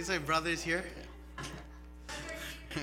He's 0.00 0.08
my 0.08 0.16
brothers 0.16 0.62
here. 0.62 0.82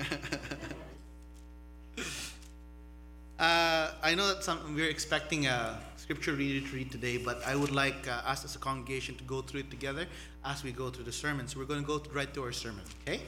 uh, 3.40 3.90
I 4.00 4.14
know 4.14 4.28
that 4.28 4.44
some, 4.44 4.76
we're 4.76 4.88
expecting 4.88 5.48
a 5.48 5.80
scripture 5.96 6.34
reader 6.34 6.64
to 6.64 6.76
read 6.76 6.92
today, 6.92 7.16
but 7.16 7.44
I 7.44 7.56
would 7.56 7.72
like 7.72 8.06
uh, 8.06 8.22
us 8.24 8.44
as 8.44 8.54
a 8.54 8.60
congregation 8.60 9.16
to 9.16 9.24
go 9.24 9.42
through 9.42 9.62
it 9.62 9.70
together 9.72 10.06
as 10.44 10.62
we 10.62 10.70
go 10.70 10.90
through 10.90 11.06
the 11.06 11.12
sermon. 11.12 11.48
So 11.48 11.58
we're 11.58 11.64
going 11.64 11.80
to 11.80 11.86
go 11.88 12.00
right 12.12 12.32
to 12.34 12.44
our 12.44 12.52
sermon, 12.52 12.84
okay? 13.02 13.20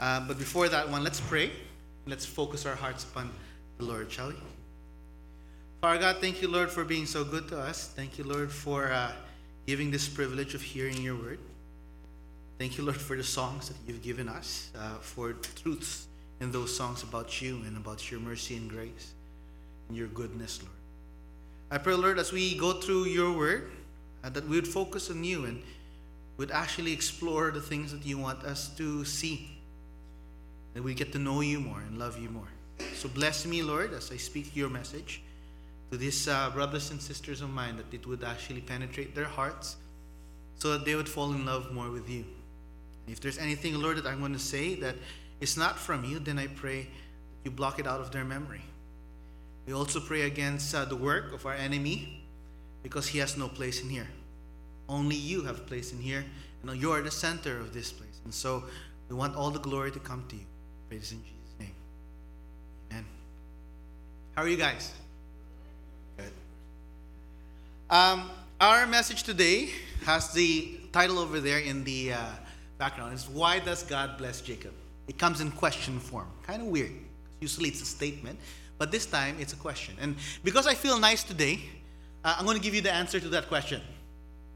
Uh, 0.00 0.26
but 0.26 0.36
before 0.36 0.68
that 0.68 0.90
one, 0.90 1.04
let's 1.04 1.20
pray. 1.20 1.52
Let's 2.04 2.26
focus 2.26 2.66
our 2.66 2.74
hearts 2.74 3.04
upon 3.04 3.30
the 3.78 3.84
Lord, 3.84 4.10
shall 4.10 4.30
we? 4.30 4.34
Father 5.80 6.00
God, 6.00 6.16
thank 6.20 6.42
you, 6.42 6.48
Lord, 6.48 6.68
for 6.68 6.82
being 6.84 7.06
so 7.06 7.22
good 7.22 7.46
to 7.50 7.60
us. 7.60 7.92
Thank 7.94 8.18
you, 8.18 8.24
Lord, 8.24 8.50
for 8.50 8.90
uh, 8.90 9.12
giving 9.68 9.92
this 9.92 10.08
privilege 10.08 10.54
of 10.56 10.62
hearing 10.62 11.00
your 11.00 11.14
word. 11.14 11.38
Thank 12.58 12.76
you, 12.76 12.84
Lord, 12.84 13.00
for 13.00 13.16
the 13.16 13.22
songs 13.22 13.68
that 13.68 13.76
you've 13.86 14.02
given 14.02 14.28
us, 14.28 14.70
uh, 14.76 14.94
for 14.96 15.32
truths 15.32 16.08
in 16.40 16.50
those 16.50 16.74
songs 16.74 17.04
about 17.04 17.40
you 17.40 17.62
and 17.66 17.76
about 17.76 18.10
your 18.10 18.18
mercy 18.18 18.56
and 18.56 18.68
grace 18.68 19.14
and 19.88 19.96
your 19.96 20.08
goodness, 20.08 20.60
Lord. 20.60 20.74
I 21.70 21.78
pray, 21.78 21.94
Lord, 21.94 22.18
as 22.18 22.32
we 22.32 22.56
go 22.56 22.72
through 22.72 23.04
your 23.04 23.32
word, 23.32 23.70
uh, 24.24 24.30
that 24.30 24.48
we 24.48 24.56
would 24.56 24.66
focus 24.66 25.08
on 25.08 25.22
you 25.22 25.44
and 25.44 25.62
would 26.36 26.50
actually 26.50 26.92
explore 26.92 27.52
the 27.52 27.60
things 27.60 27.92
that 27.92 28.04
you 28.04 28.18
want 28.18 28.42
us 28.42 28.68
to 28.76 29.04
see. 29.04 29.50
That 30.74 30.82
we 30.82 30.94
get 30.94 31.12
to 31.12 31.18
know 31.18 31.40
you 31.42 31.60
more 31.60 31.80
and 31.80 31.96
love 31.96 32.18
you 32.18 32.28
more. 32.28 32.48
So 32.94 33.08
bless 33.08 33.46
me, 33.46 33.62
Lord, 33.62 33.92
as 33.92 34.10
I 34.10 34.16
speak 34.16 34.56
your 34.56 34.68
message 34.68 35.22
to 35.92 35.96
these 35.96 36.26
uh, 36.26 36.50
brothers 36.50 36.90
and 36.90 37.00
sisters 37.00 37.40
of 37.40 37.50
mine, 37.50 37.76
that 37.76 37.94
it 37.94 38.04
would 38.04 38.24
actually 38.24 38.62
penetrate 38.62 39.14
their 39.14 39.26
hearts 39.26 39.76
so 40.56 40.72
that 40.72 40.84
they 40.84 40.96
would 40.96 41.08
fall 41.08 41.32
in 41.32 41.46
love 41.46 41.72
more 41.72 41.90
with 41.90 42.10
you. 42.10 42.24
If 43.10 43.20
there's 43.20 43.38
anything, 43.38 43.74
Lord, 43.74 43.96
that 43.96 44.06
I'm 44.06 44.20
going 44.20 44.32
to 44.32 44.38
say 44.38 44.74
that 44.76 44.96
is 45.40 45.56
not 45.56 45.78
from 45.78 46.04
you, 46.04 46.18
then 46.18 46.38
I 46.38 46.46
pray 46.46 46.82
that 46.82 46.88
you 47.44 47.50
block 47.50 47.78
it 47.78 47.86
out 47.86 48.00
of 48.00 48.10
their 48.10 48.24
memory. 48.24 48.62
We 49.66 49.72
also 49.72 50.00
pray 50.00 50.22
against 50.22 50.74
uh, 50.74 50.84
the 50.84 50.96
work 50.96 51.32
of 51.32 51.46
our 51.46 51.54
enemy 51.54 52.24
because 52.82 53.06
he 53.06 53.18
has 53.18 53.36
no 53.36 53.48
place 53.48 53.82
in 53.82 53.88
here. 53.88 54.08
Only 54.88 55.16
you 55.16 55.42
have 55.42 55.66
place 55.66 55.92
in 55.92 55.98
here, 55.98 56.24
and 56.62 56.80
you 56.80 56.90
are 56.90 57.02
the 57.02 57.10
center 57.10 57.58
of 57.58 57.74
this 57.74 57.92
place. 57.92 58.20
And 58.24 58.32
so 58.32 58.64
we 59.08 59.16
want 59.16 59.36
all 59.36 59.50
the 59.50 59.58
glory 59.58 59.90
to 59.92 59.98
come 59.98 60.24
to 60.28 60.36
you. 60.36 60.46
Praise 60.88 61.12
in 61.12 61.22
Jesus' 61.22 61.58
name. 61.60 61.74
Amen. 62.90 63.04
How 64.34 64.42
are 64.42 64.48
you 64.48 64.56
guys? 64.56 64.92
Good. 66.16 66.32
Um, 67.90 68.30
our 68.60 68.86
message 68.86 69.22
today 69.22 69.68
has 70.04 70.32
the 70.32 70.78
title 70.92 71.18
over 71.18 71.40
there 71.40 71.58
in 71.58 71.84
the 71.84 72.14
uh, 72.14 72.18
background. 72.78 73.14
is 73.14 73.28
Why 73.28 73.58
Does 73.58 73.82
God 73.82 74.16
Bless 74.18 74.40
Jacob? 74.40 74.72
It 75.08 75.18
comes 75.18 75.40
in 75.40 75.50
question 75.50 75.98
form. 75.98 76.28
Kind 76.46 76.62
of 76.62 76.68
weird. 76.68 76.92
Usually 77.40 77.68
it's 77.68 77.82
a 77.82 77.86
statement, 77.86 78.38
but 78.78 78.90
this 78.90 79.06
time 79.06 79.36
it's 79.38 79.52
a 79.52 79.56
question. 79.56 79.94
And 80.00 80.16
because 80.44 80.66
I 80.66 80.74
feel 80.74 80.98
nice 80.98 81.22
today, 81.22 81.60
uh, 82.24 82.36
I'm 82.38 82.44
going 82.44 82.56
to 82.56 82.62
give 82.62 82.74
you 82.74 82.80
the 82.80 82.92
answer 82.92 83.20
to 83.20 83.28
that 83.28 83.48
question. 83.48 83.80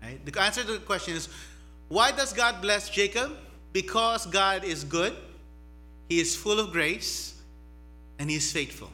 Right? 0.02 0.24
The 0.24 0.40
answer 0.40 0.62
to 0.62 0.72
the 0.72 0.78
question 0.78 1.14
is 1.14 1.28
Why 1.88 2.12
does 2.12 2.32
God 2.32 2.60
bless 2.60 2.88
Jacob? 2.90 3.32
Because 3.72 4.26
God 4.26 4.64
is 4.64 4.84
good, 4.84 5.14
He 6.08 6.20
is 6.20 6.36
full 6.36 6.58
of 6.60 6.72
grace, 6.72 7.40
and 8.18 8.28
He 8.28 8.36
is 8.36 8.52
faithful. 8.52 8.90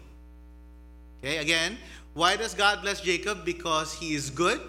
Okay, 1.19 1.39
again, 1.39 1.77
why 2.15 2.37
does 2.37 2.55
God 2.55 2.83
bless 2.83 3.01
Jacob? 3.01 3.45
Because 3.45 3.95
he 3.95 4.15
is 4.15 4.31
good, 4.31 4.61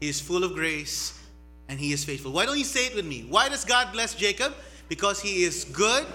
he 0.00 0.08
is 0.08 0.20
full 0.20 0.44
of 0.44 0.54
grace, 0.54 1.18
and 1.68 1.78
he 1.78 1.92
is 1.92 2.04
faithful. 2.04 2.32
Why 2.32 2.46
don't 2.46 2.58
you 2.58 2.64
say 2.64 2.86
it 2.86 2.94
with 2.94 3.06
me? 3.06 3.26
Why 3.28 3.48
does 3.48 3.64
God 3.64 3.92
bless 3.92 4.14
Jacob? 4.14 4.54
Because 4.88 5.20
he 5.20 5.44
is 5.44 5.64
good, 5.64 6.06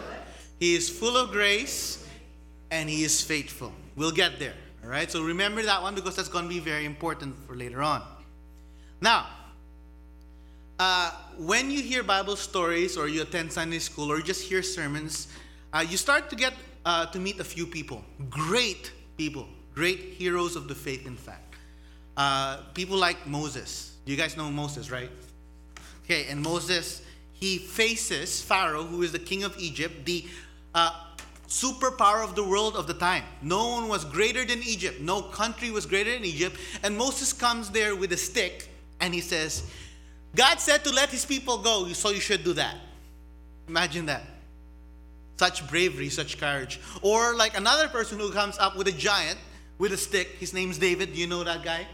he 0.60 0.76
is 0.76 0.90
full 0.90 1.18
of 1.18 1.32
grace, 1.32 2.08
and 2.72 2.90
he 2.90 3.04
is 3.04 3.22
faithful. 3.22 3.72
We'll 3.96 4.12
get 4.12 4.40
there. 4.40 4.54
All 4.84 4.90
right, 4.90 5.10
so 5.10 5.24
remember 5.24 5.64
that 5.64 5.82
one 5.82 5.96
because 5.96 6.16
that's 6.16 6.30
going 6.30 6.46
to 6.46 6.50
be 6.50 6.60
very 6.60 6.86
important 6.86 7.36
for 7.48 7.56
later 7.56 7.82
on. 7.82 8.02
Now, 9.02 9.28
uh, 10.80 11.12
when 11.38 11.72
you 11.72 11.82
hear 11.82 12.04
Bible 12.04 12.36
stories 12.36 12.98
or 12.98 13.08
you 13.08 13.24
attend 13.24 13.52
Sunday 13.52 13.80
school 13.80 14.12
or 14.12 14.18
you 14.18 14.24
just 14.24 14.44
hear 14.44 14.62
sermons, 14.62 15.28
uh, 15.74 15.84
you 15.88 15.98
start 15.98 16.30
to 16.30 16.36
get 16.36 16.54
uh, 16.86 17.06
to 17.08 17.20
meet 17.20 17.40
a 17.40 17.44
few 17.44 17.66
people, 17.66 18.04
great 18.30 18.92
people, 19.18 19.48
great 19.74 20.00
heroes 20.00 20.56
of 20.56 20.68
the 20.68 20.76
faith, 20.76 21.06
in 21.06 21.16
fact. 21.16 21.56
Uh, 22.16 22.62
people 22.74 22.98
like 22.98 23.28
Moses. 23.28 23.96
You 24.06 24.16
guys 24.16 24.38
know 24.38 24.50
Moses, 24.50 24.90
right? 24.90 25.10
Okay, 26.08 26.28
and 26.30 26.42
Moses, 26.42 27.02
he 27.34 27.58
faces 27.58 28.42
Pharaoh, 28.42 28.84
who 28.84 29.04
is 29.04 29.12
the 29.12 29.20
king 29.20 29.44
of 29.44 29.54
Egypt, 29.60 30.06
the 30.06 30.26
uh, 30.74 30.92
superpower 31.50 32.24
of 32.24 32.34
the 32.34 32.44
world 32.44 32.78
of 32.78 32.88
the 32.88 32.94
time. 32.94 33.24
No 33.42 33.68
one 33.68 33.90
was 33.90 34.06
greater 34.06 34.46
than 34.46 34.60
Egypt, 34.64 35.02
no 35.02 35.22
country 35.22 35.70
was 35.70 35.86
greater 35.86 36.14
than 36.14 36.24
Egypt. 36.24 36.56
And 36.82 36.98
Moses 36.98 37.34
comes 37.34 37.70
there 37.72 37.94
with 37.94 38.14
a 38.14 38.18
stick 38.18 38.70
and 39.02 39.14
he 39.14 39.20
says, 39.20 39.70
God 40.34 40.62
said 40.62 40.86
to 40.86 40.92
let 40.92 41.10
his 41.10 41.26
people 41.26 41.58
go, 41.58 41.90
so 41.90 42.12
you 42.12 42.22
should 42.22 42.46
do 42.46 42.54
that. 42.54 42.76
Imagine 43.68 44.06
that. 44.06 44.24
Such 45.36 45.68
bravery, 45.70 46.08
such 46.08 46.40
courage. 46.40 46.80
Or 47.02 47.36
like 47.36 47.58
another 47.58 47.90
person 47.90 48.18
who 48.18 48.32
comes 48.32 48.58
up 48.60 48.78
with 48.78 48.88
a 48.88 48.94
giant 48.94 49.38
with 49.78 49.92
a 49.92 49.98
stick. 49.98 50.30
His 50.40 50.54
name's 50.54 50.78
David. 50.78 51.14
Do 51.14 51.20
you 51.20 51.28
know 51.28 51.44
that 51.44 51.64
guy? 51.64 51.86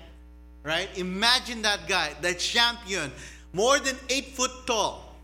Right? 0.63 0.87
Imagine 0.97 1.63
that 1.63 1.87
guy, 1.89 2.11
that 2.21 2.39
champion, 2.39 3.11
more 3.53 3.79
than 3.79 3.95
eight 4.09 4.29
foot 4.29 4.51
tall. 4.65 5.15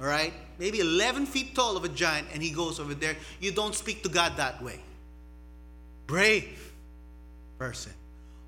All 0.00 0.06
right? 0.06 0.32
Maybe 0.58 0.80
11 0.80 1.26
feet 1.26 1.54
tall 1.54 1.76
of 1.76 1.84
a 1.84 1.88
giant, 1.88 2.28
and 2.32 2.42
he 2.42 2.50
goes 2.50 2.80
over 2.80 2.94
there. 2.94 3.16
You 3.40 3.52
don't 3.52 3.74
speak 3.74 4.02
to 4.04 4.08
God 4.08 4.36
that 4.36 4.62
way. 4.62 4.80
Brave 6.06 6.72
person. 7.58 7.92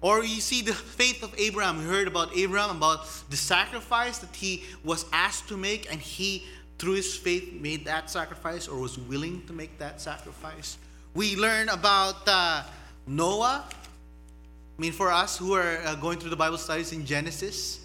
Or 0.00 0.22
you 0.22 0.40
see 0.40 0.60
the 0.60 0.74
faith 0.74 1.22
of 1.22 1.34
Abraham. 1.38 1.78
We 1.78 1.84
heard 1.84 2.08
about 2.08 2.36
Abraham, 2.36 2.76
about 2.76 3.06
the 3.30 3.36
sacrifice 3.36 4.18
that 4.18 4.34
he 4.34 4.64
was 4.84 5.06
asked 5.12 5.48
to 5.48 5.56
make, 5.56 5.90
and 5.90 6.00
he, 6.00 6.44
through 6.78 6.94
his 6.94 7.16
faith, 7.16 7.52
made 7.54 7.84
that 7.86 8.10
sacrifice 8.10 8.68
or 8.68 8.78
was 8.78 8.98
willing 8.98 9.46
to 9.46 9.52
make 9.52 9.78
that 9.78 10.00
sacrifice. 10.00 10.78
We 11.14 11.36
learn 11.36 11.68
about 11.68 12.16
uh, 12.26 12.64
Noah. 13.06 13.64
I 13.66 14.80
mean, 14.80 14.92
for 14.92 15.10
us 15.10 15.38
who 15.38 15.54
are 15.54 15.78
uh, 15.84 15.94
going 15.94 16.18
through 16.18 16.30
the 16.30 16.36
Bible 16.36 16.58
studies 16.58 16.92
in 16.92 17.06
Genesis, 17.06 17.83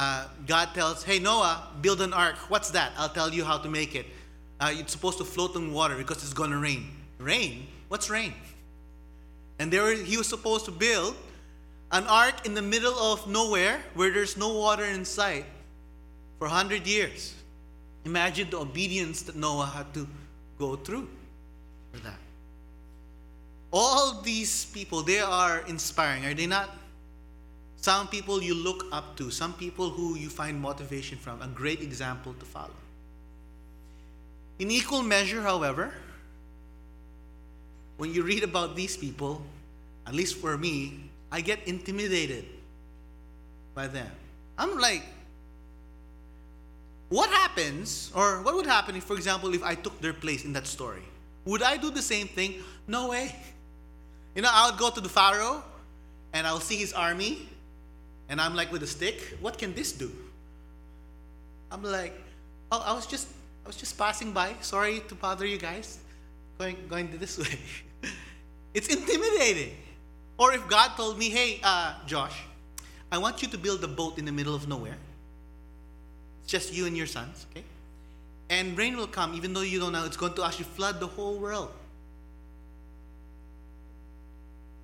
uh, 0.00 0.24
God 0.46 0.70
tells, 0.72 1.04
Hey, 1.04 1.18
Noah, 1.18 1.68
build 1.82 2.00
an 2.00 2.14
ark. 2.14 2.36
What's 2.48 2.70
that? 2.70 2.92
I'll 2.96 3.10
tell 3.10 3.34
you 3.34 3.44
how 3.44 3.58
to 3.58 3.68
make 3.68 3.94
it. 3.94 4.06
Uh, 4.58 4.70
it's 4.72 4.92
supposed 4.92 5.18
to 5.18 5.24
float 5.24 5.54
on 5.56 5.74
water 5.74 5.94
because 5.94 6.22
it's 6.22 6.32
going 6.32 6.52
to 6.52 6.56
rain. 6.56 6.88
Rain? 7.18 7.66
What's 7.88 8.08
rain? 8.08 8.32
And 9.58 9.70
there 9.70 9.94
he 9.94 10.16
was 10.16 10.26
supposed 10.26 10.64
to 10.64 10.70
build 10.70 11.16
an 11.92 12.06
ark 12.06 12.46
in 12.46 12.54
the 12.54 12.62
middle 12.62 12.98
of 12.98 13.28
nowhere 13.28 13.82
where 13.92 14.10
there's 14.10 14.38
no 14.38 14.54
water 14.54 14.84
in 14.84 15.04
sight 15.04 15.44
for 16.38 16.48
100 16.48 16.86
years. 16.86 17.34
Imagine 18.06 18.48
the 18.48 18.58
obedience 18.58 19.20
that 19.24 19.36
Noah 19.36 19.66
had 19.66 19.92
to 19.92 20.08
go 20.58 20.76
through 20.76 21.10
for 21.92 22.00
that. 22.00 22.18
All 23.70 24.22
these 24.22 24.64
people, 24.64 25.02
they 25.02 25.20
are 25.20 25.58
inspiring, 25.66 26.24
are 26.24 26.32
they 26.32 26.46
not? 26.46 26.70
Some 27.80 28.08
people 28.08 28.42
you 28.42 28.54
look 28.54 28.84
up 28.92 29.16
to, 29.16 29.30
some 29.30 29.54
people 29.54 29.88
who 29.88 30.16
you 30.16 30.28
find 30.28 30.60
motivation 30.60 31.16
from, 31.16 31.40
a 31.40 31.46
great 31.48 31.80
example 31.80 32.34
to 32.34 32.44
follow. 32.44 32.76
In 34.58 34.70
equal 34.70 35.02
measure, 35.02 35.40
however, 35.40 35.94
when 37.96 38.12
you 38.12 38.22
read 38.22 38.44
about 38.44 38.76
these 38.76 38.96
people, 38.96 39.40
at 40.06 40.14
least 40.14 40.36
for 40.36 40.58
me, 40.58 41.00
I 41.32 41.40
get 41.40 41.66
intimidated 41.66 42.44
by 43.74 43.86
them. 43.86 44.10
I'm 44.58 44.78
like, 44.78 45.02
what 47.08 47.30
happens, 47.30 48.12
or 48.14 48.42
what 48.42 48.54
would 48.54 48.66
happen 48.66 48.94
if, 48.96 49.04
for 49.04 49.16
example, 49.16 49.54
if 49.54 49.62
I 49.62 49.74
took 49.74 49.98
their 50.00 50.12
place 50.12 50.44
in 50.44 50.52
that 50.52 50.66
story? 50.66 51.02
Would 51.46 51.62
I 51.62 51.78
do 51.78 51.90
the 51.90 52.02
same 52.02 52.28
thing? 52.28 52.56
No 52.86 53.08
way. 53.08 53.34
You 54.34 54.42
know, 54.42 54.50
I 54.52 54.70
would 54.70 54.78
go 54.78 54.90
to 54.90 55.00
the 55.00 55.08
Pharaoh 55.08 55.64
and 56.34 56.46
I'll 56.46 56.60
see 56.60 56.76
his 56.76 56.92
army, 56.92 57.48
and 58.30 58.40
I'm 58.40 58.54
like 58.54 58.72
with 58.72 58.82
a 58.84 58.86
stick, 58.86 59.36
what 59.40 59.58
can 59.58 59.74
this 59.74 59.92
do? 59.92 60.10
I'm 61.70 61.82
like, 61.82 62.14
oh, 62.70 62.82
I 62.86 62.94
was 62.94 63.06
just 63.06 63.28
I 63.64 63.68
was 63.68 63.76
just 63.76 63.98
passing 63.98 64.32
by. 64.32 64.54
Sorry 64.62 65.00
to 65.08 65.14
bother 65.14 65.44
you 65.44 65.58
guys. 65.58 65.98
Going 66.56 66.76
going 66.88 67.10
this 67.18 67.38
way. 67.42 67.58
it's 68.72 68.88
intimidating. 68.88 69.76
Or 70.38 70.54
if 70.54 70.66
God 70.68 70.92
told 70.96 71.18
me, 71.18 71.28
hey, 71.28 71.60
uh, 71.62 71.94
Josh, 72.06 72.40
I 73.12 73.18
want 73.18 73.42
you 73.42 73.48
to 73.48 73.58
build 73.58 73.84
a 73.84 73.88
boat 73.88 74.16
in 74.16 74.24
the 74.24 74.32
middle 74.32 74.54
of 74.54 74.66
nowhere. 74.66 74.96
It's 76.42 76.50
just 76.50 76.72
you 76.72 76.86
and 76.86 76.96
your 76.96 77.06
sons, 77.06 77.46
okay? 77.50 77.64
And 78.48 78.78
rain 78.78 78.96
will 78.96 79.06
come, 79.06 79.34
even 79.34 79.52
though 79.52 79.60
you 79.60 79.78
don't 79.78 79.92
know, 79.92 80.06
it's 80.06 80.16
going 80.16 80.32
to 80.34 80.44
actually 80.44 80.64
flood 80.64 80.98
the 80.98 81.06
whole 81.06 81.38
world. 81.38 81.70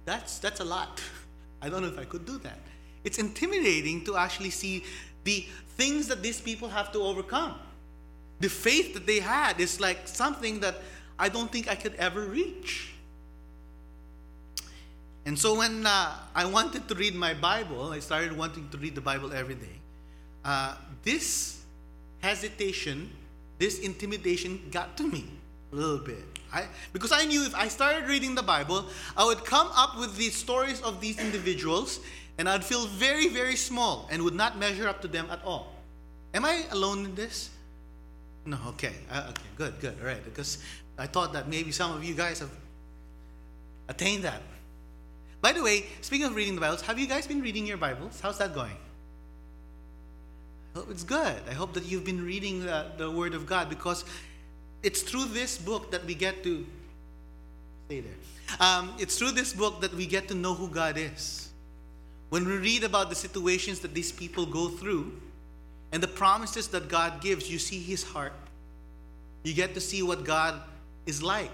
That's, 0.04 0.38
that's 0.38 0.60
a 0.60 0.64
lot. 0.64 1.00
I 1.62 1.70
don't 1.70 1.81
know 1.81 1.88
if 1.88 1.99
I 1.99 2.04
could 2.04 2.26
do 2.26 2.37
that. 2.38 2.58
It's 3.06 3.18
intimidating 3.18 4.04
to 4.04 4.16
actually 4.16 4.50
see 4.50 4.84
the 5.24 5.46
things 5.78 6.08
that 6.08 6.22
these 6.22 6.40
people 6.40 6.68
have 6.68 6.92
to 6.92 6.98
overcome. 6.98 7.54
the 8.40 8.48
faith 8.48 8.94
that 8.94 9.06
they 9.06 9.20
had 9.20 9.60
is 9.60 9.80
like 9.80 10.06
something 10.06 10.60
that 10.60 10.76
I 11.18 11.28
don't 11.28 11.50
think 11.50 11.68
I 11.68 11.74
could 11.74 11.94
ever 11.94 12.20
reach. 12.20 12.92
And 15.24 15.38
so 15.38 15.58
when 15.58 15.86
uh, 15.86 16.12
I 16.34 16.44
wanted 16.44 16.86
to 16.88 16.94
read 16.94 17.14
my 17.14 17.34
Bible, 17.34 17.90
I 17.90 17.98
started 17.98 18.36
wanting 18.36 18.68
to 18.70 18.78
read 18.78 18.94
the 18.94 19.00
Bible 19.00 19.32
every 19.32 19.54
day. 19.54 19.80
Uh, 20.44 20.76
this 21.02 21.62
hesitation, 22.20 23.10
this 23.58 23.80
intimidation 23.80 24.60
got 24.70 24.96
to 24.98 25.04
me 25.04 25.24
a 25.72 25.76
little 25.76 25.98
bit. 25.98 26.24
I, 26.52 26.66
because 26.92 27.10
I 27.10 27.24
knew 27.24 27.44
if 27.44 27.54
I 27.54 27.66
started 27.68 28.08
reading 28.08 28.34
the 28.36 28.42
Bible, 28.42 28.86
I 29.16 29.24
would 29.24 29.44
come 29.44 29.68
up 29.74 29.98
with 29.98 30.16
these 30.16 30.36
stories 30.36 30.80
of 30.82 31.00
these 31.00 31.18
individuals 31.18 32.00
and 32.38 32.48
I'd 32.48 32.64
feel 32.64 32.86
very, 32.86 33.28
very 33.28 33.56
small 33.56 34.08
and 34.10 34.22
would 34.22 34.34
not 34.34 34.58
measure 34.58 34.88
up 34.88 35.00
to 35.02 35.08
them 35.08 35.28
at 35.30 35.42
all. 35.44 35.72
Am 36.34 36.44
I 36.44 36.64
alone 36.70 37.04
in 37.04 37.14
this? 37.14 37.50
No, 38.44 38.58
okay. 38.68 38.92
Uh, 39.10 39.26
okay, 39.30 39.42
good, 39.56 39.80
good. 39.80 39.96
All 40.00 40.06
right. 40.06 40.22
Because 40.24 40.58
I 40.98 41.06
thought 41.06 41.32
that 41.32 41.48
maybe 41.48 41.72
some 41.72 41.92
of 41.92 42.04
you 42.04 42.14
guys 42.14 42.38
have 42.40 42.50
attained 43.88 44.24
that. 44.24 44.42
By 45.40 45.52
the 45.52 45.62
way, 45.62 45.86
speaking 46.00 46.26
of 46.26 46.34
reading 46.34 46.54
the 46.54 46.60
Bibles, 46.60 46.82
have 46.82 46.98
you 46.98 47.06
guys 47.06 47.26
been 47.26 47.40
reading 47.40 47.66
your 47.66 47.76
Bibles? 47.76 48.20
How's 48.20 48.38
that 48.38 48.54
going? 48.54 48.76
I 50.74 50.78
hope 50.78 50.90
it's 50.90 51.04
good. 51.04 51.36
I 51.48 51.54
hope 51.54 51.72
that 51.74 51.84
you've 51.86 52.04
been 52.04 52.24
reading 52.24 52.64
the, 52.64 52.86
the 52.98 53.10
Word 53.10 53.34
of 53.34 53.46
God 53.46 53.68
because 53.68 54.04
it's 54.82 55.02
through 55.02 55.26
this 55.26 55.56
book 55.56 55.90
that 55.90 56.04
we 56.04 56.14
get 56.14 56.42
to 56.42 56.66
stay 57.86 58.00
there. 58.00 58.12
Um, 58.60 58.92
it's 58.98 59.18
through 59.18 59.32
this 59.32 59.52
book 59.52 59.80
that 59.80 59.94
we 59.94 60.06
get 60.06 60.28
to 60.28 60.34
know 60.34 60.54
who 60.54 60.68
God 60.68 60.98
is. 60.98 61.45
When 62.28 62.46
we 62.46 62.56
read 62.56 62.84
about 62.84 63.08
the 63.08 63.14
situations 63.14 63.81
that 63.81 63.94
these 63.94 64.11
people 64.11 64.46
go 64.46 64.69
through 64.69 65.12
and 65.93 66.02
the 66.02 66.08
promises 66.08 66.69
that 66.69 66.88
God 66.88 67.20
gives, 67.20 67.50
you 67.50 67.58
see 67.58 67.81
His 67.81 68.02
heart. 68.02 68.32
You 69.44 69.55
get 69.55 69.75
to 69.75 69.81
see 69.81 70.02
what 70.02 70.25
God 70.25 70.61
is 71.06 71.23
like. 71.23 71.50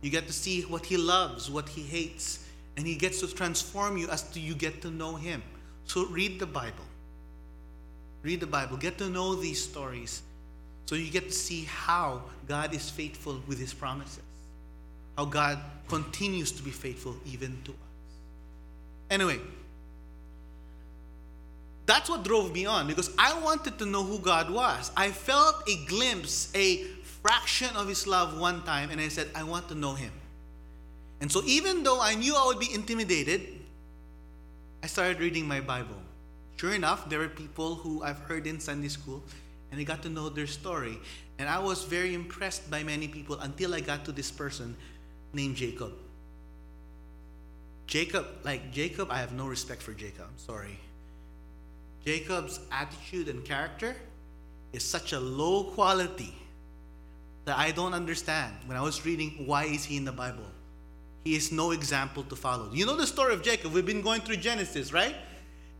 You 0.00 0.10
get 0.10 0.26
to 0.28 0.32
see 0.32 0.62
what 0.62 0.86
He 0.86 0.96
loves, 0.96 1.50
what 1.50 1.68
He 1.68 1.82
hates, 1.82 2.46
and 2.76 2.86
He 2.86 2.94
gets 2.94 3.20
to 3.20 3.34
transform 3.34 3.96
you 3.96 4.08
as 4.08 4.22
to 4.30 4.40
you 4.40 4.54
get 4.54 4.80
to 4.82 4.90
know 4.90 5.16
Him. 5.16 5.42
So 5.86 6.06
read 6.06 6.38
the 6.38 6.46
Bible. 6.46 6.84
Read 8.22 8.40
the 8.40 8.46
Bible. 8.46 8.76
Get 8.76 8.98
to 8.98 9.08
know 9.08 9.34
these 9.34 9.62
stories 9.62 10.22
so 10.86 10.94
you 10.94 11.10
get 11.10 11.24
to 11.24 11.32
see 11.32 11.64
how 11.64 12.22
God 12.46 12.72
is 12.72 12.88
faithful 12.88 13.42
with 13.46 13.58
His 13.58 13.74
promises, 13.74 14.22
how 15.16 15.24
God 15.24 15.58
continues 15.88 16.52
to 16.52 16.62
be 16.62 16.70
faithful 16.70 17.16
even 17.26 17.58
to 17.64 17.72
us. 17.72 17.87
Anyway, 19.10 19.40
that's 21.86 22.10
what 22.10 22.22
drove 22.22 22.52
me 22.52 22.66
on 22.66 22.86
because 22.86 23.10
I 23.18 23.38
wanted 23.40 23.78
to 23.78 23.86
know 23.86 24.04
who 24.04 24.18
God 24.18 24.50
was. 24.50 24.90
I 24.96 25.10
felt 25.10 25.68
a 25.68 25.76
glimpse, 25.86 26.52
a 26.54 26.84
fraction 27.22 27.74
of 27.76 27.88
His 27.88 28.06
love 28.06 28.38
one 28.38 28.62
time, 28.62 28.90
and 28.90 29.00
I 29.00 29.08
said, 29.08 29.28
I 29.34 29.42
want 29.42 29.68
to 29.68 29.74
know 29.74 29.94
Him. 29.94 30.12
And 31.20 31.32
so, 31.32 31.42
even 31.46 31.82
though 31.82 32.00
I 32.00 32.14
knew 32.14 32.36
I 32.36 32.46
would 32.46 32.60
be 32.60 32.72
intimidated, 32.72 33.40
I 34.82 34.86
started 34.86 35.18
reading 35.20 35.48
my 35.48 35.60
Bible. 35.60 35.96
Sure 36.56 36.74
enough, 36.74 37.08
there 37.08 37.20
were 37.20 37.28
people 37.28 37.76
who 37.76 38.02
I've 38.02 38.18
heard 38.20 38.46
in 38.46 38.60
Sunday 38.60 38.88
school 38.88 39.22
and 39.70 39.80
I 39.80 39.84
got 39.84 40.02
to 40.02 40.08
know 40.08 40.28
their 40.28 40.46
story. 40.46 40.98
And 41.38 41.48
I 41.48 41.58
was 41.58 41.84
very 41.84 42.14
impressed 42.14 42.70
by 42.70 42.82
many 42.82 43.08
people 43.08 43.38
until 43.40 43.74
I 43.74 43.80
got 43.80 44.04
to 44.06 44.12
this 44.12 44.30
person 44.30 44.76
named 45.32 45.56
Jacob. 45.56 45.92
Jacob, 47.88 48.26
like 48.44 48.70
Jacob, 48.70 49.10
I 49.10 49.18
have 49.18 49.32
no 49.32 49.46
respect 49.46 49.82
for 49.82 49.94
Jacob. 49.94 50.26
Sorry. 50.36 50.78
Jacob's 52.04 52.60
attitude 52.70 53.28
and 53.28 53.44
character 53.44 53.96
is 54.74 54.84
such 54.84 55.14
a 55.14 55.18
low 55.18 55.64
quality 55.64 56.34
that 57.46 57.58
I 57.58 57.70
don't 57.70 57.94
understand. 57.94 58.54
When 58.66 58.76
I 58.76 58.82
was 58.82 59.04
reading, 59.06 59.42
why 59.46 59.64
is 59.64 59.86
he 59.86 59.96
in 59.96 60.04
the 60.04 60.12
Bible? 60.12 60.44
He 61.24 61.34
is 61.34 61.50
no 61.50 61.70
example 61.70 62.22
to 62.24 62.36
follow. 62.36 62.70
You 62.72 62.84
know 62.84 62.94
the 62.94 63.06
story 63.06 63.32
of 63.32 63.42
Jacob. 63.42 63.72
We've 63.72 63.86
been 63.86 64.02
going 64.02 64.20
through 64.20 64.36
Genesis, 64.36 64.92
right? 64.92 65.16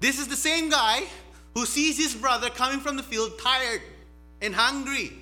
This 0.01 0.19
is 0.19 0.29
the 0.29 0.37
same 0.37 0.71
guy 0.71 1.03
who 1.55 1.67
sees 1.67 1.99
his 1.99 2.15
brother 2.15 2.49
coming 2.49 2.81
from 2.81 2.97
the 2.97 3.03
field 3.03 3.39
tired 3.39 3.83
and 4.41 4.55
hungry. 4.55 5.13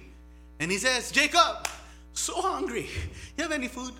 And 0.60 0.70
he 0.70 0.78
says, 0.78 1.10
Jacob, 1.10 1.66
so 2.12 2.40
hungry. 2.40 2.88
You 3.36 3.42
have 3.42 3.52
any 3.52 3.68
food? 3.68 3.92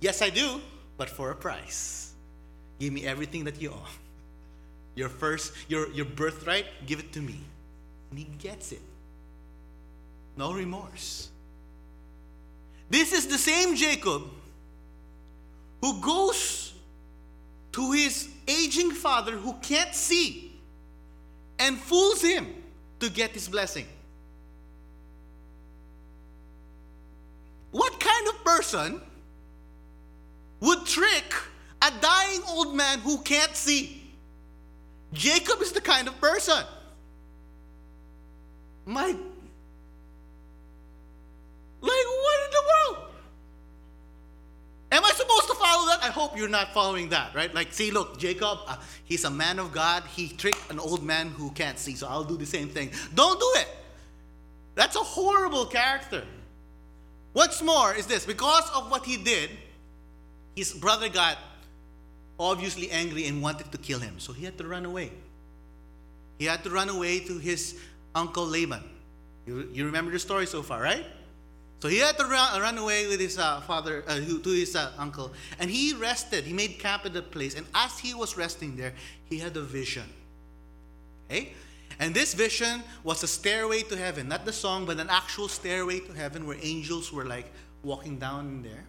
Yes, 0.00 0.22
I 0.22 0.30
do, 0.30 0.60
but 0.96 1.08
for 1.08 1.30
a 1.30 1.36
price. 1.36 1.99
Give 2.80 2.92
me 2.92 3.06
everything 3.06 3.44
that 3.44 3.60
you 3.60 3.70
own. 3.70 3.86
Your 4.96 5.10
first, 5.10 5.52
your, 5.68 5.88
your 5.92 6.06
birthright, 6.06 6.64
give 6.86 6.98
it 6.98 7.12
to 7.12 7.20
me. 7.20 7.38
And 8.10 8.18
he 8.18 8.24
gets 8.38 8.72
it. 8.72 8.80
No 10.36 10.52
remorse. 10.52 11.28
This 12.88 13.12
is 13.12 13.28
the 13.28 13.38
same 13.38 13.76
Jacob 13.76 14.22
who 15.82 16.00
goes 16.00 16.72
to 17.72 17.92
his 17.92 18.28
aging 18.48 18.90
father 18.90 19.32
who 19.32 19.54
can't 19.62 19.94
see 19.94 20.58
and 21.58 21.78
fools 21.78 22.22
him 22.22 22.48
to 22.98 23.10
get 23.10 23.30
his 23.30 23.48
blessing. 23.48 23.86
What 27.70 28.00
kind 28.00 28.28
of 28.28 28.44
person 28.44 29.00
would 30.60 30.84
trick 30.86 31.32
a 31.82 31.90
dying 32.00 32.40
old 32.48 32.74
man 32.74 32.98
who 33.00 33.18
can't 33.18 33.54
see? 33.56 34.02
Jacob 35.12 35.60
is 35.60 35.72
the 35.72 35.80
kind 35.80 36.08
of 36.08 36.20
person. 36.20 36.64
My, 38.86 39.06
like, 39.06 39.16
what 41.82 42.40
in 42.44 42.50
the 42.50 42.62
world? 42.68 43.10
Am 44.92 45.04
I 45.04 45.10
supposed 45.10 45.46
to 45.46 45.54
follow 45.54 45.86
that? 45.86 46.02
I 46.02 46.08
hope 46.08 46.36
you're 46.36 46.48
not 46.48 46.74
following 46.74 47.10
that, 47.10 47.34
right? 47.34 47.54
Like, 47.54 47.72
see, 47.72 47.90
look, 47.90 48.18
Jacob, 48.18 48.58
uh, 48.66 48.76
he's 49.04 49.24
a 49.24 49.30
man 49.30 49.58
of 49.60 49.72
God. 49.72 50.02
He 50.14 50.28
tricked 50.28 50.70
an 50.70 50.80
old 50.80 51.04
man 51.04 51.28
who 51.28 51.50
can't 51.50 51.78
see, 51.78 51.94
so 51.94 52.08
I'll 52.08 52.24
do 52.24 52.36
the 52.36 52.46
same 52.46 52.68
thing. 52.68 52.90
Don't 53.14 53.38
do 53.38 53.52
it. 53.60 53.68
That's 54.74 54.96
a 54.96 55.00
horrible 55.00 55.66
character. 55.66 56.24
What's 57.32 57.62
more 57.62 57.94
is 57.94 58.06
this 58.06 58.26
because 58.26 58.68
of 58.74 58.90
what 58.90 59.04
he 59.04 59.16
did, 59.16 59.50
his 60.56 60.72
brother 60.72 61.08
got 61.08 61.38
obviously 62.40 62.90
angry 62.90 63.26
and 63.26 63.42
wanted 63.42 63.70
to 63.70 63.78
kill 63.78 64.00
him, 64.00 64.18
so 64.18 64.32
he 64.32 64.44
had 64.44 64.56
to 64.58 64.66
run 64.66 64.84
away. 64.84 65.12
He 66.38 66.46
had 66.46 66.64
to 66.64 66.70
run 66.70 66.88
away 66.88 67.20
to 67.20 67.38
his 67.38 67.78
uncle 68.14 68.46
Laban. 68.46 68.82
You, 69.46 69.68
you 69.72 69.84
remember 69.84 70.10
the 70.10 70.18
story 70.18 70.46
so 70.46 70.62
far, 70.62 70.80
right? 70.80 71.04
So 71.80 71.88
he 71.88 71.98
had 71.98 72.16
to 72.18 72.24
run, 72.24 72.60
run 72.60 72.78
away 72.78 73.06
with 73.06 73.20
his 73.20 73.38
uh, 73.38 73.60
father, 73.62 74.04
uh, 74.06 74.16
to 74.16 74.50
his 74.50 74.76
uh, 74.76 74.92
uncle. 74.98 75.32
And 75.58 75.70
he 75.70 75.94
rested. 75.94 76.44
He 76.44 76.52
made 76.52 76.78
camp 76.78 77.06
at 77.06 77.14
that 77.14 77.30
place. 77.30 77.54
And 77.54 77.66
as 77.74 77.98
he 77.98 78.12
was 78.14 78.36
resting 78.36 78.76
there, 78.76 78.92
he 79.30 79.38
had 79.38 79.56
a 79.56 79.62
vision. 79.62 80.04
Okay? 81.30 81.52
And 81.98 82.14
this 82.14 82.34
vision 82.34 82.82
was 83.02 83.22
a 83.22 83.26
stairway 83.26 83.82
to 83.82 83.96
heaven. 83.96 84.28
Not 84.28 84.44
the 84.44 84.52
song, 84.52 84.84
but 84.84 84.98
an 85.00 85.08
actual 85.08 85.48
stairway 85.48 86.00
to 86.00 86.12
heaven 86.12 86.46
where 86.46 86.58
angels 86.60 87.12
were 87.12 87.24
like 87.24 87.50
walking 87.82 88.18
down 88.18 88.46
in 88.46 88.62
there. 88.62 88.84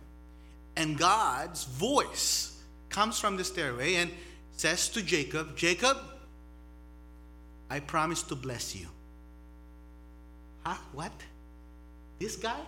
And 0.75 0.97
God's 0.97 1.63
voice 1.65 2.60
comes 2.91 3.19
from 3.19 3.37
the 3.37 3.43
stairway 3.43 3.95
and 3.95 4.11
says 4.51 4.89
to 4.89 5.01
Jacob, 5.01 5.57
Jacob, 5.57 5.97
I 7.69 7.79
promise 7.79 8.21
to 8.23 8.35
bless 8.35 8.75
you. 8.75 8.87
Huh? 10.63 10.77
What? 10.93 11.13
This 12.19 12.35
guy? 12.35 12.59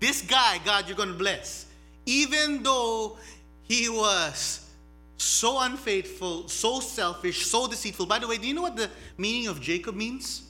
This 0.00 0.22
guy, 0.22 0.58
God, 0.64 0.88
you're 0.88 0.96
going 0.96 1.12
to 1.12 1.18
bless. 1.18 1.66
Even 2.06 2.62
though 2.62 3.18
he 3.62 3.88
was 3.88 4.68
so 5.16 5.60
unfaithful, 5.60 6.48
so 6.48 6.80
selfish, 6.80 7.46
so 7.46 7.66
deceitful. 7.66 8.06
By 8.06 8.18
the 8.18 8.28
way, 8.28 8.36
do 8.36 8.46
you 8.46 8.54
know 8.54 8.62
what 8.62 8.76
the 8.76 8.90
meaning 9.16 9.48
of 9.48 9.60
Jacob 9.60 9.94
means? 9.94 10.42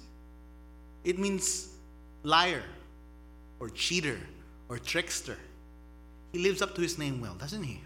It 1.05 1.19
means 1.19 1.69
liar 2.23 2.63
or 3.61 3.71
cheater 3.71 4.19
or 4.69 4.79
trickster. 4.79 5.39
He 6.33 6.39
lives 6.39 6.63
up 6.63 6.75
to 6.75 6.81
his 6.81 6.99
name 6.99 7.21
well, 7.21 7.35
doesn't 7.35 7.63
he? 7.63 7.81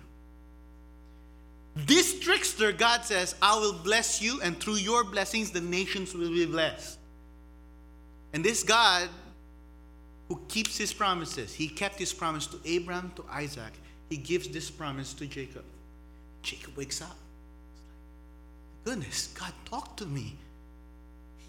This 1.77 2.19
trickster, 2.19 2.73
God 2.73 3.05
says, 3.05 3.35
I 3.41 3.59
will 3.59 3.73
bless 3.73 4.21
you, 4.21 4.41
and 4.43 4.59
through 4.59 4.77
your 4.77 5.05
blessings, 5.05 5.51
the 5.51 5.61
nations 5.61 6.15
will 6.15 6.31
be 6.31 6.47
blessed. 6.47 6.99
And 8.33 8.45
this 8.45 8.63
God 8.63 9.09
who 10.31 10.41
keeps 10.47 10.79
his 10.79 10.93
promises. 10.93 11.53
He 11.53 11.69
kept 11.69 11.99
his 11.99 12.13
promise 12.13 12.47
to 12.47 12.61
Abraham, 12.65 13.11
to 13.17 13.25
Isaac. 13.29 13.73
He 14.09 14.17
gives 14.17 14.47
this 14.49 14.71
promise 14.71 15.13
to 15.15 15.27
Jacob. 15.27 15.65
Jacob 16.43 16.77
wakes 16.77 17.03
up. 17.03 17.17
Goodness, 18.85 19.31
God 19.35 19.53
talked 19.65 19.99
to 19.99 20.07
me. 20.07 20.37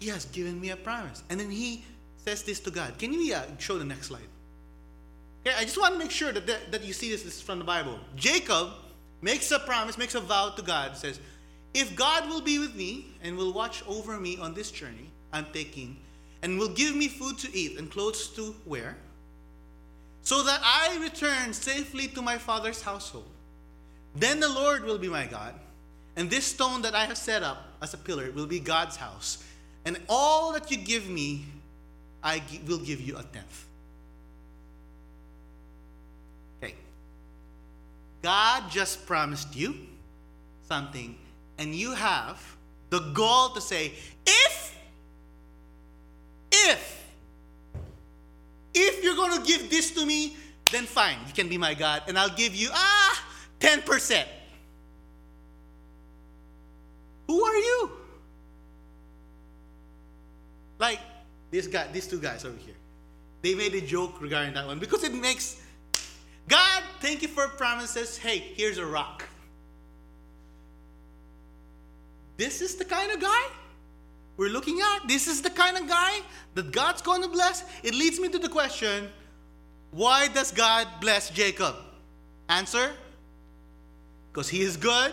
He 0.00 0.08
has 0.08 0.24
given 0.24 0.60
me 0.60 0.70
a 0.70 0.76
promise. 0.76 1.22
And 1.30 1.38
then 1.38 1.48
he 1.48 1.84
says 2.24 2.42
this 2.42 2.58
to 2.60 2.72
God. 2.72 2.98
Can 2.98 3.12
you 3.12 3.32
uh, 3.32 3.44
show 3.58 3.78
the 3.78 3.84
next 3.84 4.08
slide? 4.08 4.22
Okay, 5.46 5.56
I 5.56 5.62
just 5.62 5.78
want 5.78 5.92
to 5.92 5.98
make 6.00 6.10
sure 6.10 6.32
that, 6.32 6.48
that, 6.48 6.72
that 6.72 6.82
you 6.82 6.92
see 6.92 7.08
this, 7.08 7.22
this 7.22 7.36
is 7.36 7.40
from 7.40 7.60
the 7.60 7.64
Bible. 7.64 8.00
Jacob 8.16 8.70
makes 9.22 9.50
a 9.50 9.58
promise, 9.58 9.96
makes 9.96 10.14
a 10.14 10.20
vow 10.20 10.50
to 10.50 10.62
God, 10.62 10.96
says, 10.96 11.20
If 11.72 11.96
God 11.96 12.28
will 12.28 12.42
be 12.42 12.58
with 12.58 12.74
me 12.74 13.06
and 13.22 13.36
will 13.36 13.52
watch 13.52 13.82
over 13.88 14.18
me 14.20 14.36
on 14.38 14.52
this 14.52 14.70
journey 14.70 15.10
I'm 15.32 15.46
taking, 15.52 15.96
and 16.42 16.58
will 16.58 16.68
give 16.68 16.94
me 16.94 17.08
food 17.08 17.38
to 17.38 17.56
eat 17.56 17.78
and 17.78 17.90
clothes 17.90 18.28
to 18.36 18.54
wear, 18.66 18.96
so 20.22 20.42
that 20.42 20.60
I 20.62 20.98
return 21.00 21.52
safely 21.52 22.08
to 22.08 22.22
my 22.22 22.36
father's 22.36 22.82
household. 22.82 23.24
Then 24.14 24.40
the 24.40 24.48
Lord 24.48 24.84
will 24.84 24.98
be 24.98 25.08
my 25.08 25.26
God, 25.26 25.54
and 26.16 26.28
this 26.28 26.44
stone 26.44 26.82
that 26.82 26.94
I 26.94 27.06
have 27.06 27.16
set 27.16 27.42
up 27.42 27.64
as 27.80 27.94
a 27.94 27.96
pillar 27.96 28.30
will 28.30 28.46
be 28.46 28.60
God's 28.60 28.96
house. 28.96 29.42
And 29.84 29.98
all 30.08 30.52
that 30.52 30.70
you 30.70 30.76
give 30.76 31.08
me, 31.08 31.44
I 32.22 32.42
will 32.66 32.78
give 32.78 33.00
you 33.00 33.16
a 33.16 33.22
tenth. 33.22 33.66
Okay. 36.62 36.74
God 38.22 38.70
just 38.70 39.04
promised 39.06 39.54
you 39.56 39.74
something, 40.68 41.16
and 41.58 41.74
you 41.74 41.92
have 41.92 42.40
the 42.90 43.00
goal 43.12 43.50
to 43.50 43.60
say, 43.60 43.92
if, 44.26 44.78
if, 46.52 47.06
if 48.74 49.04
you're 49.04 49.16
going 49.16 49.40
to 49.40 49.46
give 49.46 49.68
this 49.70 49.90
to 49.92 50.06
me, 50.06 50.36
then 50.70 50.84
fine, 50.84 51.16
you 51.26 51.32
can 51.32 51.48
be 51.48 51.58
my 51.58 51.74
God, 51.74 52.02
and 52.06 52.18
I'll 52.18 52.34
give 52.34 52.54
you, 52.54 52.68
ah, 52.72 53.24
10%. 53.60 54.24
Who 57.26 57.44
are 57.44 57.56
you? 57.56 57.90
Like 60.78 60.98
this 61.50 61.66
guy, 61.66 61.86
these 61.92 62.08
two 62.08 62.18
guys 62.18 62.44
over 62.44 62.56
here. 62.58 62.74
They 63.42 63.54
made 63.54 63.74
a 63.74 63.80
joke 63.80 64.20
regarding 64.20 64.54
that 64.54 64.66
one 64.66 64.78
because 64.78 65.04
it 65.04 65.14
makes 65.14 65.61
God, 66.48 66.82
thank 67.00 67.22
you 67.22 67.28
for 67.28 67.48
promises. 67.48 68.16
Hey, 68.16 68.38
here's 68.38 68.78
a 68.78 68.86
rock. 68.86 69.24
This 72.36 72.60
is 72.60 72.76
the 72.76 72.84
kind 72.84 73.12
of 73.12 73.20
guy 73.20 73.46
we're 74.36 74.48
looking 74.48 74.80
at. 74.80 75.06
This 75.06 75.28
is 75.28 75.42
the 75.42 75.50
kind 75.50 75.76
of 75.76 75.88
guy 75.88 76.20
that 76.54 76.72
God's 76.72 77.02
going 77.02 77.22
to 77.22 77.28
bless. 77.28 77.64
It 77.82 77.94
leads 77.94 78.18
me 78.18 78.28
to 78.30 78.38
the 78.38 78.48
question 78.48 79.08
why 79.90 80.28
does 80.28 80.50
God 80.50 80.88
bless 81.00 81.30
Jacob? 81.30 81.76
Answer 82.48 82.92
because 84.32 84.48
he 84.48 84.62
is 84.62 84.76
good, 84.76 85.12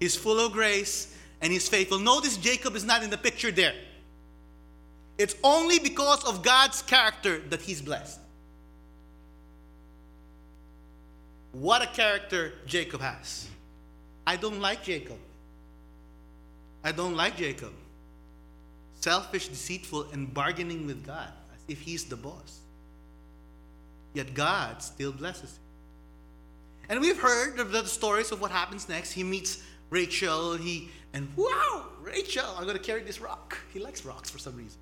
he's 0.00 0.16
full 0.16 0.40
of 0.40 0.52
grace, 0.52 1.16
and 1.40 1.52
he's 1.52 1.68
faithful. 1.68 1.98
Notice 1.98 2.36
Jacob 2.36 2.74
is 2.74 2.84
not 2.84 3.02
in 3.04 3.10
the 3.10 3.18
picture 3.18 3.52
there. 3.52 3.74
It's 5.16 5.36
only 5.44 5.78
because 5.78 6.24
of 6.24 6.42
God's 6.42 6.82
character 6.82 7.38
that 7.50 7.62
he's 7.62 7.80
blessed. 7.80 8.18
What 11.52 11.82
a 11.82 11.86
character 11.86 12.54
Jacob 12.66 13.00
has. 13.00 13.46
I 14.26 14.36
don't 14.36 14.60
like 14.60 14.82
Jacob. 14.82 15.18
I 16.82 16.92
don't 16.92 17.16
like 17.16 17.36
Jacob. 17.36 17.72
Selfish, 19.00 19.48
deceitful, 19.48 20.08
and 20.12 20.32
bargaining 20.32 20.86
with 20.86 21.04
God 21.06 21.28
as 21.54 21.60
if 21.68 21.80
he's 21.80 22.04
the 22.04 22.16
boss. 22.16 22.60
Yet 24.14 24.34
God 24.34 24.82
still 24.82 25.12
blesses 25.12 25.52
him. 25.52 25.58
And 26.88 27.00
we've 27.00 27.18
heard 27.18 27.58
of 27.58 27.72
the 27.72 27.86
stories 27.86 28.32
of 28.32 28.40
what 28.40 28.50
happens 28.50 28.88
next. 28.88 29.12
He 29.12 29.22
meets 29.22 29.62
Rachel, 29.90 30.56
he 30.56 30.90
and 31.14 31.28
wow, 31.36 31.86
Rachel, 32.00 32.46
I'm 32.56 32.66
gonna 32.66 32.78
carry 32.78 33.02
this 33.02 33.20
rock. 33.20 33.58
He 33.72 33.78
likes 33.78 34.04
rocks 34.04 34.30
for 34.30 34.38
some 34.38 34.56
reason. 34.56 34.78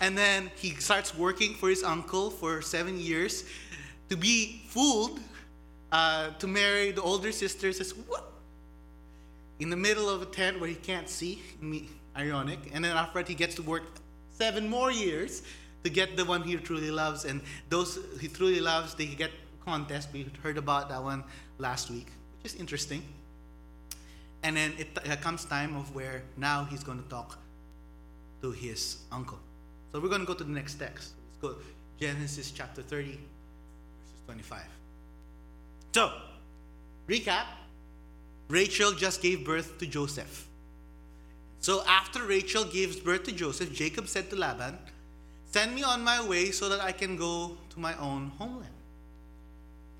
And 0.00 0.16
then 0.16 0.50
he 0.56 0.70
starts 0.70 1.14
working 1.14 1.54
for 1.54 1.68
his 1.68 1.82
uncle 1.82 2.30
for 2.30 2.62
seven 2.62 2.98
years 2.98 3.44
to 4.08 4.16
be 4.16 4.62
fooled 4.68 5.20
uh, 5.96 6.30
to 6.38 6.46
marry 6.46 6.90
the 6.92 7.02
older 7.02 7.32
sister. 7.32 7.72
Says 7.72 7.92
what? 8.08 8.24
In 9.60 9.70
the 9.70 9.80
middle 9.88 10.08
of 10.10 10.20
a 10.20 10.26
tent 10.26 10.60
where 10.60 10.68
he 10.68 10.74
can't 10.74 11.08
see. 11.08 11.42
me, 11.60 11.88
Ironic. 12.14 12.58
And 12.72 12.84
then 12.84 12.94
after 12.96 13.18
that, 13.20 13.28
he 13.28 13.34
gets 13.34 13.54
to 13.56 13.62
work 13.62 13.84
seven 14.30 14.68
more 14.68 14.90
years 14.90 15.42
to 15.84 15.90
get 15.90 16.16
the 16.16 16.24
one 16.24 16.42
he 16.42 16.54
truly 16.56 16.90
loves. 16.90 17.24
And 17.24 17.40
those 17.70 17.98
he 18.20 18.28
truly 18.28 18.60
loves, 18.60 18.94
they 18.94 19.06
get 19.06 19.30
contest. 19.64 20.10
We 20.12 20.26
heard 20.42 20.58
about 20.58 20.90
that 20.90 21.02
one 21.02 21.24
last 21.58 21.90
week, 21.90 22.08
which 22.34 22.52
is 22.52 22.60
interesting. 22.60 23.02
And 24.42 24.56
then 24.56 24.74
it, 24.78 24.88
it 25.04 25.20
comes 25.22 25.44
time 25.46 25.76
of 25.76 25.94
where 25.94 26.22
now 26.36 26.64
he's 26.64 26.84
going 26.84 27.02
to 27.02 27.08
talk 27.08 27.38
to 28.42 28.50
his 28.52 28.98
uncle. 29.10 29.38
So 29.92 30.00
we're 30.00 30.08
going 30.08 30.20
to 30.20 30.26
go 30.26 30.34
to 30.34 30.44
the 30.44 30.56
next 30.60 30.74
text. 30.74 31.14
Let's 31.42 31.54
go 31.54 31.60
Genesis 31.98 32.50
chapter 32.50 32.82
30, 32.82 33.12
verses 33.12 33.20
25. 34.26 34.75
So, 35.96 36.12
recap 37.08 37.46
Rachel 38.48 38.92
just 38.92 39.22
gave 39.22 39.46
birth 39.46 39.78
to 39.78 39.86
Joseph. 39.86 40.46
So 41.60 41.82
after 41.88 42.22
Rachel 42.22 42.64
gives 42.64 42.96
birth 42.96 43.24
to 43.24 43.32
Joseph, 43.32 43.72
Jacob 43.72 44.06
said 44.06 44.28
to 44.28 44.36
Laban, 44.36 44.76
Send 45.46 45.74
me 45.74 45.82
on 45.82 46.04
my 46.04 46.22
way 46.22 46.50
so 46.50 46.68
that 46.68 46.82
I 46.82 46.92
can 46.92 47.16
go 47.16 47.56
to 47.70 47.80
my 47.80 47.96
own 47.96 48.30
homeland. 48.36 48.76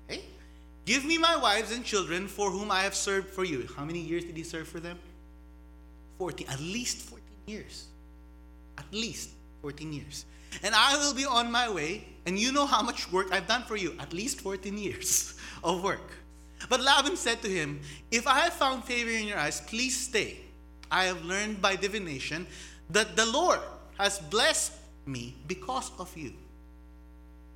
Hey? 0.07 0.21
Give 0.85 1.03
me 1.03 1.17
my 1.17 1.35
wives 1.35 1.71
and 1.71 1.83
children 1.83 2.27
for 2.27 2.51
whom 2.51 2.69
I 2.69 2.81
have 2.81 2.93
served 2.93 3.31
for 3.31 3.43
you. 3.43 3.67
How 3.75 3.83
many 3.83 3.99
years 3.99 4.23
did 4.23 4.37
he 4.37 4.43
serve 4.43 4.67
for 4.67 4.79
them? 4.79 4.99
14. 6.19 6.45
At 6.47 6.59
least 6.59 7.09
14 7.09 7.23
years. 7.47 7.87
At 8.77 8.85
least 8.91 9.31
14 9.63 9.91
years. 9.91 10.25
And 10.61 10.75
I 10.75 10.95
will 10.97 11.15
be 11.15 11.25
on 11.25 11.51
my 11.51 11.67
way, 11.67 12.07
and 12.27 12.37
you 12.37 12.51
know 12.51 12.67
how 12.67 12.83
much 12.83 13.11
work 13.11 13.31
I've 13.31 13.47
done 13.47 13.63
for 13.63 13.75
you. 13.75 13.95
At 13.99 14.13
least 14.13 14.41
14 14.41 14.77
years 14.77 15.33
of 15.63 15.83
work. 15.83 16.11
But 16.69 16.81
Laban 16.81 17.15
said 17.15 17.41
to 17.43 17.49
him, 17.49 17.81
If 18.11 18.27
I 18.27 18.39
have 18.39 18.53
found 18.53 18.83
favor 18.83 19.11
in 19.11 19.27
your 19.27 19.37
eyes, 19.37 19.61
please 19.61 19.95
stay. 19.95 20.39
I 20.89 21.05
have 21.05 21.23
learned 21.23 21.61
by 21.61 21.75
divination 21.75 22.47
that 22.89 23.15
the 23.15 23.25
Lord 23.25 23.59
has 23.97 24.19
blessed 24.19 24.73
me 25.05 25.35
because 25.47 25.91
of 25.99 26.15
you. 26.17 26.33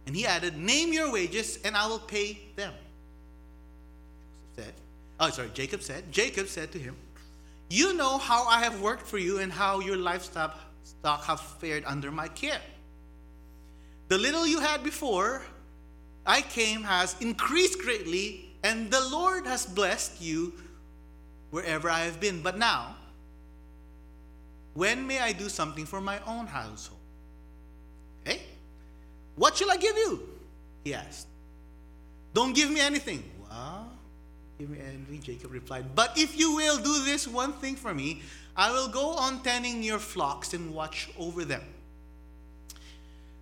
And 0.06 0.16
he 0.16 0.26
added, 0.26 0.58
Name 0.58 0.94
your 0.94 1.12
wages, 1.12 1.60
and 1.64 1.76
I 1.76 1.88
will 1.88 2.00
pay 2.00 2.40
them 2.56 2.74
said, 4.56 4.74
oh, 5.20 5.30
sorry, 5.30 5.50
Jacob 5.54 5.82
said, 5.82 6.12
Jacob 6.12 6.48
said 6.48 6.72
to 6.72 6.80
him, 6.80 6.96
You 7.70 7.94
know 7.96 8.18
how 8.18 8.48
I 8.48 8.60
have 8.60 8.82
worked 8.82 9.08
for 9.08 9.18
you 9.18 9.40
and 9.40 9.52
how 9.52 9.80
your 9.80 9.98
livestock 9.98 10.58
stock 10.84 11.24
have 11.26 11.40
fared 11.40 11.84
under 11.86 12.12
my 12.12 12.28
care. 12.28 12.62
The 14.08 14.18
little 14.18 14.46
you 14.46 14.60
had 14.60 14.84
before 14.84 15.44
I 16.26 16.42
came 16.42 16.84
has 16.84 17.16
increased 17.20 17.80
greatly, 17.80 18.54
and 18.64 18.92
the 18.92 19.02
Lord 19.10 19.46
has 19.48 19.66
blessed 19.66 20.22
you 20.22 20.54
wherever 21.50 21.90
I 21.90 22.02
have 22.02 22.20
been. 22.20 22.42
But 22.42 22.58
now, 22.58 22.96
when 24.74 25.06
may 25.08 25.20
I 25.20 25.32
do 25.34 25.50
something 25.50 25.86
for 25.86 26.00
my 26.00 26.20
own 26.26 26.48
household? 26.48 27.00
Okay? 28.22 28.42
What 29.36 29.58
shall 29.58 29.72
I 29.72 29.78
give 29.78 29.98
you? 29.98 30.30
He 30.84 30.94
asked. 30.94 31.28
Don't 32.34 32.54
give 32.54 32.70
me 32.70 32.80
anything. 32.80 33.24
Give 34.62 34.70
me 34.70 34.78
and 34.80 35.24
Jacob 35.24 35.52
replied, 35.52 35.96
But 35.96 36.18
if 36.18 36.38
you 36.38 36.56
will 36.56 36.78
do 36.78 37.04
this 37.04 37.28
one 37.28 37.54
thing 37.54 37.76
for 37.76 37.96
me, 37.96 38.22
I 38.56 38.72
will 38.72 38.88
go 38.88 39.10
on 39.10 39.42
tending 39.42 39.82
your 39.82 39.98
flocks 39.98 40.54
and 40.54 40.72
watch 40.74 41.10
over 41.18 41.44
them. 41.44 41.64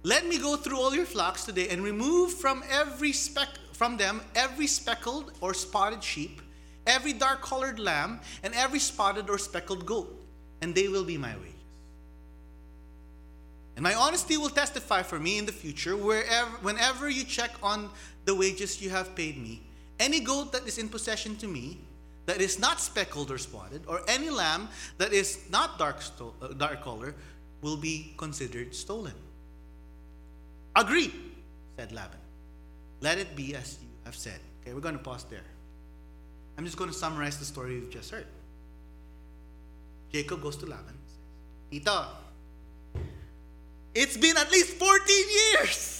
Let 0.03 0.27
me 0.27 0.37
go 0.37 0.55
through 0.55 0.79
all 0.79 0.95
your 0.95 1.05
flocks 1.05 1.45
today 1.45 1.69
and 1.69 1.83
remove 1.83 2.33
from 2.33 2.63
every 2.69 3.11
speck 3.11 3.49
from 3.73 3.95
them 3.95 4.21
every 4.35 4.67
speckled 4.67 5.31
or 5.39 5.53
spotted 5.53 6.03
sheep, 6.03 6.41
every 6.85 7.13
dark 7.13 7.41
colored 7.41 7.79
lamb, 7.79 8.19
and 8.43 8.53
every 8.53 8.79
spotted 8.79 9.29
or 9.29 9.37
speckled 9.37 9.85
goat, 9.85 10.13
and 10.61 10.75
they 10.75 10.89
will 10.89 11.05
be 11.05 11.17
my 11.17 11.33
wages. 11.37 11.55
And 13.77 13.83
my 13.83 13.93
honesty 13.93 14.35
will 14.35 14.49
testify 14.49 15.03
for 15.03 15.17
me 15.17 15.37
in 15.37 15.45
the 15.45 15.53
future, 15.53 15.95
wherever, 15.95 16.49
whenever 16.61 17.09
you 17.09 17.23
check 17.23 17.51
on 17.63 17.89
the 18.25 18.35
wages 18.35 18.81
you 18.81 18.89
have 18.89 19.15
paid 19.15 19.37
me 19.37 19.61
any 19.99 20.19
goat 20.21 20.51
that 20.53 20.65
is 20.65 20.77
in 20.77 20.87
possession 20.89 21.35
to 21.37 21.47
me, 21.47 21.77
that 22.25 22.41
is 22.41 22.59
not 22.59 22.79
speckled 22.79 23.31
or 23.31 23.37
spotted, 23.37 23.83
or 23.87 24.01
any 24.07 24.29
lamb 24.29 24.69
that 24.97 25.13
is 25.13 25.39
not 25.49 25.77
dark, 25.77 26.01
sto- 26.01 26.33
uh, 26.41 26.47
dark 26.49 26.81
color, 26.81 27.13
will 27.61 27.77
be 27.77 28.13
considered 28.17 28.73
stolen. 28.73 29.13
Agree, 30.79 31.13
said 31.77 31.91
Laban. 31.91 32.17
Let 33.01 33.17
it 33.17 33.35
be 33.35 33.53
as 33.53 33.77
you 33.81 33.89
have 34.05 34.15
said. 34.15 34.39
Okay, 34.61 34.73
we're 34.73 34.79
going 34.79 34.97
to 34.97 35.03
pause 35.03 35.25
there. 35.29 35.43
I'm 36.57 36.65
just 36.65 36.77
going 36.77 36.89
to 36.89 36.95
summarize 36.95 37.37
the 37.37 37.45
story 37.45 37.79
we've 37.79 37.91
just 37.91 38.11
heard. 38.11 38.25
Jacob 40.11 40.41
goes 40.41 40.55
to 40.57 40.65
Laban 40.65 40.87
and 40.87 40.97
says, 41.05 41.17
Tito, 41.69 42.05
it's 43.93 44.17
been 44.17 44.37
at 44.37 44.51
least 44.51 44.73
14 44.73 45.25
years 45.53 45.99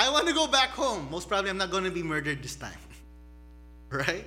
I 0.00 0.08
want 0.08 0.26
to 0.28 0.32
go 0.32 0.46
back 0.46 0.70
home. 0.70 1.08
Most 1.10 1.28
probably, 1.28 1.50
I'm 1.50 1.58
not 1.58 1.70
going 1.70 1.84
to 1.84 1.90
be 1.90 2.02
murdered 2.02 2.42
this 2.42 2.56
time. 2.56 2.80
right? 3.90 4.24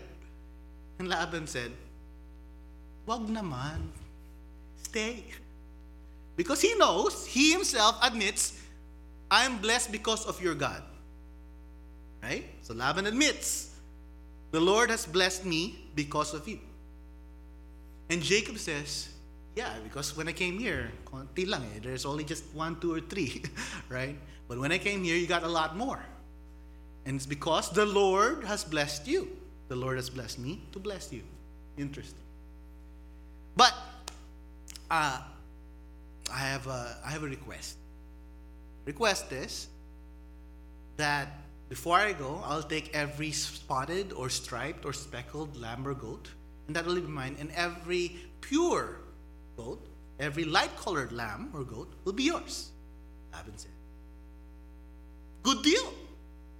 And 0.99 1.09
Laban 1.09 1.47
said, 1.47 1.71
Wag 3.07 3.21
naman. 3.25 3.89
Stay. 4.83 5.25
Because 6.37 6.61
he 6.61 6.75
knows, 6.75 7.25
he 7.25 7.51
himself 7.51 7.97
admits, 8.03 8.61
I 9.33 9.45
am 9.45 9.57
blessed 9.57 9.91
because 9.91 10.27
of 10.27 10.39
your 10.39 10.53
God. 10.53 10.83
Right? 12.21 12.45
So 12.61 12.75
Laban 12.75 13.07
admits, 13.07 13.71
the 14.51 14.59
Lord 14.59 14.91
has 14.91 15.07
blessed 15.07 15.43
me 15.43 15.89
because 15.95 16.35
of 16.35 16.47
you. 16.47 16.59
And 18.11 18.21
Jacob 18.21 18.59
says, 18.59 19.09
Yeah, 19.55 19.73
because 19.83 20.15
when 20.15 20.27
I 20.27 20.33
came 20.33 20.59
here, 20.59 20.91
konti 21.05 21.47
lang 21.49 21.63
eh. 21.75 21.79
There's 21.81 22.05
only 22.05 22.23
just 22.23 22.43
one, 22.53 22.79
two, 22.79 22.93
or 22.93 22.99
three, 22.99 23.41
right? 23.89 24.15
But 24.47 24.59
when 24.59 24.71
I 24.71 24.77
came 24.77 25.03
here, 25.03 25.15
you 25.15 25.25
got 25.25 25.41
a 25.41 25.47
lot 25.47 25.75
more. 25.75 26.05
And 27.07 27.15
it's 27.15 27.25
because 27.25 27.71
the 27.71 27.87
Lord 27.87 28.43
has 28.43 28.63
blessed 28.63 29.07
you. 29.07 29.35
The 29.67 29.75
Lord 29.75 29.97
has 29.97 30.11
blessed 30.11 30.37
me 30.37 30.61
to 30.73 30.79
bless 30.79 31.11
you. 31.11 31.23
Interesting. 31.75 32.21
But 33.57 33.73
uh, 34.91 35.21
I 36.31 36.37
have 36.37 36.67
a, 36.67 36.97
I 37.03 37.09
have 37.09 37.23
a 37.23 37.27
request. 37.27 37.77
Request 38.85 39.31
is 39.31 39.67
that 40.97 41.27
before 41.69 41.97
I 41.97 42.13
go, 42.13 42.41
I'll 42.45 42.63
take 42.63 42.93
every 42.95 43.31
spotted 43.31 44.13
or 44.13 44.29
striped 44.29 44.85
or 44.85 44.93
speckled 44.93 45.57
lamb 45.57 45.87
or 45.87 45.93
goat, 45.93 46.29
and 46.67 46.75
that 46.75 46.85
will 46.85 46.95
be 46.95 47.01
mine. 47.01 47.35
And 47.39 47.51
every 47.55 48.15
pure 48.41 48.99
goat, 49.57 49.87
every 50.19 50.43
light 50.43 50.75
colored 50.77 51.11
lamb 51.11 51.49
or 51.53 51.63
goat 51.63 51.91
will 52.03 52.13
be 52.13 52.23
yours. 52.23 52.71
Laban 53.33 53.57
said. 53.57 53.71
Good 55.41 55.63
deal. 55.63 55.93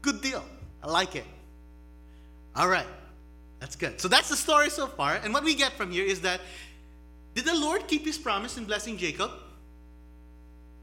Good 0.02 0.22
deal. 0.22 0.44
I 0.82 0.88
like 0.88 1.16
it. 1.16 1.26
All 2.56 2.68
right. 2.68 2.88
That's 3.60 3.76
good. 3.76 4.02
So 4.02 4.08
that's 4.08 4.30
the 4.30 4.36
story 4.36 4.70
so 4.70 4.88
far. 4.88 5.16
And 5.16 5.34
what 5.34 5.44
we 5.44 5.56
get 5.56 5.74
from 5.74 5.92
here 5.92 6.04
is 6.06 6.22
that 6.22 6.42
did 7.34 7.46
the 7.46 7.56
Lord 7.56 7.88
keep 7.88 8.06
his 8.06 8.18
promise 8.18 8.58
in 8.58 8.66
blessing 8.66 8.98
Jacob? 8.98 9.32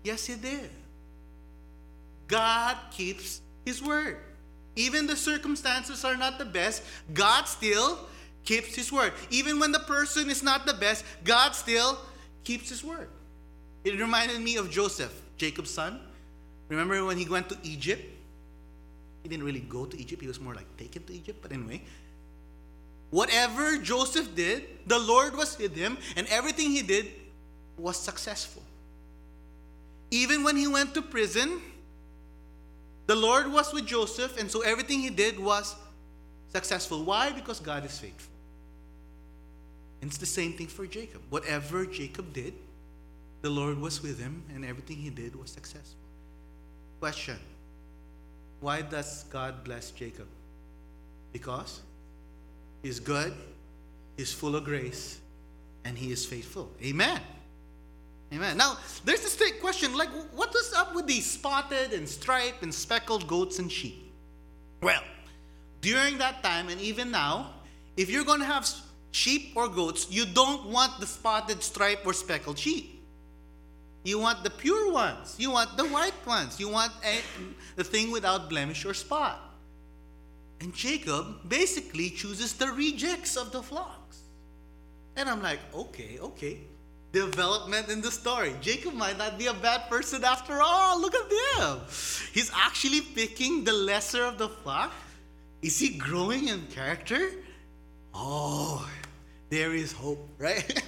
Yes, 0.02 0.26
he 0.26 0.34
did. 0.34 0.70
God 2.30 2.76
keeps 2.92 3.42
his 3.66 3.82
word. 3.82 4.16
Even 4.76 5.06
the 5.06 5.16
circumstances 5.16 6.04
are 6.04 6.16
not 6.16 6.38
the 6.38 6.44
best, 6.44 6.82
God 7.12 7.44
still 7.46 7.98
keeps 8.44 8.74
his 8.74 8.92
word. 8.92 9.12
Even 9.28 9.58
when 9.58 9.72
the 9.72 9.80
person 9.80 10.30
is 10.30 10.42
not 10.42 10.64
the 10.64 10.74
best, 10.74 11.04
God 11.24 11.54
still 11.54 11.98
keeps 12.44 12.70
his 12.70 12.84
word. 12.84 13.08
It 13.84 13.98
reminded 13.98 14.40
me 14.40 14.56
of 14.56 14.70
Joseph, 14.70 15.12
Jacob's 15.36 15.70
son. 15.70 16.00
Remember 16.68 17.04
when 17.04 17.18
he 17.18 17.28
went 17.28 17.48
to 17.48 17.58
Egypt? 17.64 18.02
He 19.24 19.28
didn't 19.28 19.44
really 19.44 19.60
go 19.60 19.84
to 19.84 19.98
Egypt, 19.98 20.22
he 20.22 20.28
was 20.28 20.40
more 20.40 20.54
like 20.54 20.76
taken 20.76 21.02
to 21.04 21.12
Egypt. 21.12 21.40
But 21.42 21.52
anyway, 21.52 21.82
whatever 23.10 23.76
Joseph 23.78 24.34
did, 24.36 24.64
the 24.86 24.98
Lord 24.98 25.36
was 25.36 25.58
with 25.58 25.74
him, 25.74 25.98
and 26.16 26.28
everything 26.28 26.70
he 26.70 26.82
did 26.82 27.08
was 27.76 27.96
successful. 27.96 28.62
Even 30.12 30.42
when 30.42 30.56
he 30.56 30.66
went 30.68 30.94
to 30.94 31.02
prison, 31.02 31.60
the 33.10 33.16
Lord 33.16 33.52
was 33.52 33.72
with 33.72 33.86
Joseph, 33.86 34.38
and 34.38 34.48
so 34.48 34.60
everything 34.60 35.00
he 35.00 35.10
did 35.10 35.36
was 35.36 35.74
successful. 36.46 37.02
Why? 37.02 37.32
Because 37.32 37.58
God 37.58 37.84
is 37.84 37.98
faithful. 37.98 38.32
And 40.00 40.08
it's 40.08 40.18
the 40.18 40.26
same 40.26 40.52
thing 40.52 40.68
for 40.68 40.86
Jacob. 40.86 41.20
Whatever 41.28 41.84
Jacob 41.86 42.32
did, 42.32 42.54
the 43.42 43.50
Lord 43.50 43.80
was 43.80 44.00
with 44.00 44.20
him, 44.20 44.44
and 44.54 44.64
everything 44.64 44.98
he 44.98 45.10
did 45.10 45.34
was 45.34 45.50
successful. 45.50 45.98
Question 47.00 47.38
Why 48.60 48.80
does 48.82 49.24
God 49.24 49.64
bless 49.64 49.90
Jacob? 49.90 50.28
Because 51.32 51.80
he's 52.80 53.00
good, 53.00 53.34
he's 54.16 54.32
full 54.32 54.54
of 54.54 54.62
grace, 54.64 55.18
and 55.84 55.98
he 55.98 56.12
is 56.12 56.24
faithful. 56.24 56.70
Amen. 56.80 57.20
Amen. 58.32 58.56
Now, 58.56 58.78
there's 59.04 59.22
this 59.22 59.36
big 59.36 59.60
question 59.60 59.96
like, 59.96 60.08
what 60.34 60.54
is 60.54 60.72
up 60.72 60.94
with 60.94 61.06
these 61.06 61.28
spotted 61.28 61.92
and 61.92 62.08
striped 62.08 62.62
and 62.62 62.72
speckled 62.72 63.26
goats 63.26 63.58
and 63.58 63.70
sheep? 63.70 64.14
Well, 64.80 65.02
during 65.80 66.18
that 66.18 66.42
time 66.42 66.68
and 66.68 66.80
even 66.80 67.10
now, 67.10 67.54
if 67.96 68.08
you're 68.08 68.24
going 68.24 68.40
to 68.40 68.46
have 68.46 68.68
sheep 69.10 69.52
or 69.56 69.68
goats, 69.68 70.06
you 70.10 70.26
don't 70.26 70.66
want 70.66 71.00
the 71.00 71.06
spotted, 71.06 71.62
striped, 71.62 72.06
or 72.06 72.12
speckled 72.12 72.58
sheep. 72.58 73.04
You 74.04 74.20
want 74.20 74.44
the 74.44 74.50
pure 74.50 74.92
ones. 74.92 75.34
You 75.36 75.50
want 75.50 75.76
the 75.76 75.86
white 75.86 76.26
ones. 76.26 76.60
You 76.60 76.68
want 76.68 76.92
a, 77.04 77.18
the 77.76 77.84
thing 77.84 78.12
without 78.12 78.48
blemish 78.48 78.84
or 78.84 78.94
spot. 78.94 79.40
And 80.60 80.72
Jacob 80.72 81.48
basically 81.48 82.10
chooses 82.10 82.52
the 82.52 82.68
rejects 82.68 83.36
of 83.36 83.50
the 83.50 83.62
flocks. 83.62 84.20
And 85.16 85.28
I'm 85.28 85.42
like, 85.42 85.58
okay, 85.74 86.18
okay 86.20 86.60
development 87.12 87.88
in 87.88 88.00
the 88.00 88.10
story. 88.10 88.54
Jacob 88.60 88.94
might 88.94 89.18
not 89.18 89.38
be 89.38 89.46
a 89.46 89.54
bad 89.54 89.88
person 89.88 90.24
after 90.24 90.60
all. 90.62 91.00
Look 91.00 91.14
at 91.14 91.30
him. 91.30 91.80
He's 92.32 92.50
actually 92.54 93.00
picking 93.00 93.64
the 93.64 93.72
lesser 93.72 94.24
of 94.24 94.38
the 94.38 94.48
flock. 94.48 94.92
Is 95.62 95.78
he 95.78 95.90
growing 95.90 96.48
in 96.48 96.66
character? 96.68 97.32
Oh, 98.14 98.88
there 99.50 99.74
is 99.74 99.92
hope, 99.92 100.28
right? 100.38 100.82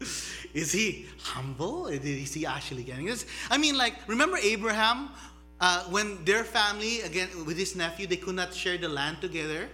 is 0.54 0.72
he 0.72 1.06
humble? 1.22 1.86
Is 1.86 2.34
he 2.34 2.44
actually 2.44 2.82
getting 2.82 3.06
this? 3.06 3.26
I 3.50 3.58
mean, 3.58 3.76
like, 3.76 3.94
remember 4.06 4.38
Abraham? 4.38 5.10
Uh, 5.60 5.84
when 5.84 6.24
their 6.24 6.42
family, 6.42 7.02
again, 7.02 7.28
with 7.46 7.56
his 7.56 7.76
nephew, 7.76 8.08
they 8.08 8.16
could 8.16 8.34
not 8.34 8.52
share 8.52 8.76
the 8.76 8.88
land 8.88 9.20
together 9.20 9.68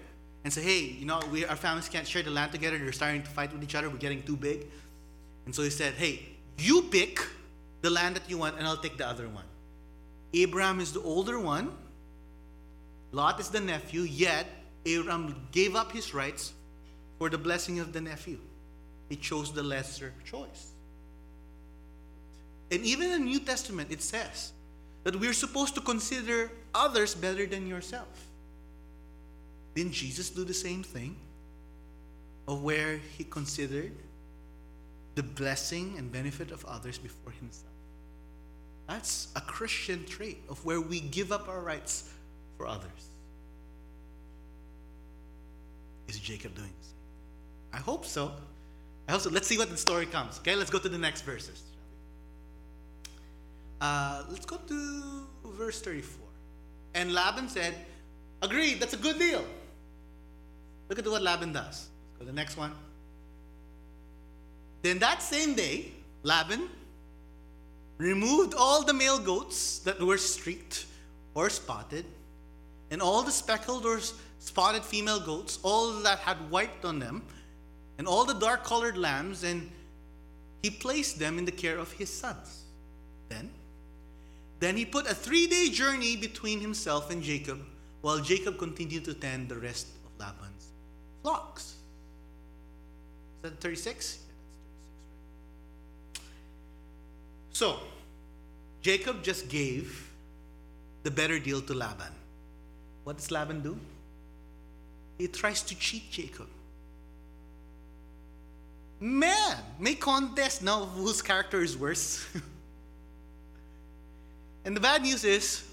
and 0.45 0.53
say, 0.53 0.61
hey, 0.61 0.81
you 0.81 1.07
know, 1.07 1.19
we, 1.33 1.47
our 1.47 1.57
families 1.57 1.89
can't 1.89 2.07
share 2.07 2.23
the 2.23 2.31
land 2.31 2.53
together. 2.53 2.77
They're 2.77 2.93
starting 2.93 3.23
to 3.23 3.31
fight 3.31 3.53
with 3.55 3.63
each 3.63 3.75
other. 3.75 3.89
We're 3.89 3.97
getting 3.97 4.23
too 4.23 4.37
big. 4.37 4.67
And 5.49 5.55
so 5.55 5.63
he 5.63 5.71
said, 5.71 5.95
Hey, 5.95 6.29
you 6.59 6.83
pick 6.91 7.27
the 7.81 7.89
land 7.89 8.17
that 8.17 8.29
you 8.29 8.37
want, 8.37 8.59
and 8.59 8.67
I'll 8.67 8.77
take 8.77 8.99
the 8.99 9.09
other 9.09 9.31
one. 9.31 9.47
Abraham 10.35 10.79
is 10.79 10.93
the 10.93 11.01
older 11.01 11.41
one, 11.41 11.73
Lot 13.13 13.41
is 13.41 13.49
the 13.49 13.59
nephew, 13.59 14.03
yet 14.03 14.47
Abraham 14.85 15.49
gave 15.51 15.75
up 15.75 15.91
his 15.91 16.13
rights 16.13 16.53
for 17.17 17.31
the 17.31 17.39
blessing 17.39 17.81
of 17.81 17.95
the 17.95 18.01
nephew. 18.03 18.37
He 19.09 19.17
chose 19.17 19.51
the 19.51 19.63
lesser 19.63 20.13
choice. 20.23 20.73
And 22.71 22.85
even 22.85 23.07
in 23.07 23.13
the 23.13 23.31
New 23.31 23.41
Testament, 23.41 23.91
it 23.91 24.03
says 24.03 24.53
that 25.05 25.17
we're 25.19 25.33
supposed 25.33 25.75
to 25.77 25.81
consider 25.81 26.51
others 26.75 27.15
better 27.15 27.47
than 27.47 27.67
yourself. 27.67 28.27
Didn't 29.75 29.93
Jesus 29.93 30.29
do 30.29 30.45
the 30.45 30.53
same 30.53 30.83
thing? 30.83 31.17
Of 32.47 32.63
where 32.63 33.01
he 33.17 33.25
considered 33.25 33.93
the 35.19 35.23
blessing 35.25 35.97
and 35.99 36.13
benefit 36.13 36.53
of 36.53 36.65
others 36.67 36.97
before 36.97 37.33
himself. 37.33 37.73
That's 38.87 39.27
a 39.35 39.41
Christian 39.41 40.07
trait 40.07 40.39
of 40.49 40.65
where 40.65 40.81
we 40.81 41.01
give 41.01 41.33
up 41.33 41.49
our 41.49 41.61
rights 41.61 42.09
for 42.57 42.69
others. 42.69 43.09
Is 46.07 46.21
Jacob 46.21 46.55
doing 46.55 46.71
same? 46.81 46.95
I 47.73 47.79
hope 47.79 48.07
so. 48.07 48.31
I 49.09 49.13
hope 49.13 49.23
so. 49.23 49.31
Let's 49.31 49.49
see 49.49 49.59
what 49.59 49.71
the 49.71 49.77
story 49.77 50.07
comes. 50.07 50.39
Okay, 50.39 50.55
let's 50.55 50.71
go 50.71 50.79
to 50.79 50.89
the 50.89 50.97
next 50.97 51.23
verses. 51.23 51.65
Uh, 53.81 54.23
let's 54.31 54.47
go 54.47 54.59
to 54.69 55.27
verse 55.47 55.81
34. 55.81 56.25
And 56.95 57.13
Laban 57.13 57.49
said, 57.49 57.75
Agreed, 58.41 58.79
that's 58.79 58.95
a 58.95 58.99
good 58.99 59.19
deal. 59.19 59.45
Look 60.89 61.01
at 61.01 61.07
what 61.09 61.23
Laban 61.23 61.53
does. 61.53 61.65
Let's 61.65 62.19
go 62.19 62.21
to 62.21 62.27
the 62.27 62.33
next 62.33 62.57
one. 62.57 62.73
Then 64.83 64.99
that 65.01 65.23
same 65.23 65.55
day, 65.55 65.93
Laban 66.23 66.69
removed 67.99 68.55
all 68.55 68.85
the 68.85 68.95
male 68.95 69.19
goats 69.19 69.81
that 69.81 70.01
were 70.01 70.19
streaked 70.19 70.87
or 71.35 71.51
spotted, 71.51 72.05
and 72.91 73.03
all 73.03 73.23
the 73.23 73.31
speckled 73.33 73.85
or 73.85 74.01
spotted 74.39 74.85
female 74.85 75.21
goats, 75.21 75.59
all 75.63 75.93
that 76.01 76.19
had 76.21 76.37
white 76.51 76.85
on 76.85 76.99
them, 76.99 77.23
and 77.99 78.07
all 78.07 78.25
the 78.25 78.35
dark 78.35 78.65
colored 78.65 78.97
lambs, 78.97 79.43
and 79.45 79.71
he 80.63 80.71
placed 80.71 81.19
them 81.19 81.39
in 81.39 81.45
the 81.45 81.53
care 81.53 81.79
of 81.79 81.93
his 81.93 82.13
sons. 82.13 82.63
Then, 83.29 83.51
then 84.61 84.77
he 84.77 84.85
put 84.85 85.07
a 85.07 85.15
three 85.15 85.47
day 85.47 85.69
journey 85.69 86.17
between 86.17 86.61
himself 86.61 87.11
and 87.11 87.23
Jacob, 87.23 87.61
while 88.01 88.19
Jacob 88.21 88.59
continued 88.59 89.05
to 89.05 89.15
tend 89.15 89.49
the 89.49 89.57
rest 89.57 89.89
of 90.07 90.13
Laban's 90.19 90.69
flocks. 91.23 91.75
Is 93.37 93.51
that 93.51 93.61
36? 93.61 94.19
So, 97.59 97.81
Jacob 98.83 99.25
just 99.25 99.49
gave 99.49 100.13
the 101.03 101.11
better 101.11 101.41
deal 101.41 101.61
to 101.63 101.75
Laban. 101.75 102.13
What 103.03 103.17
does 103.17 103.33
Laban 103.33 103.63
do? 103.63 103.77
He 105.19 105.27
tries 105.27 105.63
to 105.63 105.77
cheat 105.77 106.09
Jacob. 106.09 106.47
Man, 109.01 109.57
may 109.81 109.97
contest 109.97 110.63
now 110.63 110.85
whose 110.85 111.21
character 111.21 111.61
is 111.61 111.77
worse. 111.77 112.25
and 114.65 114.77
the 114.77 114.81
bad 114.81 115.03
news 115.03 115.25
is, 115.25 115.65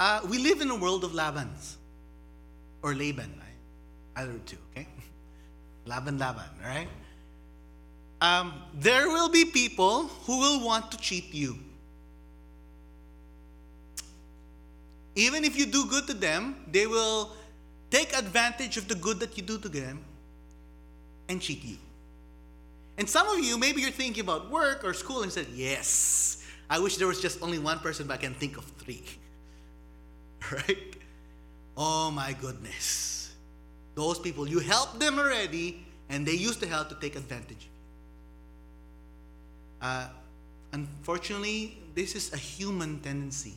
uh, 0.00 0.22
we 0.28 0.38
live 0.38 0.62
in 0.62 0.70
a 0.70 0.76
world 0.76 1.04
of 1.04 1.12
Labans 1.12 1.76
or 2.82 2.92
Laban, 2.92 3.32
right? 3.38 3.46
either 4.16 4.36
two, 4.46 4.58
okay? 4.72 4.88
Laban, 5.86 6.18
Laban, 6.18 6.50
right? 6.60 6.88
Um, 8.20 8.52
there 8.74 9.08
will 9.08 9.28
be 9.28 9.44
people 9.44 10.08
who 10.24 10.38
will 10.38 10.64
want 10.64 10.90
to 10.92 10.98
cheat 10.98 11.32
you. 11.32 11.58
Even 15.14 15.44
if 15.44 15.56
you 15.56 15.66
do 15.66 15.86
good 15.86 16.06
to 16.06 16.14
them, 16.14 16.56
they 16.70 16.86
will 16.86 17.30
take 17.90 18.16
advantage 18.16 18.76
of 18.76 18.88
the 18.88 18.94
good 18.94 19.18
that 19.20 19.36
you 19.36 19.42
do 19.42 19.58
to 19.58 19.68
them 19.68 20.04
and 21.28 21.40
cheat 21.40 21.64
you. 21.64 21.76
And 22.98 23.08
some 23.08 23.26
of 23.28 23.42
you, 23.42 23.56
maybe 23.56 23.80
you're 23.80 23.90
thinking 23.90 24.22
about 24.22 24.50
work 24.50 24.84
or 24.84 24.92
school 24.92 25.22
and 25.22 25.32
said, 25.32 25.46
Yes, 25.54 26.44
I 26.68 26.78
wish 26.78 26.96
there 26.98 27.06
was 27.08 27.20
just 27.20 27.42
only 27.42 27.58
one 27.58 27.78
person, 27.78 28.06
but 28.06 28.14
I 28.14 28.16
can 28.18 28.34
think 28.34 28.56
of 28.58 28.64
three. 28.78 29.02
Right? 30.52 30.96
Oh 31.76 32.10
my 32.10 32.34
goodness. 32.34 33.34
Those 33.94 34.18
people, 34.18 34.46
you 34.48 34.58
helped 34.58 34.98
them 35.00 35.18
already, 35.18 35.86
and 36.08 36.26
they 36.26 36.34
used 36.34 36.60
the 36.60 36.66
help 36.66 36.88
to 36.90 36.94
take 36.96 37.16
advantage. 37.16 37.69
Uh, 39.80 40.08
unfortunately, 40.72 41.78
this 41.94 42.14
is 42.14 42.32
a 42.32 42.36
human 42.36 43.00
tendency. 43.00 43.54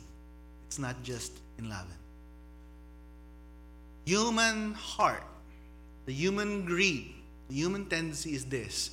It's 0.66 0.78
not 0.78 1.02
just 1.02 1.32
in 1.58 1.68
Laban. 1.68 1.98
Human 4.06 4.74
heart, 4.74 5.22
the 6.06 6.12
human 6.12 6.64
greed, 6.64 7.14
the 7.48 7.54
human 7.54 7.86
tendency 7.86 8.34
is 8.34 8.44
this. 8.44 8.90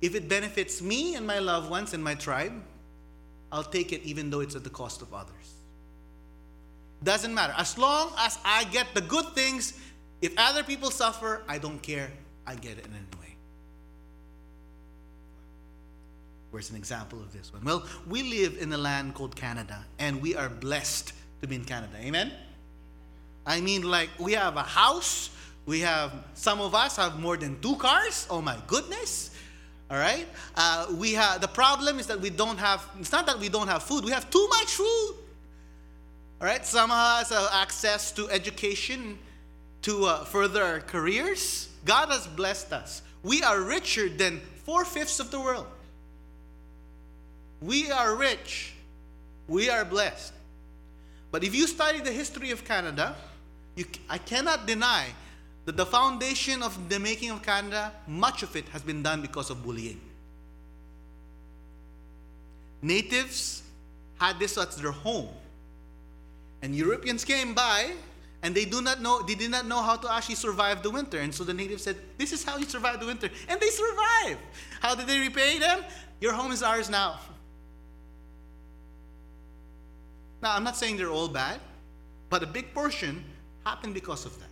If 0.00 0.14
it 0.14 0.28
benefits 0.28 0.82
me 0.82 1.14
and 1.14 1.26
my 1.26 1.38
loved 1.38 1.70
ones 1.70 1.94
and 1.94 2.02
my 2.02 2.14
tribe, 2.14 2.52
I'll 3.52 3.62
take 3.62 3.92
it 3.92 4.02
even 4.02 4.30
though 4.30 4.40
it's 4.40 4.56
at 4.56 4.64
the 4.64 4.70
cost 4.70 5.02
of 5.02 5.12
others. 5.14 5.54
Doesn't 7.04 7.34
matter. 7.34 7.54
As 7.56 7.76
long 7.78 8.12
as 8.18 8.38
I 8.44 8.64
get 8.64 8.94
the 8.94 9.00
good 9.00 9.26
things, 9.34 9.78
if 10.20 10.32
other 10.38 10.62
people 10.62 10.90
suffer, 10.90 11.42
I 11.48 11.58
don't 11.58 11.82
care. 11.82 12.10
I 12.46 12.54
get 12.54 12.78
it 12.78 12.86
anyway. 12.86 13.21
Where's 16.52 16.68
an 16.68 16.76
example 16.76 17.18
of 17.18 17.32
this 17.32 17.50
one? 17.50 17.64
Well, 17.64 17.82
we 18.06 18.22
live 18.22 18.58
in 18.60 18.70
a 18.74 18.76
land 18.76 19.14
called 19.14 19.34
Canada, 19.34 19.86
and 19.98 20.20
we 20.20 20.36
are 20.36 20.50
blessed 20.50 21.14
to 21.40 21.48
be 21.48 21.56
in 21.56 21.64
Canada. 21.64 21.94
Amen? 21.98 22.30
I 23.46 23.62
mean, 23.62 23.82
like, 23.82 24.10
we 24.18 24.34
have 24.34 24.56
a 24.56 24.62
house. 24.62 25.30
We 25.64 25.80
have, 25.80 26.12
some 26.34 26.60
of 26.60 26.74
us 26.74 26.96
have 26.96 27.18
more 27.18 27.38
than 27.38 27.58
two 27.62 27.76
cars. 27.76 28.26
Oh 28.28 28.42
my 28.42 28.58
goodness. 28.66 29.30
All 29.90 29.96
right? 29.96 30.26
Uh, 30.54 30.88
we 30.98 31.14
have, 31.14 31.40
the 31.40 31.48
problem 31.48 31.98
is 31.98 32.06
that 32.08 32.20
we 32.20 32.28
don't 32.28 32.58
have, 32.58 32.86
it's 33.00 33.12
not 33.12 33.24
that 33.26 33.38
we 33.38 33.48
don't 33.48 33.68
have 33.68 33.82
food, 33.82 34.04
we 34.04 34.10
have 34.10 34.28
too 34.28 34.46
much 34.48 34.74
food. 34.74 35.14
All 36.38 36.46
right? 36.46 36.66
Some 36.66 36.90
of 36.90 36.96
us 36.98 37.30
have 37.30 37.48
access 37.54 38.12
to 38.12 38.28
education 38.28 39.18
to 39.82 40.04
uh, 40.04 40.24
further 40.24 40.62
our 40.62 40.80
careers. 40.80 41.70
God 41.86 42.10
has 42.10 42.26
blessed 42.26 42.74
us. 42.74 43.00
We 43.22 43.42
are 43.42 43.58
richer 43.58 44.10
than 44.10 44.40
four 44.66 44.84
fifths 44.84 45.18
of 45.18 45.30
the 45.30 45.40
world. 45.40 45.66
We 47.62 47.90
are 47.90 48.16
rich. 48.16 48.74
We 49.46 49.70
are 49.70 49.84
blessed. 49.84 50.32
But 51.30 51.44
if 51.44 51.54
you 51.54 51.66
study 51.66 52.00
the 52.00 52.10
history 52.10 52.50
of 52.50 52.64
Canada, 52.64 53.14
you, 53.76 53.84
I 54.10 54.18
cannot 54.18 54.66
deny 54.66 55.06
that 55.64 55.76
the 55.76 55.86
foundation 55.86 56.62
of 56.62 56.88
the 56.88 56.98
making 56.98 57.30
of 57.30 57.42
Canada, 57.42 57.92
much 58.06 58.42
of 58.42 58.54
it 58.56 58.68
has 58.70 58.82
been 58.82 59.02
done 59.02 59.22
because 59.22 59.48
of 59.48 59.62
bullying. 59.62 60.00
Natives 62.82 63.62
had 64.18 64.40
this 64.40 64.58
as 64.58 64.76
their 64.76 64.90
home. 64.90 65.28
And 66.62 66.74
Europeans 66.74 67.24
came 67.24 67.54
by 67.54 67.92
and 68.42 68.54
they 68.54 68.64
do 68.64 68.82
not 68.82 69.00
know 69.00 69.22
they 69.22 69.36
did 69.36 69.52
not 69.52 69.66
know 69.66 69.80
how 69.82 69.96
to 69.96 70.12
actually 70.12 70.34
survive 70.34 70.82
the 70.82 70.90
winter. 70.90 71.20
And 71.20 71.32
so 71.32 71.44
the 71.44 71.54
natives 71.54 71.84
said, 71.84 71.96
This 72.18 72.32
is 72.32 72.42
how 72.42 72.56
you 72.56 72.66
survive 72.66 72.98
the 72.98 73.06
winter. 73.06 73.30
And 73.48 73.60
they 73.60 73.68
survived. 73.68 74.40
How 74.80 74.96
did 74.96 75.06
they 75.06 75.20
repay 75.20 75.60
them? 75.60 75.84
Your 76.20 76.32
home 76.32 76.50
is 76.50 76.62
ours 76.62 76.90
now. 76.90 77.20
Now, 80.42 80.56
I'm 80.56 80.64
not 80.64 80.76
saying 80.76 80.96
they're 80.96 81.10
all 81.10 81.28
bad, 81.28 81.60
but 82.28 82.42
a 82.42 82.46
big 82.46 82.74
portion 82.74 83.24
happened 83.64 83.94
because 83.94 84.26
of 84.26 84.36
that. 84.40 84.48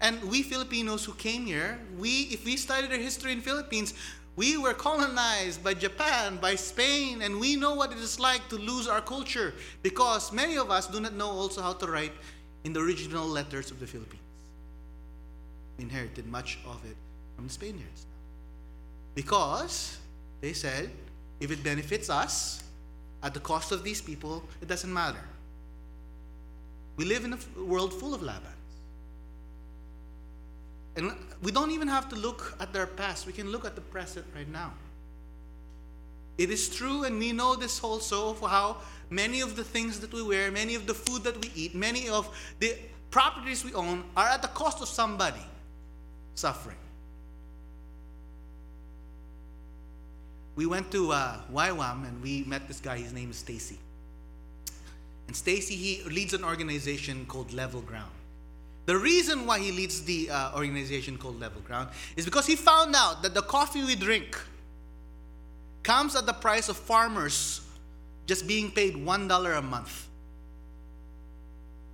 And 0.00 0.22
we 0.24 0.42
Filipinos 0.42 1.04
who 1.04 1.12
came 1.14 1.46
here, 1.46 1.78
we 1.98 2.28
if 2.30 2.44
we 2.44 2.56
studied 2.56 2.90
our 2.90 2.98
history 2.98 3.32
in 3.32 3.40
Philippines, 3.40 3.94
we 4.36 4.58
were 4.58 4.74
colonized 4.74 5.62
by 5.62 5.74
Japan, 5.74 6.38
by 6.38 6.56
Spain, 6.56 7.22
and 7.22 7.38
we 7.38 7.54
know 7.54 7.74
what 7.74 7.92
it 7.92 7.98
is 7.98 8.18
like 8.18 8.48
to 8.48 8.56
lose 8.56 8.88
our 8.88 9.00
culture 9.00 9.54
because 9.82 10.32
many 10.32 10.56
of 10.56 10.70
us 10.70 10.88
do 10.88 11.00
not 11.00 11.14
know 11.14 11.28
also 11.28 11.62
how 11.62 11.72
to 11.74 11.86
write 11.86 12.12
in 12.64 12.72
the 12.72 12.80
original 12.80 13.26
letters 13.26 13.70
of 13.70 13.78
the 13.78 13.86
Philippines. 13.86 14.20
We 15.78 15.84
inherited 15.84 16.26
much 16.26 16.58
of 16.66 16.84
it 16.84 16.96
from 17.36 17.46
the 17.46 17.52
Spaniards. 17.52 18.06
Because 19.14 19.98
they 20.40 20.52
said 20.52 20.90
if 21.40 21.50
it 21.50 21.62
benefits 21.62 22.10
us 22.10 22.62
at 23.22 23.34
the 23.34 23.40
cost 23.40 23.72
of 23.72 23.82
these 23.82 24.00
people, 24.00 24.42
it 24.60 24.68
doesn't 24.68 24.92
matter. 24.92 25.24
We 26.96 27.04
live 27.04 27.24
in 27.24 27.32
a 27.32 27.62
world 27.62 27.92
full 27.92 28.14
of 28.14 28.20
Labans. 28.20 28.50
And 30.96 31.12
we 31.42 31.50
don't 31.50 31.72
even 31.72 31.88
have 31.88 32.08
to 32.10 32.16
look 32.16 32.56
at 32.60 32.72
their 32.72 32.86
past, 32.86 33.26
we 33.26 33.32
can 33.32 33.50
look 33.50 33.64
at 33.64 33.74
the 33.74 33.80
present 33.80 34.26
right 34.34 34.48
now. 34.48 34.72
It 36.38 36.50
is 36.50 36.68
true, 36.68 37.04
and 37.04 37.18
we 37.18 37.32
know 37.32 37.54
this 37.54 37.82
also 37.82 38.34
for 38.34 38.48
how 38.48 38.78
many 39.10 39.40
of 39.40 39.56
the 39.56 39.64
things 39.64 40.00
that 40.00 40.12
we 40.12 40.22
wear, 40.22 40.50
many 40.50 40.74
of 40.74 40.86
the 40.86 40.94
food 40.94 41.22
that 41.24 41.40
we 41.40 41.50
eat, 41.54 41.74
many 41.74 42.08
of 42.08 42.28
the 42.58 42.76
properties 43.10 43.64
we 43.64 43.72
own 43.74 44.04
are 44.16 44.28
at 44.28 44.42
the 44.42 44.48
cost 44.48 44.82
of 44.82 44.88
somebody 44.88 45.44
suffering. 46.34 46.76
We 50.56 50.66
went 50.66 50.90
to 50.92 51.12
uh, 51.12 51.38
YWAM 51.52 52.06
and 52.06 52.22
we 52.22 52.44
met 52.44 52.68
this 52.68 52.80
guy. 52.80 52.98
His 52.98 53.12
name 53.12 53.30
is 53.30 53.36
Stacy. 53.36 53.78
And 55.26 55.34
Stacy, 55.34 55.74
he 55.74 56.02
leads 56.08 56.34
an 56.34 56.44
organization 56.44 57.26
called 57.26 57.52
Level 57.52 57.80
Ground. 57.80 58.10
The 58.86 58.96
reason 58.96 59.46
why 59.46 59.58
he 59.58 59.72
leads 59.72 60.02
the 60.02 60.30
uh, 60.30 60.54
organization 60.54 61.16
called 61.16 61.40
Level 61.40 61.62
Ground 61.62 61.88
is 62.16 62.24
because 62.24 62.46
he 62.46 62.54
found 62.54 62.94
out 62.94 63.22
that 63.22 63.34
the 63.34 63.42
coffee 63.42 63.82
we 63.82 63.96
drink 63.96 64.38
comes 65.82 66.14
at 66.14 66.26
the 66.26 66.32
price 66.32 66.68
of 66.68 66.76
farmers 66.76 67.62
just 68.26 68.46
being 68.46 68.70
paid 68.70 68.94
$1 68.94 69.58
a 69.58 69.62
month. 69.62 70.08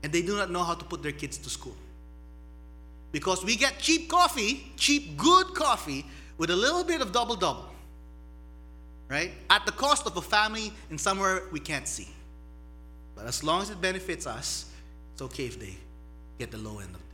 And 0.03 0.13
they 0.13 0.23
do 0.23 0.37
not 0.37 0.51
know 0.51 0.65
how 0.65 0.75
to 0.75 0.85
put 0.85 1.03
their 1.03 1.13
kids 1.13 1.39
to 1.39 1.51
school. 1.51 1.77
Because 3.13 3.45
we 3.45 3.57
get 3.57 3.79
cheap 3.79 4.09
coffee, 4.09 4.73
cheap, 4.77 5.17
good 5.17 5.49
coffee, 5.55 6.05
with 6.39 6.51
a 6.51 6.57
little 6.57 6.85
bit 6.85 7.01
of 7.01 7.13
double 7.13 7.37
double 7.37 7.71
right? 9.11 9.33
At 9.51 9.67
the 9.67 9.73
cost 9.73 10.07
of 10.07 10.17
a 10.17 10.23
family 10.23 10.73
in 10.91 10.97
somewhere 10.97 11.43
we 11.51 11.59
can't 11.61 11.87
see. 11.87 12.09
But 13.17 13.27
as 13.27 13.43
long 13.43 13.61
as 13.61 13.71
it 13.71 13.81
benefits 13.81 14.27
us, 14.27 14.71
it's 15.13 15.21
okay 15.23 15.47
if 15.47 15.59
they 15.59 15.77
get 16.39 16.51
the 16.51 16.59
low 16.59 16.79
end 16.79 16.95
of 16.95 17.01
it. 17.01 17.07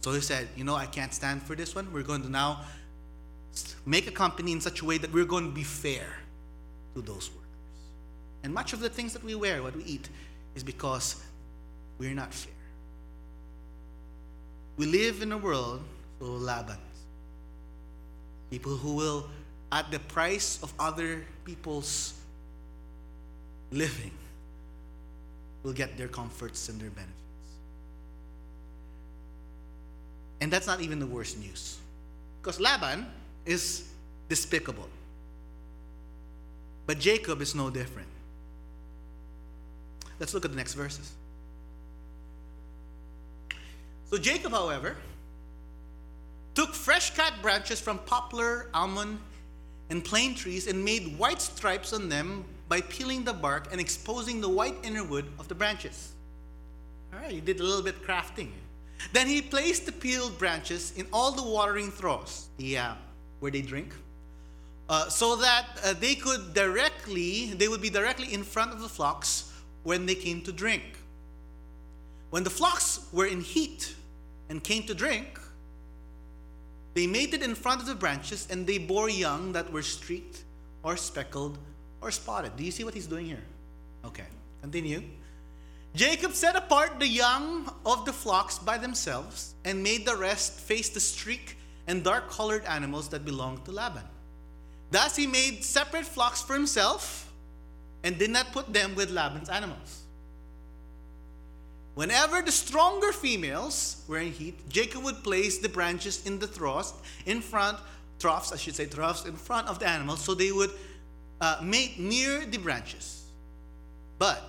So 0.00 0.12
he 0.12 0.20
said, 0.20 0.46
you 0.56 0.62
know, 0.62 0.76
I 0.76 0.86
can't 0.86 1.12
stand 1.12 1.42
for 1.42 1.56
this 1.56 1.74
one. 1.74 1.92
We're 1.92 2.02
going 2.02 2.22
to 2.22 2.30
now 2.30 2.60
make 3.84 4.06
a 4.06 4.12
company 4.12 4.52
in 4.52 4.60
such 4.60 4.82
a 4.82 4.84
way 4.84 4.98
that 4.98 5.12
we're 5.12 5.24
going 5.24 5.48
to 5.48 5.54
be 5.54 5.64
fair 5.64 6.06
to 6.94 7.00
those 7.00 7.30
workers. 7.30 7.44
And 8.44 8.54
much 8.54 8.72
of 8.72 8.80
the 8.80 8.88
things 8.88 9.12
that 9.14 9.24
we 9.24 9.34
wear, 9.34 9.62
what 9.62 9.74
we 9.74 9.82
eat, 9.84 10.08
is 10.54 10.62
because 10.62 11.16
we're 11.98 12.14
not 12.14 12.32
fair. 12.32 12.52
We 14.76 14.86
live 14.86 15.22
in 15.22 15.32
a 15.32 15.38
world 15.38 15.82
full 16.20 16.36
of 16.36 16.42
Labans. 16.42 16.76
People 18.50 18.76
who 18.76 18.94
will 18.94 19.28
at 19.70 19.90
the 19.90 19.98
price 19.98 20.58
of 20.62 20.72
other 20.78 21.24
people's 21.44 22.14
living 23.70 24.12
will 25.62 25.72
get 25.72 25.96
their 25.96 26.08
comforts 26.08 26.68
and 26.68 26.80
their 26.80 26.90
benefits. 26.90 27.14
And 30.40 30.52
that's 30.52 30.66
not 30.66 30.80
even 30.80 30.98
the 30.98 31.06
worst 31.06 31.38
news. 31.38 31.78
Because 32.40 32.60
Laban 32.60 33.06
is 33.44 33.88
despicable. 34.28 34.88
But 36.86 36.98
Jacob 36.98 37.42
is 37.42 37.54
no 37.54 37.70
different. 37.70 38.08
Let's 40.18 40.32
look 40.32 40.44
at 40.44 40.50
the 40.50 40.56
next 40.56 40.74
verses. 40.74 41.12
So 44.10 44.16
Jacob, 44.16 44.52
however, 44.52 44.96
took 46.54 46.74
fresh 46.74 47.14
cut 47.14 47.34
branches 47.42 47.80
from 47.80 47.98
poplar, 47.98 48.68
almond, 48.72 49.18
and 49.90 50.04
plane 50.04 50.34
trees 50.34 50.66
and 50.66 50.84
made 50.84 51.18
white 51.18 51.40
stripes 51.40 51.92
on 51.92 52.08
them 52.08 52.44
by 52.68 52.80
peeling 52.82 53.24
the 53.24 53.32
bark 53.32 53.68
and 53.72 53.80
exposing 53.80 54.40
the 54.40 54.48
white 54.48 54.76
inner 54.82 55.04
wood 55.04 55.26
of 55.38 55.48
the 55.48 55.54
branches. 55.54 56.12
All 57.12 57.20
right, 57.20 57.30
he 57.30 57.40
did 57.40 57.60
a 57.60 57.62
little 57.62 57.82
bit 57.82 58.02
crafting. 58.02 58.50
Then 59.12 59.26
he 59.26 59.40
placed 59.40 59.86
the 59.86 59.92
peeled 59.92 60.38
branches 60.38 60.92
in 60.96 61.06
all 61.12 61.32
the 61.32 61.42
watering 61.42 61.92
troughs, 61.92 62.48
the 62.58 62.78
uh, 62.78 62.94
where 63.40 63.50
they 63.50 63.62
drink, 63.62 63.94
uh, 64.88 65.08
so 65.08 65.36
that 65.36 65.66
uh, 65.84 65.94
they 65.98 66.14
could 66.14 66.52
directly, 66.52 67.54
they 67.54 67.68
would 67.68 67.80
be 67.80 67.90
directly 67.90 68.32
in 68.34 68.42
front 68.42 68.72
of 68.72 68.80
the 68.80 68.88
flocks 68.88 69.52
when 69.84 70.04
they 70.04 70.14
came 70.14 70.42
to 70.42 70.52
drink. 70.52 70.82
When 72.30 72.44
the 72.44 72.50
flocks 72.50 73.06
were 73.12 73.26
in 73.26 73.40
heat 73.40 73.94
and 74.50 74.62
came 74.62 74.82
to 74.84 74.94
drink, 74.94 75.40
they 76.94 77.06
mated 77.06 77.42
in 77.42 77.54
front 77.54 77.80
of 77.80 77.86
the 77.86 77.94
branches 77.94 78.48
and 78.50 78.66
they 78.66 78.78
bore 78.78 79.08
young 79.08 79.52
that 79.52 79.70
were 79.72 79.82
streaked 79.82 80.44
or 80.82 80.96
speckled 80.96 81.58
or 82.00 82.10
spotted. 82.10 82.56
Do 82.56 82.64
you 82.64 82.70
see 82.70 82.84
what 82.84 82.94
he's 82.94 83.06
doing 83.06 83.26
here? 83.26 83.42
Okay, 84.04 84.26
continue. 84.60 85.02
Jacob 85.94 86.34
set 86.34 86.54
apart 86.54 87.00
the 87.00 87.08
young 87.08 87.72
of 87.84 88.04
the 88.04 88.12
flocks 88.12 88.58
by 88.58 88.78
themselves 88.78 89.54
and 89.64 89.82
made 89.82 90.06
the 90.06 90.16
rest 90.16 90.60
face 90.60 90.88
the 90.88 91.00
streak 91.00 91.56
and 91.86 92.04
dark 92.04 92.30
colored 92.30 92.64
animals 92.66 93.08
that 93.08 93.24
belonged 93.24 93.64
to 93.64 93.72
Laban. 93.72 94.04
Thus 94.90 95.16
he 95.16 95.26
made 95.26 95.64
separate 95.64 96.04
flocks 96.04 96.42
for 96.42 96.54
himself 96.54 97.32
and 98.04 98.18
did 98.18 98.30
not 98.30 98.52
put 98.52 98.72
them 98.72 98.94
with 98.94 99.10
Laban's 99.10 99.48
animals. 99.48 100.02
Whenever 101.98 102.42
the 102.42 102.52
stronger 102.52 103.10
females 103.10 104.04
were 104.06 104.18
in 104.18 104.30
heat, 104.30 104.68
Jacob 104.68 105.02
would 105.02 105.24
place 105.24 105.58
the 105.58 105.68
branches 105.68 106.24
in 106.24 106.38
the 106.38 106.46
troughs 106.46 106.94
in 107.26 107.40
front, 107.40 107.76
troughs, 108.20 108.52
I 108.52 108.56
should 108.56 108.76
say, 108.76 108.86
troughs 108.86 109.24
in 109.24 109.34
front 109.34 109.66
of 109.66 109.80
the 109.80 109.88
animals 109.88 110.20
so 110.20 110.32
they 110.32 110.52
would 110.52 110.70
uh, 111.40 111.58
mate 111.60 111.98
near 111.98 112.46
the 112.46 112.58
branches. 112.58 113.24
But 114.16 114.40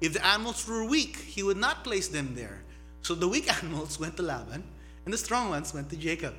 if 0.00 0.14
the 0.14 0.24
animals 0.24 0.66
were 0.66 0.86
weak, 0.86 1.18
he 1.18 1.42
would 1.42 1.58
not 1.58 1.84
place 1.84 2.08
them 2.08 2.34
there. 2.34 2.62
So 3.02 3.14
the 3.14 3.28
weak 3.28 3.54
animals 3.62 4.00
went 4.00 4.16
to 4.16 4.22
Laban, 4.22 4.64
and 5.04 5.12
the 5.12 5.18
strong 5.18 5.50
ones 5.50 5.74
went 5.74 5.90
to 5.90 5.96
Jacob. 5.96 6.34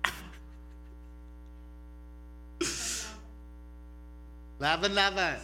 Laban, 4.58 4.94
Laban. 4.94 5.36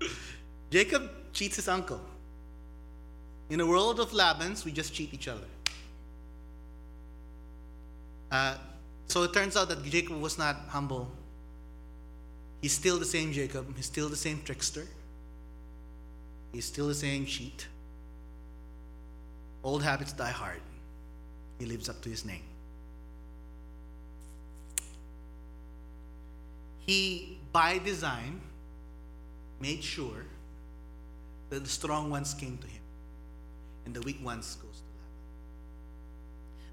Jacob 0.70 1.10
cheats 1.34 1.56
his 1.56 1.68
uncle. 1.68 2.00
In 3.50 3.60
a 3.60 3.66
world 3.66 3.98
of 3.98 4.10
Labans, 4.10 4.64
we 4.64 4.72
just 4.72 4.92
cheat 4.92 5.14
each 5.14 5.26
other. 5.26 5.46
Uh, 8.30 8.56
so 9.06 9.22
it 9.22 9.32
turns 9.32 9.56
out 9.56 9.68
that 9.70 9.82
Jacob 9.84 10.20
was 10.20 10.36
not 10.36 10.56
humble. 10.68 11.10
He's 12.60 12.72
still 12.72 12.98
the 12.98 13.06
same 13.06 13.32
Jacob. 13.32 13.74
He's 13.74 13.86
still 13.86 14.08
the 14.08 14.16
same 14.16 14.42
trickster. 14.44 14.86
He's 16.52 16.66
still 16.66 16.88
the 16.88 16.94
same 16.94 17.24
cheat. 17.24 17.66
Old 19.64 19.82
habits 19.82 20.12
die 20.12 20.30
hard. 20.30 20.60
He 21.58 21.64
lives 21.64 21.88
up 21.88 22.02
to 22.02 22.10
his 22.10 22.24
name. 22.24 22.42
He, 26.80 27.38
by 27.52 27.78
design, 27.78 28.40
made 29.60 29.82
sure 29.82 30.24
that 31.50 31.62
the 31.62 31.68
strong 31.68 32.10
ones 32.10 32.34
came 32.34 32.58
to 32.58 32.66
him 32.66 32.77
and 33.88 33.96
the 33.96 34.02
weak 34.02 34.22
ones 34.22 34.56
goes 34.56 34.76
to 34.76 34.82
Laban. 34.98 35.08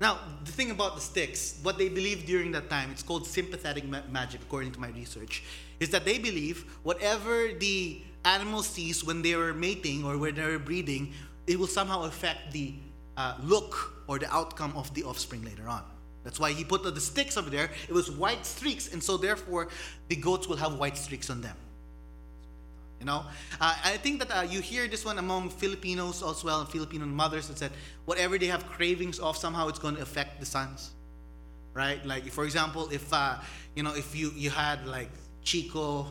Now, 0.02 0.20
the 0.44 0.52
thing 0.52 0.70
about 0.70 0.96
the 0.96 1.02
sticks, 1.02 1.60
what 1.64 1.78
they 1.78 1.88
believed 1.88 2.26
during 2.26 2.52
that 2.52 2.70
time, 2.70 2.92
it's 2.92 3.02
called 3.02 3.26
sympathetic 3.26 3.86
ma- 3.88 4.02
magic, 4.12 4.42
according 4.42 4.74
to 4.74 4.80
my 4.82 4.90
research, 4.90 5.44
is 5.80 5.90
that 5.92 6.04
they 6.04 6.18
believe 6.18 6.66
whatever 6.84 7.54
the 7.58 8.02
animal 8.26 8.64
sees 8.64 9.02
when 9.02 9.22
they 9.22 9.34
are 9.34 9.54
mating 9.54 10.04
or 10.04 10.18
when 10.18 10.36
they're 10.36 10.60
breeding, 10.60 11.14
it 11.48 11.58
will 11.58 11.68
somehow 11.68 12.04
affect 12.04 12.52
the 12.52 12.74
uh, 13.16 13.38
look 13.42 13.94
or 14.08 14.20
the 14.20 14.30
outcome 14.34 14.74
of 14.76 14.94
the 14.94 15.04
offspring 15.04 15.42
later 15.46 15.70
on. 15.70 15.84
That's 16.26 16.40
why 16.40 16.52
he 16.52 16.66
put 16.66 16.84
the 16.84 17.00
sticks 17.00 17.38
over 17.38 17.50
there. 17.50 17.70
It 17.88 17.94
was 17.94 18.12
white 18.12 18.46
streaks, 18.46 18.92
and 18.92 19.02
so 19.02 19.16
therefore 19.16 19.70
the 20.10 20.18
goats 20.18 20.48
will 20.50 20.58
have 20.58 20.74
white 20.74 20.98
streaks 20.98 21.30
on 21.30 21.40
them. 21.40 21.56
You 23.06 23.12
know, 23.12 23.26
uh, 23.62 23.76
I 23.84 23.98
think 23.98 24.18
that 24.18 24.36
uh, 24.36 24.42
you 24.42 24.62
hear 24.62 24.88
this 24.88 25.06
one 25.06 25.20
among 25.20 25.52
Filipinos 25.52 26.24
as 26.24 26.44
well, 26.44 26.66
Filipino 26.66 27.06
mothers 27.06 27.48
that 27.50 27.60
said 27.60 27.70
whatever 28.06 28.40
they 28.40 28.48
have 28.48 28.66
cravings 28.66 29.20
of, 29.20 29.38
somehow 29.38 29.68
it's 29.68 29.78
going 29.78 29.96
to 29.98 30.02
affect 30.02 30.40
the 30.40 30.46
sons, 30.48 30.90
right? 31.76 32.04
Like 32.04 32.26
for 32.32 32.46
example, 32.46 32.90
if 32.92 33.14
uh, 33.14 33.36
you 33.76 33.84
know, 33.84 33.94
if 33.94 34.16
you 34.16 34.32
you 34.36 34.50
had 34.50 34.88
like 34.88 35.12
Chico, 35.44 36.08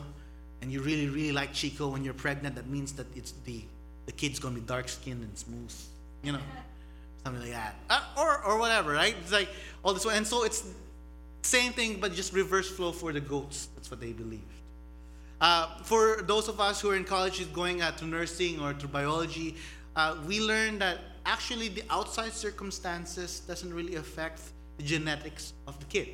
and 0.61 0.71
you 0.71 0.79
really 0.79 1.09
really 1.09 1.33
like 1.33 1.51
Chico 1.51 1.89
when 1.89 2.05
you're 2.05 2.13
pregnant, 2.13 2.55
that 2.55 2.67
means 2.67 2.93
that 2.93 3.07
it's 3.13 3.33
the 3.43 3.65
the 4.05 4.13
kid's 4.13 4.39
going 4.39 4.55
to 4.55 4.61
be 4.61 4.65
dark 4.65 4.87
skinned 4.87 5.21
and 5.21 5.37
smooth, 5.37 5.75
you 6.23 6.31
know, 6.31 6.39
something 7.25 7.41
like 7.41 7.51
that, 7.51 7.75
uh, 7.89 7.99
or 8.17 8.41
or 8.45 8.57
whatever, 8.57 8.93
right? 8.93 9.17
It's 9.19 9.33
like 9.33 9.49
all 9.83 9.93
this 9.93 10.05
one, 10.05 10.15
and 10.15 10.25
so 10.25 10.45
it's 10.45 10.63
same 11.41 11.73
thing, 11.73 11.99
but 11.99 12.13
just 12.13 12.31
reverse 12.31 12.71
flow 12.71 12.93
for 12.93 13.11
the 13.11 13.19
goats. 13.19 13.67
That's 13.75 13.91
what 13.91 13.99
they 13.99 14.13
believe. 14.13 14.54
Uh, 15.41 15.77
for 15.83 16.21
those 16.23 16.47
of 16.47 16.59
us 16.59 16.79
who 16.79 16.89
are 16.89 16.95
in 16.95 17.03
college 17.03 17.51
going 17.53 17.81
uh, 17.81 17.91
to 17.91 18.05
nursing 18.05 18.59
or 18.59 18.73
to 18.73 18.87
biology, 18.87 19.55
uh, 19.95 20.15
we 20.25 20.39
learn 20.39 20.79
that 20.79 20.99
actually 21.25 21.67
the 21.67 21.83
outside 21.89 22.31
circumstances 22.31 23.41
doesn't 23.41 23.73
really 23.73 23.95
affect 23.95 24.41
the 24.77 24.83
genetics 24.83 25.53
of 25.67 25.79
the 25.79 25.85
kid. 25.85 26.07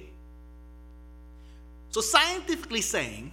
So 1.90 2.02
scientifically 2.02 2.82
saying, 2.82 3.32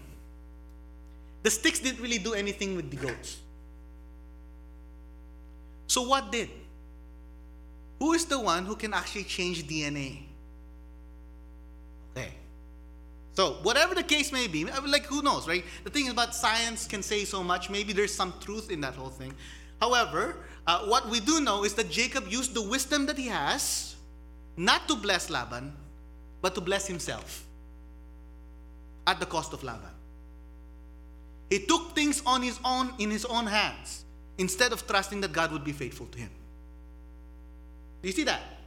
the 1.42 1.50
sticks 1.50 1.78
didn't 1.78 2.00
really 2.02 2.18
do 2.18 2.34
anything 2.34 2.76
with 2.76 2.90
the 2.90 2.96
goats. 2.96 3.38
So 5.86 6.02
what 6.02 6.30
did? 6.30 6.50
Who 7.98 8.12
is 8.12 8.26
the 8.26 8.38
one 8.38 8.66
who 8.66 8.76
can 8.76 8.92
actually 8.92 9.24
change 9.24 9.66
DNA? 9.66 10.22
Okay. 12.12 12.34
So, 13.38 13.52
whatever 13.62 13.94
the 13.94 14.02
case 14.02 14.32
may 14.32 14.48
be, 14.48 14.64
like 14.64 15.06
who 15.06 15.22
knows, 15.22 15.46
right? 15.46 15.64
The 15.84 15.90
thing 15.90 16.06
is 16.06 16.10
about 16.12 16.34
science 16.34 16.88
can 16.88 17.04
say 17.04 17.24
so 17.24 17.40
much. 17.40 17.70
Maybe 17.70 17.92
there's 17.92 18.12
some 18.12 18.34
truth 18.40 18.68
in 18.68 18.80
that 18.80 18.96
whole 18.96 19.10
thing. 19.10 19.32
However, 19.80 20.38
uh, 20.66 20.86
what 20.86 21.08
we 21.08 21.20
do 21.20 21.40
know 21.40 21.62
is 21.62 21.72
that 21.74 21.88
Jacob 21.88 22.26
used 22.26 22.52
the 22.52 22.62
wisdom 22.62 23.06
that 23.06 23.16
he 23.16 23.28
has 23.28 23.94
not 24.56 24.88
to 24.88 24.96
bless 24.96 25.30
Laban, 25.30 25.72
but 26.42 26.56
to 26.56 26.60
bless 26.60 26.88
himself 26.88 27.44
at 29.06 29.20
the 29.20 29.26
cost 29.26 29.52
of 29.52 29.62
Laban. 29.62 29.94
He 31.48 31.60
took 31.60 31.94
things 31.94 32.20
on 32.26 32.42
his 32.42 32.58
own 32.64 32.92
in 32.98 33.08
his 33.08 33.24
own 33.24 33.46
hands 33.46 34.04
instead 34.36 34.72
of 34.72 34.84
trusting 34.84 35.20
that 35.20 35.32
God 35.32 35.52
would 35.52 35.62
be 35.62 35.70
faithful 35.70 36.06
to 36.06 36.18
him. 36.18 36.30
Do 38.02 38.08
you 38.08 38.14
see 38.14 38.24
that? 38.24 38.57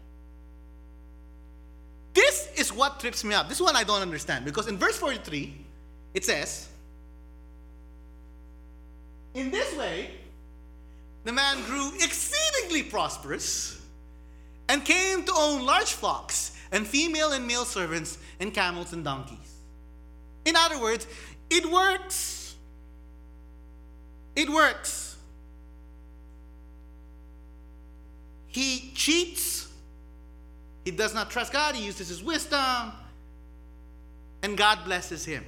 This 2.13 2.49
is 2.57 2.73
what 2.73 2.99
trips 2.99 3.23
me 3.23 3.33
up. 3.33 3.47
This 3.47 3.61
one 3.61 3.75
I 3.75 3.83
don't 3.83 4.01
understand 4.01 4.45
because 4.45 4.67
in 4.67 4.77
verse 4.77 4.97
43, 4.97 5.53
it 6.13 6.25
says, 6.25 6.67
In 9.33 9.49
this 9.49 9.75
way, 9.77 10.11
the 11.23 11.31
man 11.31 11.63
grew 11.65 11.91
exceedingly 11.95 12.83
prosperous 12.83 13.81
and 14.67 14.83
came 14.83 15.23
to 15.23 15.33
own 15.35 15.65
large 15.65 15.93
flocks 15.93 16.57
and 16.71 16.85
female 16.85 17.33
and 17.33 17.45
male 17.45 17.65
servants 17.65 18.17
and 18.39 18.53
camels 18.53 18.93
and 18.93 19.03
donkeys. 19.03 19.37
In 20.45 20.55
other 20.55 20.79
words, 20.79 21.07
it 21.49 21.65
works. 21.65 22.55
It 24.35 24.49
works. 24.49 25.17
He 28.47 28.91
cheats 28.95 29.70
he 30.83 30.91
does 30.91 31.13
not 31.13 31.29
trust 31.29 31.53
God, 31.53 31.75
he 31.75 31.85
uses 31.85 32.07
his 32.07 32.23
wisdom, 32.23 32.91
and 34.41 34.57
God 34.57 34.79
blesses 34.85 35.23
him. 35.25 35.45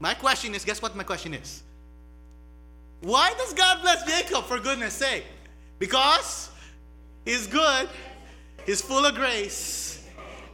My 0.00 0.14
question 0.14 0.54
is 0.54 0.64
guess 0.64 0.80
what 0.80 0.96
my 0.96 1.04
question 1.04 1.34
is? 1.34 1.62
Why 3.00 3.32
does 3.38 3.54
God 3.54 3.82
bless 3.82 4.04
Jacob, 4.04 4.44
for 4.44 4.58
goodness 4.58 4.94
sake? 4.94 5.24
Because 5.78 6.50
he's 7.24 7.46
good, 7.46 7.88
he's 8.66 8.82
full 8.82 9.06
of 9.06 9.14
grace, 9.14 10.04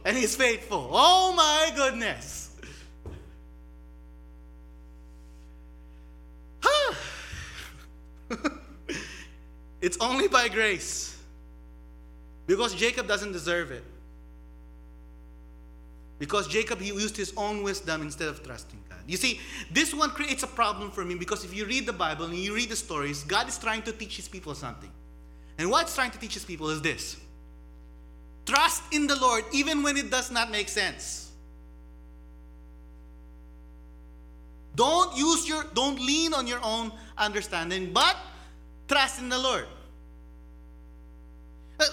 and 0.03 0.15
he's 0.15 0.35
faithful. 0.35 0.89
Oh 0.91 1.33
my 1.35 1.71
goodness. 1.75 2.51
it's 9.81 9.97
only 9.99 10.27
by 10.27 10.47
grace. 10.47 11.14
Because 12.47 12.75
Jacob 12.75 13.07
doesn't 13.07 13.31
deserve 13.31 13.71
it. 13.71 13.83
Because 16.17 16.47
Jacob, 16.47 16.79
he 16.79 16.87
used 16.87 17.17
his 17.17 17.33
own 17.35 17.63
wisdom 17.63 18.01
instead 18.01 18.29
of 18.29 18.41
trusting 18.43 18.79
God. 18.89 18.99
You 19.05 19.17
see, 19.17 19.39
this 19.71 19.93
one 19.93 20.11
creates 20.11 20.43
a 20.43 20.47
problem 20.47 20.91
for 20.91 21.03
me 21.03 21.15
because 21.15 21.43
if 21.43 21.55
you 21.55 21.65
read 21.65 21.85
the 21.85 21.93
Bible 21.93 22.25
and 22.25 22.35
you 22.35 22.55
read 22.55 22.69
the 22.69 22.75
stories, 22.75 23.23
God 23.23 23.49
is 23.49 23.57
trying 23.57 23.81
to 23.83 23.91
teach 23.91 24.15
his 24.15 24.27
people 24.27 24.55
something. 24.55 24.91
And 25.57 25.69
what 25.69 25.85
he's 25.85 25.95
trying 25.95 26.11
to 26.11 26.19
teach 26.19 26.33
his 26.33 26.45
people 26.45 26.69
is 26.69 26.81
this 26.81 27.17
trust 28.45 28.83
in 28.91 29.07
the 29.07 29.15
Lord 29.15 29.43
even 29.51 29.81
when 29.81 29.97
it 29.97 30.11
does 30.11 30.31
not 30.31 30.51
make 30.51 30.69
sense. 30.69 31.31
Don't 34.75 35.15
use 35.17 35.47
your, 35.47 35.63
don't 35.73 35.99
lean 35.99 36.33
on 36.33 36.47
your 36.47 36.59
own 36.61 36.91
understanding, 37.17 37.93
but 37.93 38.15
trust 38.87 39.19
in 39.19 39.29
the 39.29 39.39
Lord. 39.39 39.65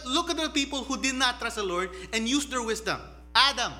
Look 0.06 0.30
at 0.30 0.36
the 0.36 0.48
people 0.48 0.84
who 0.84 1.00
did 1.00 1.14
not 1.14 1.40
trust 1.40 1.56
the 1.56 1.62
Lord 1.62 1.90
and 2.12 2.28
used 2.28 2.50
their 2.50 2.62
wisdom. 2.62 3.00
Adam. 3.34 3.72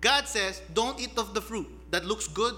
God 0.00 0.28
says, 0.28 0.60
don't 0.74 1.00
eat 1.00 1.16
of 1.16 1.34
the 1.34 1.40
fruit 1.40 1.68
that 1.90 2.04
looks 2.04 2.28
good 2.28 2.54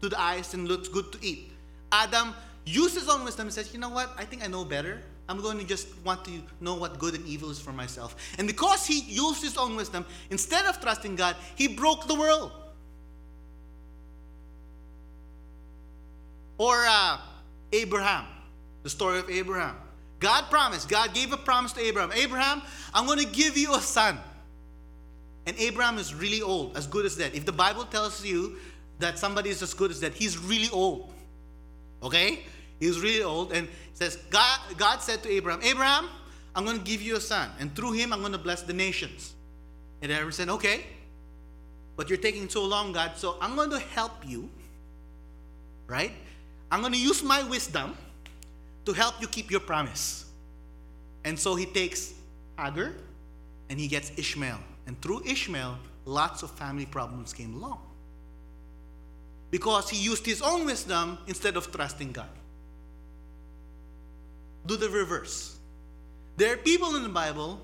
to 0.00 0.08
the 0.08 0.20
eyes 0.20 0.52
and 0.54 0.66
looks 0.66 0.88
good 0.88 1.12
to 1.12 1.18
eat. 1.24 1.52
Adam 1.90 2.34
uses 2.64 3.02
his 3.02 3.08
own 3.08 3.24
wisdom 3.24 3.46
and 3.46 3.54
says, 3.54 3.72
you 3.72 3.78
know 3.78 3.88
what? 3.88 4.10
I 4.18 4.24
think 4.24 4.44
I 4.44 4.46
know 4.46 4.64
better. 4.64 5.00
I'm 5.28 5.40
going 5.40 5.58
to 5.58 5.64
just 5.64 5.88
want 6.04 6.24
to 6.24 6.42
know 6.60 6.74
what 6.74 6.98
good 6.98 7.14
and 7.14 7.24
evil 7.26 7.50
is 7.50 7.60
for 7.60 7.72
myself. 7.72 8.16
And 8.38 8.46
because 8.46 8.86
he 8.86 9.00
used 9.00 9.42
his 9.42 9.56
own 9.56 9.76
wisdom, 9.76 10.04
instead 10.30 10.66
of 10.66 10.80
trusting 10.80 11.16
God, 11.16 11.36
he 11.54 11.68
broke 11.68 12.06
the 12.08 12.14
world. 12.14 12.50
Or 16.58 16.84
uh, 16.86 17.18
Abraham, 17.72 18.26
the 18.82 18.90
story 18.90 19.18
of 19.18 19.30
Abraham. 19.30 19.76
God 20.22 20.44
promised, 20.50 20.88
God 20.88 21.12
gave 21.12 21.32
a 21.32 21.36
promise 21.36 21.72
to 21.72 21.80
Abraham 21.80 22.12
Abraham, 22.12 22.62
I'm 22.94 23.06
going 23.06 23.18
to 23.18 23.26
give 23.26 23.58
you 23.58 23.74
a 23.74 23.80
son. 23.80 24.18
And 25.46 25.58
Abraham 25.58 25.98
is 25.98 26.14
really 26.14 26.40
old, 26.40 26.76
as 26.76 26.86
good 26.86 27.04
as 27.04 27.16
dead. 27.16 27.32
If 27.34 27.44
the 27.44 27.52
Bible 27.52 27.84
tells 27.84 28.24
you 28.24 28.56
that 29.00 29.18
somebody 29.18 29.50
is 29.50 29.60
as 29.60 29.74
good 29.74 29.90
as 29.90 29.98
dead, 29.98 30.14
he's 30.14 30.38
really 30.38 30.70
old. 30.70 31.12
Okay? 32.02 32.44
He's 32.78 33.00
really 33.00 33.24
old. 33.24 33.52
And 33.52 33.68
says, 33.94 34.16
God, 34.30 34.60
God 34.78 35.02
said 35.02 35.24
to 35.24 35.28
Abraham, 35.28 35.60
Abraham, 35.62 36.08
I'm 36.54 36.64
going 36.64 36.78
to 36.78 36.84
give 36.84 37.02
you 37.02 37.16
a 37.16 37.20
son. 37.20 37.50
And 37.58 37.74
through 37.74 37.92
him, 37.92 38.12
I'm 38.12 38.20
going 38.20 38.32
to 38.32 38.38
bless 38.38 38.62
the 38.62 38.72
nations. 38.72 39.34
And 40.02 40.12
Abraham 40.12 40.32
said, 40.32 40.48
Okay, 40.48 40.86
but 41.96 42.08
you're 42.08 42.18
taking 42.18 42.48
so 42.48 42.64
long, 42.64 42.92
God, 42.92 43.12
so 43.16 43.36
I'm 43.40 43.56
going 43.56 43.70
to 43.70 43.78
help 43.78 44.12
you. 44.26 44.48
Right? 45.88 46.12
I'm 46.70 46.80
going 46.80 46.92
to 46.92 46.98
use 46.98 47.22
my 47.22 47.42
wisdom 47.42 47.96
to 48.84 48.92
help 48.92 49.20
you 49.20 49.28
keep 49.28 49.50
your 49.50 49.60
promise. 49.60 50.26
And 51.24 51.38
so 51.38 51.54
he 51.54 51.66
takes 51.66 52.14
Hagar 52.58 52.92
and 53.68 53.78
he 53.78 53.88
gets 53.88 54.12
Ishmael. 54.16 54.58
And 54.86 55.00
through 55.00 55.22
Ishmael, 55.24 55.78
lots 56.04 56.42
of 56.42 56.50
family 56.50 56.86
problems 56.86 57.32
came 57.32 57.54
along. 57.54 57.80
Because 59.50 59.90
he 59.90 59.98
used 59.98 60.26
his 60.26 60.42
own 60.42 60.64
wisdom 60.64 61.18
instead 61.26 61.56
of 61.56 61.70
trusting 61.70 62.12
God. 62.12 62.28
Do 64.66 64.76
the 64.76 64.88
reverse. 64.88 65.56
There 66.36 66.54
are 66.54 66.56
people 66.56 66.96
in 66.96 67.02
the 67.02 67.08
Bible 67.08 67.60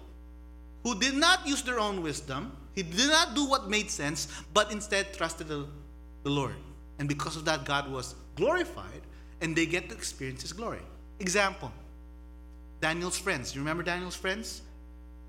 who 0.82 0.98
did 0.98 1.14
not 1.14 1.46
use 1.46 1.62
their 1.62 1.80
own 1.80 2.02
wisdom, 2.02 2.52
he 2.74 2.82
did 2.82 3.08
not 3.08 3.34
do 3.34 3.48
what 3.48 3.68
made 3.68 3.90
sense, 3.90 4.28
but 4.54 4.70
instead 4.70 5.12
trusted 5.12 5.48
the, 5.48 5.66
the 6.22 6.30
Lord. 6.30 6.54
And 6.98 7.08
because 7.08 7.36
of 7.36 7.44
that, 7.46 7.64
God 7.64 7.90
was 7.90 8.14
glorified 8.36 9.02
and 9.40 9.56
they 9.56 9.66
get 9.66 9.88
to 9.88 9.94
experience 9.94 10.42
his 10.42 10.52
glory. 10.52 10.82
Example 11.20 11.72
Daniel's 12.80 13.18
friends. 13.18 13.54
You 13.54 13.60
remember 13.60 13.82
Daniel's 13.82 14.16
friends? 14.16 14.62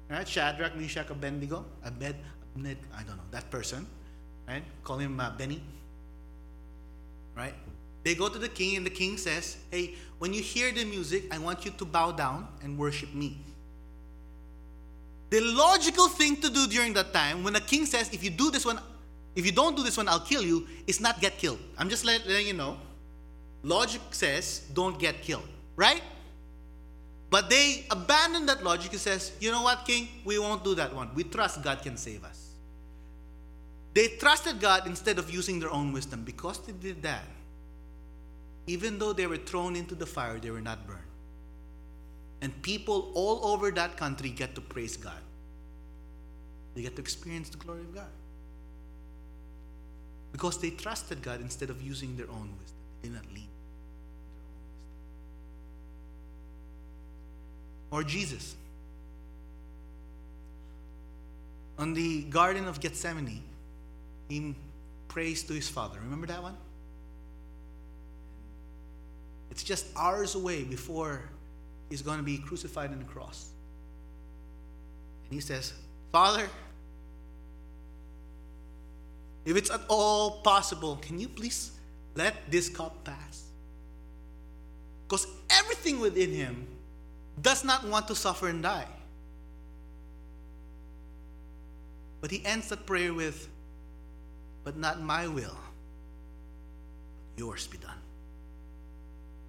Right? 0.10 0.28
Shadrach, 0.28 0.76
Meshach, 0.76 1.10
Abednego. 1.10 1.66
Abed, 1.86 2.16
Abed, 2.56 2.78
I 2.96 3.04
don't 3.04 3.18
know, 3.18 3.24
that 3.32 3.50
person. 3.50 3.86
Right? 4.48 4.64
Call 4.84 4.98
him 4.98 5.20
uh, 5.20 5.32
Benny. 5.32 5.62
Right? 7.36 7.54
They 8.04 8.16
go 8.16 8.30
to 8.30 8.40
the 8.40 8.50
king, 8.50 8.78
and 8.78 8.86
the 8.86 8.90
king 8.90 9.18
says, 9.18 9.58
Hey, 9.72 9.96
when 10.20 10.34
you 10.34 10.42
hear 10.42 10.72
the 10.72 10.86
music, 10.86 11.34
I 11.34 11.38
want 11.38 11.66
you 11.66 11.72
to 11.72 11.86
bow 11.86 12.12
down 12.12 12.48
and 12.64 12.78
worship 12.78 13.14
me. 13.14 13.38
The 15.30 15.42
logical 15.42 16.08
thing 16.08 16.38
to 16.38 16.50
do 16.50 16.66
during 16.68 16.94
that 16.94 17.14
time, 17.14 17.44
when 17.44 17.54
the 17.54 17.62
king 17.62 17.86
says, 17.86 18.10
If 18.14 18.24
you 18.24 18.30
do 18.30 18.52
this 18.52 18.66
one, 18.66 18.80
if 19.36 19.46
you 19.46 19.52
don't 19.52 19.76
do 19.76 19.84
this 19.84 19.98
one, 19.98 20.08
I'll 20.08 20.20
kill 20.20 20.44
you, 20.44 20.68
is 20.88 21.00
not 21.00 21.22
get 21.22 21.38
killed. 21.38 21.60
I'm 21.78 21.90
just 21.90 22.04
letting 22.04 22.48
you 22.48 22.54
know. 22.54 22.78
Logic 23.64 24.02
says, 24.12 24.62
Don't 24.74 24.98
get 24.98 25.22
killed. 25.22 25.48
Right? 25.80 26.02
But 27.30 27.50
they 27.50 27.86
abandon 27.90 28.48
that 28.48 28.66
logic 28.66 28.92
and 28.92 29.00
says, 29.00 29.32
you 29.40 29.50
know 29.50 29.62
what, 29.62 29.86
King? 29.86 30.10
We 30.26 30.38
won't 30.38 30.62
do 30.62 30.76
that 30.76 30.94
one. 30.94 31.10
We 31.16 31.24
trust 31.24 31.64
God 31.64 31.82
can 31.82 31.96
save 31.96 32.26
us. 32.26 32.50
They 33.94 34.10
trusted 34.10 34.60
God 34.60 34.88
instead 34.88 35.18
of 35.18 35.34
using 35.34 35.58
their 35.58 35.72
own 35.72 35.94
wisdom. 35.94 36.24
Because 36.26 36.60
they 36.60 36.74
did 36.74 37.02
that, 37.04 37.24
even 38.68 39.00
though 39.00 39.14
they 39.14 39.26
were 39.26 39.38
thrown 39.38 39.78
into 39.78 39.96
the 39.96 40.06
fire, 40.06 40.38
they 40.38 40.52
were 40.52 40.60
not 40.60 40.86
burned. 40.86 41.00
And 42.42 42.62
people 42.62 43.14
all 43.14 43.54
over 43.54 43.72
that 43.72 43.96
country 43.96 44.32
get 44.32 44.56
to 44.56 44.62
praise 44.62 44.98
God. 44.98 45.24
They 46.76 46.82
get 46.82 46.98
to 46.98 47.02
experience 47.02 47.48
the 47.48 47.58
glory 47.58 47.82
of 47.82 47.96
God. 47.96 48.12
Because 50.34 50.60
they 50.60 50.72
trusted 50.72 51.22
God 51.22 51.40
instead 51.40 51.70
of 51.70 51.82
using 51.82 52.18
their 52.18 52.30
own 52.30 52.50
wisdom. 52.60 52.80
They 53.02 53.08
did 53.08 53.16
not 53.16 53.34
lean. 53.34 53.49
Or 57.92 58.04
Jesus. 58.04 58.56
On 61.78 61.94
the 61.94 62.24
Garden 62.24 62.68
of 62.68 62.80
Gethsemane, 62.80 63.42
he 64.28 64.56
prays 65.08 65.44
to 65.44 65.54
his 65.54 65.70
Father. 65.70 66.00
Remember 66.00 66.28
that 66.28 66.44
one? 66.44 66.58
It's 69.52 69.64
just 69.64 69.88
hours 69.96 70.36
away 70.36 70.64
before 70.64 71.24
he's 71.90 72.02
going 72.02 72.18
to 72.18 72.24
be 72.24 72.38
crucified 72.38 72.92
on 72.92 73.00
the 73.00 73.06
cross. 73.06 73.50
And 75.26 75.34
he 75.34 75.40
says, 75.40 75.74
Father, 76.12 76.48
if 79.46 79.58
it's 79.58 79.72
at 79.72 79.82
all 79.88 80.42
possible, 80.42 80.98
can 80.98 81.20
you 81.20 81.28
please 81.28 81.72
let 82.16 82.52
this 82.52 82.70
cup 82.70 83.04
pass? 83.04 83.46
Because 85.08 85.26
everything 85.50 86.00
within 86.00 86.32
him 86.32 86.68
does 87.42 87.64
not 87.64 87.86
want 87.86 88.08
to 88.08 88.16
suffer 88.16 88.48
and 88.48 88.64
die. 88.64 88.88
But 92.22 92.32
he 92.32 92.46
ends 92.46 92.70
that 92.70 92.86
prayer 92.86 93.14
with, 93.14 93.48
But 94.64 94.78
not 94.78 95.02
my 95.02 95.28
will, 95.28 95.58
yours 97.38 97.66
be 97.68 97.78
done. 97.78 98.02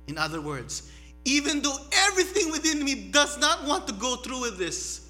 In 0.06 0.16
other 0.16 0.40
words, 0.40 0.90
even 1.24 1.60
though 1.62 1.76
everything 1.92 2.50
within 2.50 2.84
me 2.84 2.94
does 3.10 3.38
not 3.38 3.64
want 3.64 3.86
to 3.88 3.92
go 3.92 4.16
through 4.16 4.40
with 4.40 4.58
this, 4.58 5.08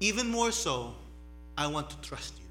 even 0.00 0.28
more 0.28 0.50
so, 0.50 0.94
I 1.56 1.66
want 1.66 1.90
to 1.90 2.00
trust 2.00 2.34
you. 2.38 2.45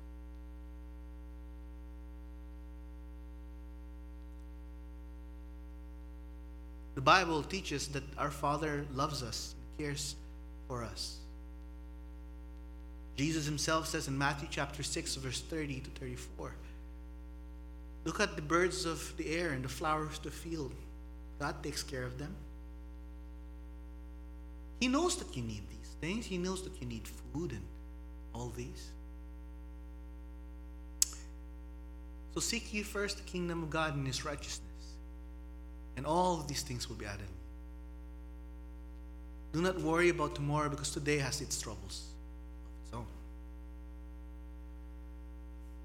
The 6.96 7.02
Bible 7.02 7.44
teaches 7.44 7.90
that 7.90 8.04
our 8.18 8.32
Father 8.32 8.86
loves 8.94 9.22
us 9.22 9.54
and 9.78 9.86
cares 9.86 10.16
for 10.68 10.84
us. 10.84 11.18
Jesus 13.18 13.46
himself 13.46 13.88
says 13.88 14.08
in 14.08 14.18
Matthew 14.18 14.48
chapter 14.50 14.82
6, 14.82 15.16
verse 15.16 15.42
30 15.42 15.82
to 15.82 15.90
34 15.92 16.56
Look 18.06 18.20
at 18.20 18.36
the 18.36 18.42
birds 18.42 18.86
of 18.86 19.16
the 19.18 19.36
air 19.36 19.50
and 19.50 19.64
the 19.64 19.70
flowers 19.70 20.18
of 20.18 20.24
the 20.24 20.32
field. 20.32 20.74
God 21.40 21.62
takes 21.64 21.84
care 21.84 22.04
of 22.04 22.18
them. 22.18 22.34
He 24.80 24.88
knows 24.88 25.18
that 25.18 25.36
you 25.36 25.44
need 25.44 25.64
these 25.70 25.96
things, 26.00 26.26
He 26.26 26.38
knows 26.38 26.64
that 26.64 26.80
you 26.82 26.88
need 26.88 27.08
food 27.08 27.52
and 27.52 27.64
all 28.34 28.54
these. 28.56 28.92
So 32.34 32.42
seek 32.42 32.74
ye 32.74 32.84
first 32.84 33.18
the 33.18 33.24
kingdom 33.24 33.64
of 33.64 33.70
God 33.70 33.96
and 33.96 34.06
His 34.06 34.24
righteousness 34.24 34.65
and 35.98 36.06
all 36.06 36.40
of 36.40 36.48
these 36.48 36.62
things 36.62 36.90
will 36.90 36.96
be 36.96 37.06
added. 37.06 37.28
Do 39.54 39.62
not 39.62 39.80
worry 39.80 40.10
about 40.10 40.36
tomorrow 40.36 40.70
because 40.70 40.92
today 40.92 41.18
has 41.18 41.40
its 41.40 41.62
troubles 41.62 42.08
of 42.66 42.84
its 42.84 42.94
own. 42.94 43.06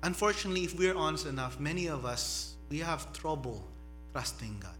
Unfortunately, 0.03 0.65
if 0.65 0.77
we're 0.77 0.97
honest 0.97 1.27
enough, 1.27 1.61
many 1.61 1.87
of 1.87 2.05
us, 2.05 2.55
we 2.69 2.79
have 2.79 3.13
trouble 3.13 3.65
trusting 4.13 4.59
God. 4.61 4.75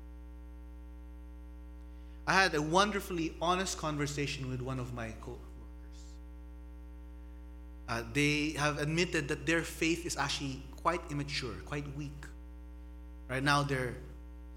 I 2.27 2.35
had 2.35 2.55
a 2.55 2.63
wonderfully 2.63 3.35
honest 3.41 3.79
conversation 3.79 4.51
with 4.51 4.61
one 4.61 4.79
of 4.79 4.93
my 4.95 5.13
co 5.23 5.33
workers. 5.33 6.03
Uh, 7.89 8.03
they 8.13 8.55
have 8.59 8.79
admitted 8.79 9.29
that 9.29 9.47
their 9.47 9.63
faith 9.63 10.07
is 10.07 10.17
actually 10.17 10.63
quite 10.83 11.01
immature, 11.11 11.55
quite 11.67 11.85
weak. 11.97 12.27
Right 13.29 13.43
now, 13.43 13.63
they're 13.63 13.95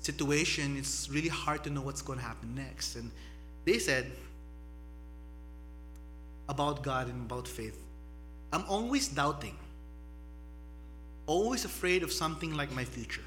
situation, 0.03 0.77
it's 0.77 1.09
really 1.09 1.29
hard 1.29 1.63
to 1.63 1.69
know 1.69 1.81
what's 1.81 2.01
going 2.01 2.19
to 2.19 2.25
happen 2.25 2.53
next. 2.53 2.95
And 2.95 3.09
they 3.65 3.79
said 3.79 4.11
about 6.49 6.83
God 6.83 7.07
and 7.07 7.25
about 7.25 7.47
faith, 7.47 7.79
I'm 8.51 8.65
always 8.67 9.07
doubting, 9.07 9.57
always 11.25 11.65
afraid 11.65 12.03
of 12.03 12.11
something 12.11 12.53
like 12.53 12.71
my 12.71 12.83
future. 12.83 13.23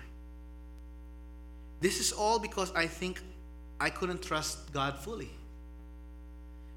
This 1.81 1.99
is 1.99 2.12
all 2.12 2.39
because 2.39 2.72
I 2.74 2.87
think 2.87 3.20
I 3.81 3.91
couldn't 3.91 4.22
trust 4.22 4.72
God 4.72 4.99
fully. 4.99 5.31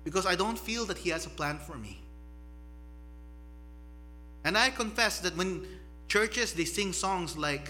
Because 0.04 0.26
I 0.26 0.36
don't 0.36 0.58
feel 0.58 0.86
that 0.86 0.98
He 0.98 1.10
has 1.10 1.26
a 1.26 1.30
plan 1.30 1.58
for 1.58 1.78
me. 1.78 2.00
And 4.44 4.58
I 4.58 4.70
confess 4.70 5.20
that 5.20 5.36
when 5.38 5.68
churches 6.08 6.54
they 6.54 6.66
sing 6.66 6.94
songs 6.94 7.38
like 7.38 7.70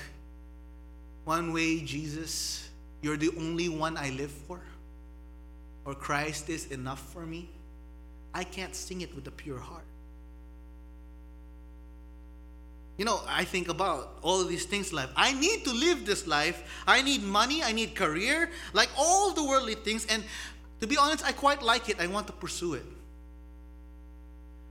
one 1.25 1.53
way, 1.53 1.81
Jesus, 1.81 2.69
you're 3.01 3.17
the 3.17 3.31
only 3.37 3.69
one 3.69 3.97
I 3.97 4.09
live 4.11 4.31
for, 4.31 4.61
or 5.85 5.93
Christ 5.93 6.49
is 6.49 6.67
enough 6.67 7.01
for 7.13 7.25
me, 7.25 7.49
I 8.33 8.43
can't 8.43 8.75
sing 8.75 9.01
it 9.01 9.13
with 9.15 9.27
a 9.27 9.31
pure 9.31 9.59
heart. 9.59 9.85
You 12.97 13.05
know, 13.05 13.21
I 13.27 13.45
think 13.45 13.69
about 13.69 14.19
all 14.21 14.43
these 14.43 14.65
things 14.65 14.89
in 14.89 14.97
life. 14.97 15.09
I 15.15 15.31
need 15.31 15.63
to 15.63 15.71
live 15.71 16.05
this 16.05 16.27
life. 16.27 16.83
I 16.85 17.01
need 17.01 17.23
money. 17.23 17.63
I 17.63 17.71
need 17.71 17.95
career. 17.95 18.51
Like 18.73 18.89
all 18.97 19.31
the 19.31 19.41
worldly 19.41 19.75
things. 19.75 20.05
And 20.07 20.21
to 20.81 20.87
be 20.87 20.97
honest, 20.97 21.25
I 21.25 21.31
quite 21.31 21.61
like 21.61 21.87
it. 21.87 21.97
I 22.01 22.07
want 22.07 22.27
to 22.27 22.33
pursue 22.33 22.73
it. 22.73 22.83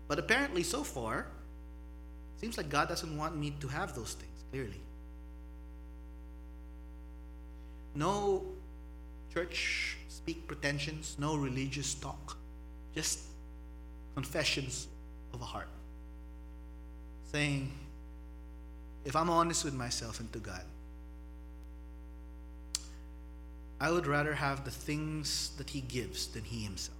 But 0.08 0.18
apparently, 0.18 0.62
so 0.62 0.84
far, 0.84 1.26
seems 2.36 2.58
like 2.58 2.68
God 2.68 2.88
doesn't 2.88 3.16
want 3.16 3.34
me 3.34 3.54
to 3.60 3.68
have 3.68 3.94
those 3.94 4.12
things, 4.12 4.44
clearly. 4.50 4.80
No 7.98 8.44
church 9.34 9.98
speak 10.08 10.46
pretensions, 10.46 11.16
no 11.18 11.36
religious 11.36 11.94
talk, 11.94 12.36
just 12.94 13.20
confessions 14.14 14.86
of 15.32 15.42
a 15.42 15.44
heart. 15.44 15.68
Saying, 17.32 17.70
if 19.04 19.16
I'm 19.16 19.30
honest 19.30 19.64
with 19.64 19.74
myself 19.74 20.20
and 20.20 20.32
to 20.32 20.38
God, 20.38 20.62
I 23.80 23.90
would 23.90 24.06
rather 24.06 24.34
have 24.34 24.64
the 24.64 24.70
things 24.70 25.52
that 25.56 25.70
He 25.70 25.80
gives 25.82 26.28
than 26.28 26.44
He 26.44 26.64
Himself. 26.64 26.96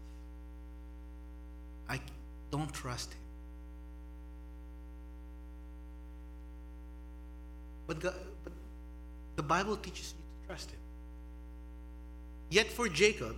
I 1.89 2.01
don't 2.51 2.73
trust 2.73 3.13
Him. 3.13 3.19
But, 7.87 8.01
God, 8.01 8.15
but 8.45 8.53
the 9.37 9.43
Bible 9.43 9.77
teaches 9.77 10.15
you 10.17 10.23
to 10.43 10.47
trust 10.47 10.71
Him. 10.71 10.79
Yet 12.51 12.71
for 12.71 12.89
Jacob, 12.89 13.37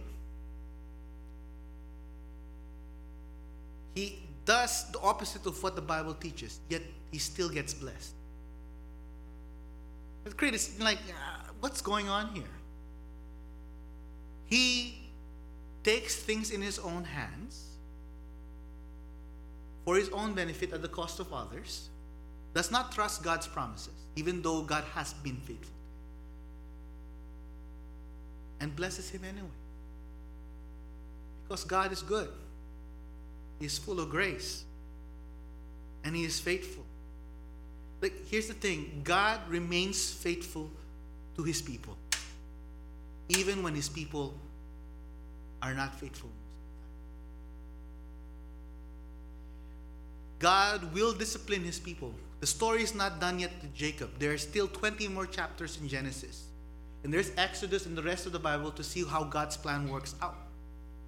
he 3.95 4.23
does 4.45 4.91
the 4.93 5.01
opposite 5.01 5.47
of 5.47 5.61
what 5.63 5.75
the 5.77 5.83
Bible 5.83 6.15
teaches, 6.15 6.61
yet 6.69 6.83
he 7.11 7.19
still 7.19 7.49
gets 7.49 7.75
blessed. 7.75 8.15
Great. 10.37 10.55
It's 10.55 10.79
like, 10.79 10.99
uh, 10.99 11.51
what's 11.61 11.81
going 11.81 12.09
on 12.09 12.35
here? 12.35 12.45
He 14.47 15.11
takes 15.83 16.17
things 16.17 16.51
in 16.51 16.61
his 16.61 16.79
own 16.79 17.05
hands 17.05 17.71
for 19.85 19.97
his 19.97 20.09
own 20.11 20.35
benefit 20.35 20.73
at 20.73 20.83
the 20.83 20.89
cost 20.89 21.21
of 21.21 21.33
others, 21.33 21.89
does 22.55 22.71
not 22.71 22.93
trust 22.93 23.23
God's 23.23 23.47
promises, 23.47 23.95
even 24.17 24.43
though 24.43 24.63
God 24.63 24.85
has 24.95 25.15
been 25.15 25.37
faithful, 25.37 25.75
and 28.61 28.75
blesses 28.77 29.11
him 29.11 29.25
anyway. 29.25 29.49
Because 31.45 31.65
God 31.65 31.93
is 31.93 32.03
good, 32.03 32.29
He 33.59 33.67
is 33.67 33.79
full 33.79 33.99
of 33.99 34.11
grace, 34.11 34.65
and 36.05 36.15
He 36.15 36.25
is 36.25 36.39
faithful. 36.39 36.85
Like, 38.01 38.15
here's 38.29 38.47
the 38.47 38.55
thing 38.55 39.03
God 39.03 39.41
remains 39.49 40.11
faithful 40.13 40.71
to 41.37 41.43
His 41.43 41.61
people, 41.61 41.97
even 43.29 43.63
when 43.63 43.75
His 43.75 43.89
people 43.89 44.35
are 45.63 45.75
not 45.75 45.99
faithful. 45.99 46.31
God 50.41 50.95
will 50.95 51.13
discipline 51.13 51.63
his 51.63 51.79
people. 51.79 52.15
The 52.41 52.47
story 52.47 52.83
is 52.83 52.95
not 52.95 53.21
done 53.21 53.39
yet 53.39 53.61
to 53.61 53.67
Jacob. 53.69 54.19
There 54.19 54.33
are 54.33 54.39
still 54.39 54.67
20 54.67 55.07
more 55.09 55.27
chapters 55.27 55.79
in 55.81 55.87
Genesis. 55.87 56.45
And 57.03 57.13
there's 57.13 57.33
Exodus 57.37 57.87
and 57.87 57.97
the 57.97 58.03
rest 58.03 58.27
of 58.27 58.33
the 58.33 58.39
Bible 58.39 58.71
to 58.73 58.83
see 58.83 59.05
how 59.05 59.25
God's 59.25 59.57
plan 59.57 59.89
works 59.89 60.15
out. 60.21 60.37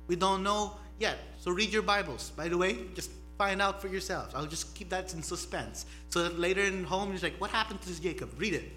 We 0.06 0.16
don't 0.16 0.42
know 0.42 0.76
yet. 0.98 1.18
So 1.38 1.50
read 1.50 1.70
your 1.70 1.82
Bibles. 1.82 2.32
By 2.36 2.48
the 2.48 2.56
way, 2.56 2.78
just 2.94 3.10
find 3.38 3.60
out 3.60 3.80
for 3.80 3.88
yourselves. 3.88 4.34
I'll 4.34 4.46
just 4.46 4.74
keep 4.74 4.88
that 4.90 5.12
in 5.14 5.22
suspense. 5.22 5.86
So 6.08 6.22
that 6.22 6.38
later 6.38 6.62
in 6.62 6.84
home, 6.84 7.10
you're 7.10 7.20
like, 7.20 7.40
what 7.40 7.50
happened 7.50 7.80
to 7.82 7.88
this 7.88 8.00
Jacob? 8.00 8.30
Read 8.38 8.54
it. 8.54 8.72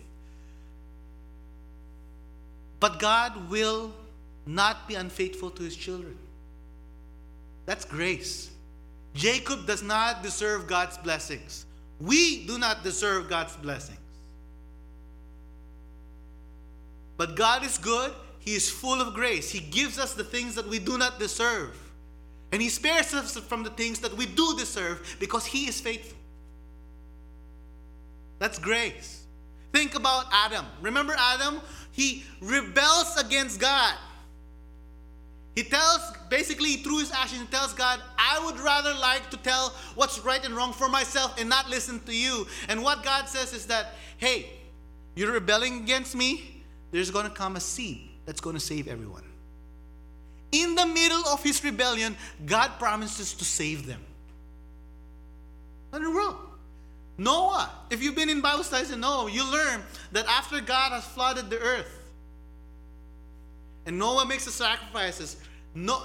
But 2.79 2.99
God 2.99 3.49
will 3.49 3.93
not 4.45 4.87
be 4.87 4.95
unfaithful 4.95 5.49
to 5.51 5.63
his 5.63 5.75
children. 5.75 6.17
That's 7.65 7.85
grace. 7.85 8.51
Jacob 9.13 9.65
does 9.65 9.81
not 9.81 10.21
deserve 10.21 10.67
God's 10.67 10.97
blessings. 10.97 11.65
We 11.99 12.45
do 12.45 12.59
not 12.59 12.83
deserve 12.83 13.29
God's 13.29 13.55
blessings. 13.55 13.97
But 17.17 17.35
God 17.35 17.63
is 17.63 17.77
good. 17.77 18.11
He 18.39 18.53
is 18.53 18.69
full 18.69 19.01
of 19.01 19.13
grace. 19.13 19.49
He 19.49 19.59
gives 19.59 19.97
us 19.97 20.13
the 20.13 20.23
things 20.23 20.55
that 20.55 20.67
we 20.67 20.79
do 20.79 20.97
not 20.97 21.19
deserve. 21.19 21.77
And 22.51 22.61
He 22.61 22.69
spares 22.69 23.13
us 23.13 23.37
from 23.37 23.63
the 23.63 23.71
things 23.71 23.99
that 23.99 24.15
we 24.15 24.25
do 24.25 24.55
deserve 24.57 25.17
because 25.19 25.45
He 25.45 25.67
is 25.67 25.81
faithful. 25.81 26.17
That's 28.39 28.59
grace. 28.59 29.23
Think 29.71 29.95
about 29.95 30.25
Adam. 30.31 30.65
Remember 30.81 31.15
Adam? 31.17 31.61
He 31.91 32.23
rebels 32.41 33.17
against 33.17 33.59
God. 33.59 33.95
He 35.55 35.63
tells, 35.63 36.11
basically, 36.29 36.75
through 36.75 36.99
his 36.99 37.11
actions, 37.11 37.41
he 37.41 37.47
tells 37.47 37.73
God, 37.73 38.01
I 38.17 38.43
would 38.45 38.59
rather 38.59 38.93
like 38.93 39.29
to 39.31 39.37
tell 39.37 39.73
what's 39.95 40.19
right 40.19 40.43
and 40.43 40.53
wrong 40.53 40.73
for 40.73 40.89
myself 40.89 41.39
and 41.39 41.47
not 41.47 41.69
listen 41.69 42.01
to 42.01 42.15
you. 42.15 42.45
And 42.67 42.83
what 42.83 43.03
God 43.03 43.29
says 43.29 43.53
is 43.53 43.65
that, 43.67 43.93
hey, 44.17 44.49
you're 45.15 45.31
rebelling 45.31 45.83
against 45.83 46.13
me, 46.13 46.54
there's 46.91 47.11
going 47.11 47.25
to 47.25 47.31
come 47.31 47.55
a 47.55 47.59
seed 47.59 48.09
that's 48.25 48.41
going 48.41 48.55
to 48.55 48.59
save 48.59 48.87
everyone. 48.87 49.23
In 50.51 50.75
the 50.75 50.85
middle 50.85 51.27
of 51.27 51.43
his 51.43 51.63
rebellion, 51.63 52.15
God 52.45 52.71
promises 52.79 53.33
to 53.33 53.45
save 53.45 53.85
them. 53.85 54.01
In 55.93 56.01
the? 56.01 56.35
Noah, 57.17 57.71
if 57.89 58.03
you've 58.03 58.15
been 58.15 58.29
in 58.29 58.41
Bible 58.41 58.63
studies 58.63 58.91
in 58.91 58.99
Noah, 58.99 59.31
you 59.31 59.49
learn 59.49 59.81
that 60.11 60.25
after 60.27 60.59
God 60.59 60.91
has 60.91 61.05
flooded 61.05 61.49
the 61.49 61.59
earth, 61.59 62.03
and 63.85 63.97
Noah 63.97 64.25
makes 64.25 64.45
the 64.45 64.51
sacrifices, 64.51 65.37
no, 65.73 66.01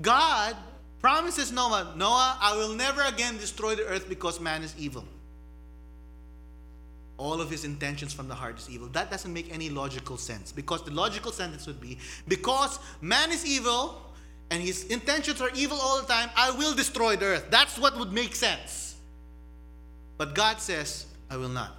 God 0.00 0.56
promises 1.00 1.52
Noah, 1.52 1.94
Noah, 1.96 2.36
I 2.40 2.56
will 2.56 2.74
never 2.74 3.02
again 3.02 3.38
destroy 3.38 3.74
the 3.74 3.84
earth 3.84 4.08
because 4.08 4.40
man 4.40 4.62
is 4.62 4.74
evil. 4.78 5.04
All 7.20 7.42
of 7.42 7.50
his 7.50 7.66
intentions 7.66 8.14
from 8.14 8.28
the 8.28 8.34
heart 8.34 8.58
is 8.58 8.70
evil. 8.70 8.88
That 8.88 9.10
doesn't 9.10 9.30
make 9.30 9.52
any 9.52 9.68
logical 9.68 10.16
sense 10.16 10.52
because 10.52 10.82
the 10.82 10.90
logical 10.90 11.32
sentence 11.32 11.66
would 11.66 11.78
be 11.78 11.98
because 12.26 12.78
man 13.02 13.30
is 13.30 13.44
evil 13.44 14.00
and 14.50 14.62
his 14.62 14.84
intentions 14.84 15.38
are 15.42 15.50
evil 15.54 15.76
all 15.78 16.00
the 16.00 16.06
time, 16.06 16.30
I 16.34 16.50
will 16.52 16.74
destroy 16.74 17.16
the 17.16 17.26
earth. 17.26 17.46
That's 17.50 17.78
what 17.78 17.98
would 17.98 18.10
make 18.10 18.34
sense. 18.34 18.96
But 20.16 20.34
God 20.34 20.60
says, 20.60 21.04
I 21.28 21.36
will 21.36 21.50
not. 21.50 21.78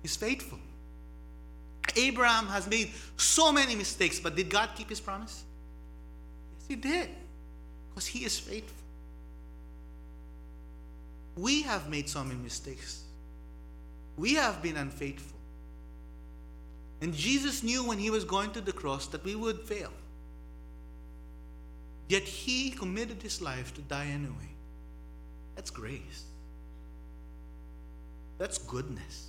He's 0.00 0.16
faithful. 0.16 0.58
Abraham 1.94 2.46
has 2.46 2.66
made 2.66 2.90
so 3.18 3.52
many 3.52 3.76
mistakes, 3.76 4.18
but 4.18 4.34
did 4.34 4.48
God 4.48 4.70
keep 4.76 4.88
his 4.88 5.00
promise? 5.00 5.44
Yes, 6.56 6.68
he 6.68 6.76
did. 6.76 7.10
Because 7.90 8.06
he 8.06 8.24
is 8.24 8.38
faithful. 8.38 8.76
We 11.36 11.60
have 11.62 11.90
made 11.90 12.08
so 12.08 12.24
many 12.24 12.40
mistakes. 12.40 13.02
We 14.18 14.34
have 14.34 14.60
been 14.60 14.76
unfaithful. 14.76 15.38
And 17.00 17.14
Jesus 17.14 17.62
knew 17.62 17.86
when 17.86 17.98
he 17.98 18.10
was 18.10 18.24
going 18.24 18.50
to 18.50 18.60
the 18.60 18.72
cross 18.72 19.06
that 19.06 19.24
we 19.24 19.36
would 19.36 19.60
fail. 19.60 19.92
Yet 22.08 22.22
he 22.22 22.70
committed 22.70 23.22
his 23.22 23.40
life 23.40 23.72
to 23.74 23.80
die 23.82 24.06
anyway. 24.06 24.50
That's 25.54 25.70
grace. 25.70 26.24
That's 28.38 28.58
goodness. 28.58 29.28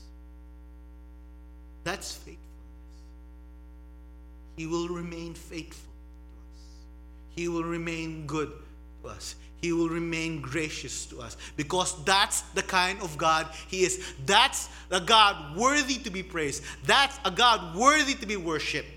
That's 1.84 2.14
faithfulness. 2.14 2.40
He 4.56 4.66
will 4.66 4.88
remain 4.88 5.34
faithful 5.36 5.94
to 5.94 6.54
us. 6.54 6.62
He 7.30 7.48
will 7.48 7.64
remain 7.64 8.26
good 8.26 8.52
us. 9.06 9.36
He 9.62 9.74
will 9.74 9.90
remain 9.90 10.42
gracious 10.42 11.06
to 11.08 11.20
us 11.20 11.36
because 11.58 12.04
that's 12.06 12.42
the 12.56 12.64
kind 12.64 13.02
of 13.02 13.18
God 13.18 13.48
He 13.68 13.84
is. 13.84 14.14
That's 14.26 14.70
a 14.90 15.02
God 15.02 15.58
worthy 15.58 15.96
to 15.96 16.10
be 16.10 16.24
praised. 16.24 16.64
That's 16.86 17.20
a 17.26 17.32
God 17.32 17.76
worthy 17.76 18.14
to 18.16 18.26
be 18.26 18.38
worshiped. 18.38 18.88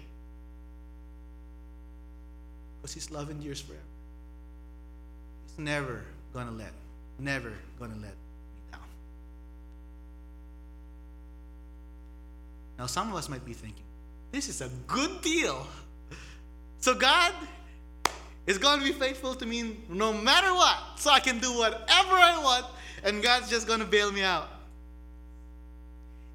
Because 2.80 2.94
His 2.94 3.10
love 3.10 3.30
endures 3.30 3.60
forever. 3.60 3.82
He's 5.46 5.58
never 5.58 6.04
gonna 6.32 6.52
let, 6.52 6.72
never 7.18 7.52
gonna 7.78 7.94
let 7.94 8.02
me 8.02 8.70
down. 8.70 8.80
Now, 12.78 12.86
some 12.86 13.10
of 13.10 13.16
us 13.16 13.28
might 13.28 13.44
be 13.44 13.52
thinking, 13.52 13.84
this 14.30 14.48
is 14.48 14.60
a 14.60 14.70
good 14.86 15.20
deal. 15.22 15.66
So, 16.78 16.94
God 16.94 17.32
is 18.46 18.58
going 18.58 18.80
to 18.80 18.84
be 18.84 18.92
faithful 18.92 19.34
to 19.34 19.46
me 19.46 19.76
no 19.88 20.12
matter 20.12 20.52
what. 20.52 20.78
So 20.96 21.10
I 21.10 21.20
can 21.20 21.38
do 21.38 21.56
whatever 21.56 22.14
I 22.14 22.40
want, 22.42 22.66
and 23.04 23.22
God's 23.22 23.48
just 23.48 23.66
going 23.66 23.80
to 23.80 23.86
bail 23.86 24.10
me 24.12 24.22
out. 24.22 24.48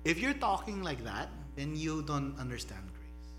If 0.06 0.20
you're 0.20 0.34
talking 0.34 0.84
like 0.84 1.04
that, 1.04 1.30
then 1.56 1.76
you 1.76 2.02
don't 2.04 2.38
understand 2.40 2.82
grace. 2.82 3.34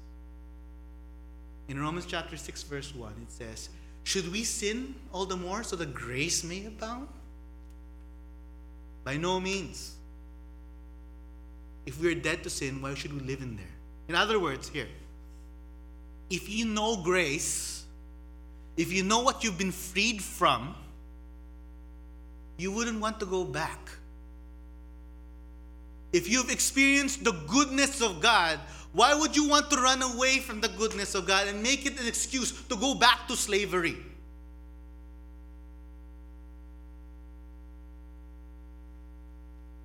In 1.68 1.80
Romans 1.80 2.04
chapter 2.06 2.36
6, 2.36 2.62
verse 2.64 2.94
1, 2.94 3.12
it 3.22 3.32
says, 3.32 3.70
Should 4.04 4.30
we 4.30 4.44
sin 4.44 4.94
all 5.12 5.24
the 5.24 5.36
more 5.36 5.62
so 5.62 5.76
that 5.76 5.94
grace 5.94 6.44
may 6.44 6.66
abound? 6.66 7.08
By 9.04 9.16
no 9.16 9.40
means. 9.40 9.94
If 11.86 11.98
we 12.00 12.12
are 12.12 12.14
dead 12.14 12.42
to 12.42 12.50
sin, 12.50 12.82
why 12.82 12.92
should 12.94 13.14
we 13.14 13.20
live 13.20 13.40
in 13.40 13.56
there? 13.56 13.64
In 14.08 14.14
other 14.14 14.38
words, 14.38 14.68
here, 14.68 14.88
if 16.28 16.50
you 16.50 16.66
know 16.66 17.02
grace, 17.02 17.77
if 18.78 18.90
you 18.90 19.02
know 19.02 19.20
what 19.20 19.44
you've 19.44 19.58
been 19.58 19.72
freed 19.72 20.22
from, 20.22 20.74
you 22.56 22.72
wouldn't 22.72 22.98
want 22.98 23.20
to 23.20 23.26
go 23.26 23.44
back. 23.44 23.90
If 26.14 26.30
you've 26.30 26.50
experienced 26.50 27.22
the 27.22 27.32
goodness 27.32 28.00
of 28.00 28.22
God, 28.22 28.58
Why 28.92 29.14
would 29.14 29.36
you 29.36 29.48
want 29.48 29.70
to 29.70 29.76
run 29.76 30.02
away 30.02 30.38
from 30.38 30.60
the 30.60 30.68
goodness 30.68 31.14
of 31.14 31.26
God 31.26 31.46
and 31.46 31.62
make 31.62 31.86
it 31.86 32.00
an 32.00 32.08
excuse 32.08 32.52
to 32.64 32.76
go 32.76 32.94
back 32.94 33.28
to 33.28 33.36
slavery? 33.36 33.96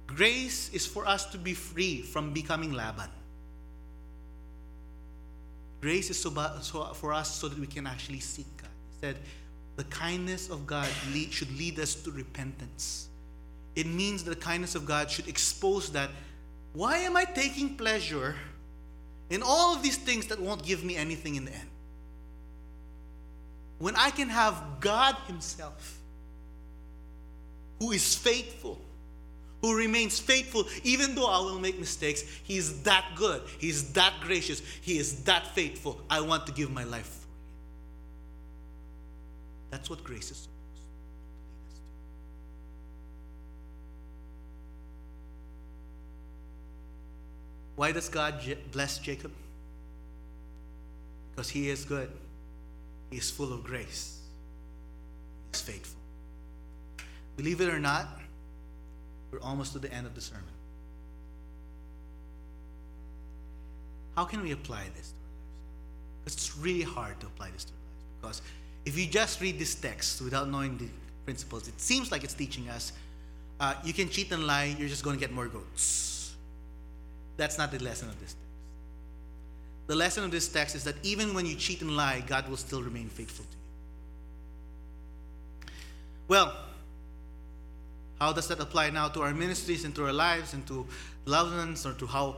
Grace 0.08 0.70
is 0.74 0.86
for 0.86 1.08
us 1.08 1.26
to 1.28 1.38
be 1.38 1.54
free 1.54 2.02
from 2.02 2.34
becoming 2.34 2.72
Laban. 2.72 3.10
Grace 5.82 6.10
is 6.10 6.22
so, 6.22 6.30
for 6.94 7.12
us 7.12 7.36
so 7.36 7.50
that 7.50 7.60
we 7.60 7.68
can 7.68 7.88
actually 7.88 8.20
seek 8.20 8.62
Said, 9.04 9.18
the 9.76 9.84
kindness 9.84 10.49
of 10.49 10.66
God 10.66 10.88
lead, 11.12 11.34
should 11.34 11.51
lead 11.58 11.78
us 11.78 11.93
to 11.93 12.12
repentance. 12.12 13.10
It 13.76 13.86
means 13.86 14.24
that 14.24 14.30
the 14.30 14.38
kindness 14.38 14.76
of 14.76 14.86
God 14.86 15.12
should 15.12 15.28
expose 15.28 15.91
that 15.91 16.10
why 16.72 16.99
am 16.99 17.18
I 17.18 17.26
taking 17.26 17.76
pleasure 17.76 18.34
in 19.30 19.43
all 19.43 19.76
of 19.76 19.84
these 19.84 19.97
things 19.97 20.28
that 20.28 20.39
won't 20.39 20.64
give 20.64 20.86
me 20.86 20.95
anything 20.95 21.36
in 21.36 21.43
the 21.43 21.51
end? 21.51 21.70
When 23.78 23.93
I 23.97 24.10
can 24.10 24.30
have 24.30 24.64
God 24.80 25.18
Himself, 25.28 25.99
who 27.80 27.91
is 27.91 28.16
faithful, 28.16 28.80
who 29.62 29.76
remains 29.76 30.18
faithful 30.18 30.64
even 30.86 31.14
though 31.14 31.28
I 31.28 31.39
will 31.39 31.60
make 31.60 31.78
mistakes. 31.78 32.22
He 32.43 32.56
is 32.56 32.84
that 32.84 33.04
good. 33.18 33.41
He 33.60 33.68
is 33.68 33.91
that 33.91 34.14
gracious. 34.22 34.62
He 34.82 34.97
is 34.97 35.26
that 35.26 35.47
faithful. 35.47 35.99
I 36.10 36.22
want 36.22 36.47
to 36.47 36.54
give 36.54 36.72
my 36.72 36.86
life. 36.86 37.22
That's 39.74 39.89
what 39.89 40.03
grace 40.03 40.30
is 40.30 40.38
supposed 40.38 40.49
to 40.76 40.86
lead 41.49 41.65
us 41.67 41.74
to. 41.74 41.82
Why 47.76 47.91
does 47.91 48.07
God 48.07 48.36
bless 48.71 48.99
Jacob? 48.99 49.32
Because 51.32 51.49
he 51.49 51.71
is 51.71 51.86
good. 51.86 52.11
He 53.09 53.17
is 53.17 53.32
full 53.32 53.51
of 53.51 53.63
grace. 53.63 54.19
He 55.47 55.55
is 55.55 55.61
faithful. 55.61 55.99
Believe 57.36 57.59
it 57.59 57.74
or 57.74 57.80
not, 57.80 58.19
we're 59.32 59.41
almost 59.41 59.74
to 59.74 59.80
the 59.80 59.91
end 59.91 60.05
of 60.05 60.13
the 60.13 60.21
sermon. 60.21 60.43
How 64.15 64.26
can 64.26 64.43
we 64.43 64.51
apply 64.51 64.84
this 64.95 65.13
to 65.13 65.15
our 65.15 65.32
lives? 65.32 65.55
Because 66.24 66.34
it's 66.36 66.57
really 66.59 66.84
hard 66.84 67.19
to 67.21 67.26
apply 67.26 67.49
this 67.49 67.63
to 67.63 67.71
our 67.71 67.80
lives 67.80 68.03
because 68.21 68.41
if 68.86 68.97
you 68.97 69.07
just 69.07 69.39
read 69.41 69.59
this 69.59 69.75
text 69.75 70.21
without 70.21 70.49
knowing 70.49 70.77
the 70.77 70.88
principles, 71.25 71.67
it 71.67 71.79
seems 71.79 72.11
like 72.11 72.23
it's 72.23 72.34
teaching 72.34 72.69
us 72.69 72.93
uh, 73.59 73.75
you 73.84 73.93
can 73.93 74.09
cheat 74.09 74.31
and 74.31 74.45
lie, 74.45 74.75
you're 74.77 74.89
just 74.89 75.03
going 75.03 75.15
to 75.15 75.19
get 75.19 75.31
more 75.31 75.47
goats. 75.47 76.36
That's 77.38 77.57
not 77.57 77.71
the 77.71 77.81
lesson 77.81 78.09
of 78.09 78.19
this 78.19 78.34
text. 78.34 78.38
The 79.88 79.95
lesson 79.95 80.23
of 80.25 80.31
this 80.31 80.47
text 80.47 80.75
is 80.75 80.84
that 80.84 80.95
even 81.03 81.34
when 81.34 81.45
you 81.45 81.55
cheat 81.55 81.81
and 81.81 81.95
lie, 81.95 82.23
God 82.25 82.49
will 82.49 82.57
still 82.57 82.81
remain 82.81 83.07
faithful 83.07 83.45
to 83.45 83.51
you. 85.67 85.71
Well, 86.27 86.53
how 88.19 88.34
does 88.34 88.47
that 88.47 88.59
apply 88.59 88.89
now 88.89 89.07
to 89.09 89.21
our 89.21 89.34
ministries 89.34 89.86
and 89.86 89.93
to 89.95 90.05
our 90.05 90.13
lives 90.13 90.53
and 90.53 90.65
to 90.67 90.86
loved 91.25 91.55
ones 91.55 91.86
or 91.86 91.93
to 91.93 92.05
how, 92.05 92.36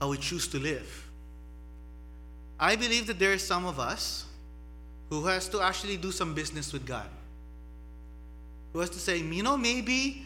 how 0.00 0.10
we 0.10 0.16
choose 0.16 0.48
to 0.48 0.58
live? 0.58 1.08
I 2.58 2.76
believe 2.76 3.06
that 3.06 3.18
there 3.18 3.32
are 3.32 3.38
some 3.38 3.64
of 3.64 3.80
us 3.80 4.26
who 5.10 5.26
has 5.26 5.48
to 5.48 5.60
actually 5.60 5.96
do 5.96 6.12
some 6.12 6.34
business 6.34 6.72
with 6.72 6.86
God. 6.86 7.08
Who 8.72 8.78
has 8.78 8.90
to 8.90 8.98
say, 8.98 9.18
you 9.18 9.42
know, 9.42 9.56
maybe 9.56 10.24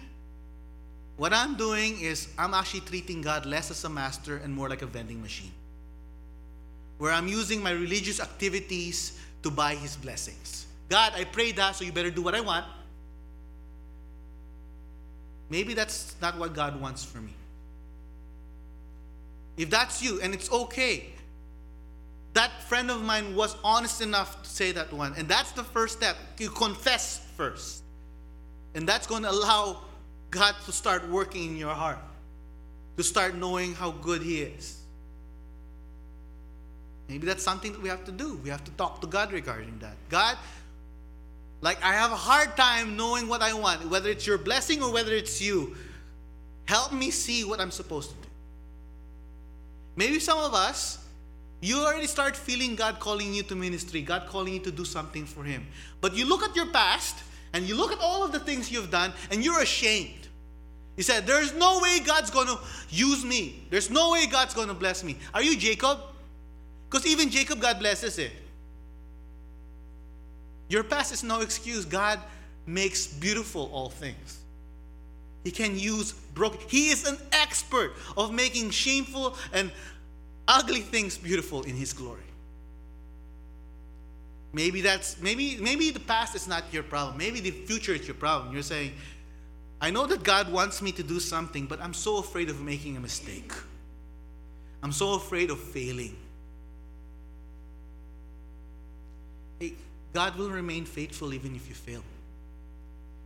what 1.16 1.32
I'm 1.32 1.56
doing 1.56 2.00
is 2.00 2.28
I'm 2.38 2.52
actually 2.52 2.80
treating 2.80 3.22
God 3.22 3.46
less 3.46 3.70
as 3.70 3.82
a 3.84 3.88
master 3.88 4.36
and 4.36 4.54
more 4.54 4.68
like 4.68 4.82
a 4.82 4.86
vending 4.86 5.22
machine. 5.22 5.52
Where 6.98 7.12
I'm 7.12 7.26
using 7.26 7.62
my 7.62 7.70
religious 7.70 8.20
activities 8.20 9.18
to 9.42 9.50
buy 9.50 9.74
his 9.74 9.96
blessings. 9.96 10.66
God, 10.88 11.12
I 11.16 11.24
pray 11.24 11.52
that, 11.52 11.76
so 11.76 11.84
you 11.84 11.92
better 11.92 12.10
do 12.10 12.22
what 12.22 12.34
I 12.34 12.40
want. 12.40 12.66
Maybe 15.48 15.72
that's 15.74 16.14
not 16.20 16.38
what 16.38 16.54
God 16.54 16.80
wants 16.80 17.04
for 17.04 17.18
me. 17.18 17.34
If 19.56 19.70
that's 19.70 20.02
you, 20.02 20.20
and 20.20 20.34
it's 20.34 20.50
okay, 20.50 21.06
that 22.34 22.62
friend 22.64 22.90
of 22.90 23.02
mine 23.02 23.34
was 23.34 23.56
honest 23.64 24.00
enough 24.00 24.42
to 24.42 24.48
say 24.48 24.72
that 24.72 24.92
one. 24.92 25.14
And 25.16 25.28
that's 25.28 25.52
the 25.52 25.64
first 25.64 25.96
step. 25.96 26.16
You 26.38 26.50
confess 26.50 27.24
first. 27.36 27.82
And 28.74 28.88
that's 28.88 29.06
going 29.06 29.22
to 29.22 29.30
allow 29.30 29.82
God 30.30 30.54
to 30.66 30.72
start 30.72 31.08
working 31.08 31.50
in 31.50 31.56
your 31.56 31.74
heart, 31.74 31.98
to 32.96 33.04
start 33.04 33.36
knowing 33.36 33.74
how 33.74 33.92
good 33.92 34.20
He 34.20 34.42
is. 34.42 34.80
Maybe 37.08 37.26
that's 37.26 37.42
something 37.42 37.72
that 37.72 37.82
we 37.82 37.88
have 37.88 38.04
to 38.04 38.12
do. 38.12 38.40
We 38.42 38.50
have 38.50 38.64
to 38.64 38.70
talk 38.72 39.00
to 39.02 39.06
God 39.06 39.30
regarding 39.30 39.78
that. 39.78 39.96
God, 40.08 40.36
like, 41.60 41.82
I 41.84 41.92
have 41.92 42.10
a 42.10 42.16
hard 42.16 42.56
time 42.56 42.96
knowing 42.96 43.28
what 43.28 43.42
I 43.42 43.54
want, 43.54 43.88
whether 43.88 44.10
it's 44.10 44.26
your 44.26 44.38
blessing 44.38 44.82
or 44.82 44.92
whether 44.92 45.12
it's 45.12 45.40
you. 45.40 45.76
Help 46.64 46.92
me 46.92 47.10
see 47.10 47.44
what 47.44 47.60
I'm 47.60 47.70
supposed 47.70 48.10
to 48.10 48.16
do. 48.16 48.28
Maybe 49.96 50.18
some 50.18 50.38
of 50.38 50.54
us, 50.54 51.03
you 51.64 51.78
already 51.78 52.06
start 52.06 52.36
feeling 52.36 52.74
God 52.76 53.00
calling 53.00 53.32
you 53.32 53.42
to 53.44 53.54
ministry, 53.54 54.02
God 54.02 54.26
calling 54.26 54.52
you 54.54 54.60
to 54.60 54.70
do 54.70 54.84
something 54.84 55.24
for 55.24 55.42
Him. 55.44 55.66
But 56.00 56.14
you 56.14 56.26
look 56.26 56.42
at 56.42 56.54
your 56.54 56.66
past 56.66 57.22
and 57.54 57.66
you 57.66 57.74
look 57.74 57.90
at 57.90 57.98
all 58.00 58.24
of 58.24 58.32
the 58.32 58.40
things 58.40 58.70
you've 58.70 58.90
done 58.90 59.12
and 59.30 59.42
you're 59.42 59.62
ashamed. 59.62 60.28
You 60.96 61.02
said, 61.02 61.26
There's 61.26 61.54
no 61.54 61.80
way 61.80 62.00
God's 62.00 62.30
going 62.30 62.48
to 62.48 62.58
use 62.90 63.24
me. 63.24 63.64
There's 63.70 63.90
no 63.90 64.12
way 64.12 64.26
God's 64.26 64.52
going 64.52 64.68
to 64.68 64.74
bless 64.74 65.02
me. 65.02 65.16
Are 65.32 65.42
you 65.42 65.56
Jacob? 65.56 66.00
Because 66.90 67.06
even 67.06 67.30
Jacob, 67.30 67.60
God 67.60 67.78
blesses 67.78 68.18
it. 68.18 68.32
Your 70.68 70.84
past 70.84 71.12
is 71.12 71.24
no 71.24 71.40
excuse. 71.40 71.84
God 71.84 72.20
makes 72.66 73.06
beautiful 73.06 73.70
all 73.72 73.88
things. 73.88 74.40
He 75.44 75.50
can 75.50 75.78
use 75.78 76.12
broken. 76.12 76.60
He 76.68 76.88
is 76.88 77.06
an 77.06 77.18
expert 77.32 77.92
of 78.16 78.32
making 78.32 78.70
shameful 78.70 79.36
and 79.52 79.70
ugly 80.46 80.80
things 80.80 81.16
beautiful 81.16 81.62
in 81.62 81.74
his 81.74 81.92
glory. 81.92 82.20
Maybe 84.52 84.82
that's 84.82 85.20
maybe 85.20 85.56
maybe 85.60 85.90
the 85.90 86.00
past 86.00 86.36
is 86.36 86.46
not 86.46 86.64
your 86.72 86.84
problem. 86.84 87.18
Maybe 87.18 87.40
the 87.40 87.50
future 87.50 87.92
is 87.92 88.06
your 88.06 88.14
problem. 88.14 88.52
You're 88.52 88.62
saying, 88.62 88.92
I 89.80 89.90
know 89.90 90.06
that 90.06 90.22
God 90.22 90.50
wants 90.50 90.80
me 90.80 90.92
to 90.92 91.02
do 91.02 91.18
something, 91.18 91.66
but 91.66 91.80
I'm 91.80 91.94
so 91.94 92.18
afraid 92.18 92.48
of 92.48 92.60
making 92.60 92.96
a 92.96 93.00
mistake. 93.00 93.52
I'm 94.82 94.92
so 94.92 95.14
afraid 95.14 95.50
of 95.50 95.58
failing. 95.58 96.16
Hey, 99.58 99.74
God 100.12 100.36
will 100.36 100.50
remain 100.50 100.84
faithful 100.84 101.34
even 101.34 101.56
if 101.56 101.68
you 101.68 101.74
fail. 101.74 102.02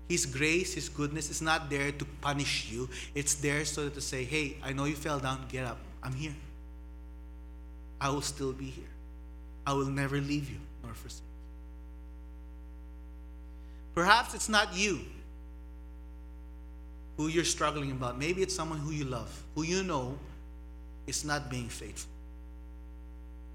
His 0.08 0.24
grace, 0.24 0.72
His 0.72 0.88
goodness 0.88 1.28
is 1.28 1.42
not 1.42 1.68
there 1.68 1.92
to 1.92 2.04
punish 2.22 2.70
you. 2.70 2.88
It's 3.14 3.34
there 3.34 3.64
so 3.66 3.84
that 3.84 3.94
to 3.94 4.00
say, 4.00 4.24
hey, 4.24 4.56
I 4.64 4.72
know 4.72 4.84
you 4.86 4.96
fell 4.96 5.18
down, 5.18 5.44
get 5.50 5.66
up. 5.66 5.78
I'm 6.02 6.14
here. 6.14 6.34
I 8.00 8.10
will 8.10 8.22
still 8.22 8.52
be 8.52 8.66
here. 8.66 8.84
I 9.66 9.72
will 9.72 9.86
never 9.86 10.20
leave 10.20 10.50
you 10.50 10.58
nor 10.82 10.94
forsake 10.94 11.20
you. 11.20 11.24
Perhaps 13.94 14.34
it's 14.34 14.48
not 14.48 14.76
you 14.76 15.00
who 17.16 17.26
you're 17.26 17.44
struggling 17.44 17.90
about. 17.90 18.18
Maybe 18.18 18.42
it's 18.42 18.54
someone 18.54 18.78
who 18.78 18.92
you 18.92 19.04
love, 19.04 19.42
who 19.54 19.64
you 19.64 19.82
know 19.82 20.16
is 21.06 21.24
not 21.24 21.50
being 21.50 21.68
faithful. 21.68 22.10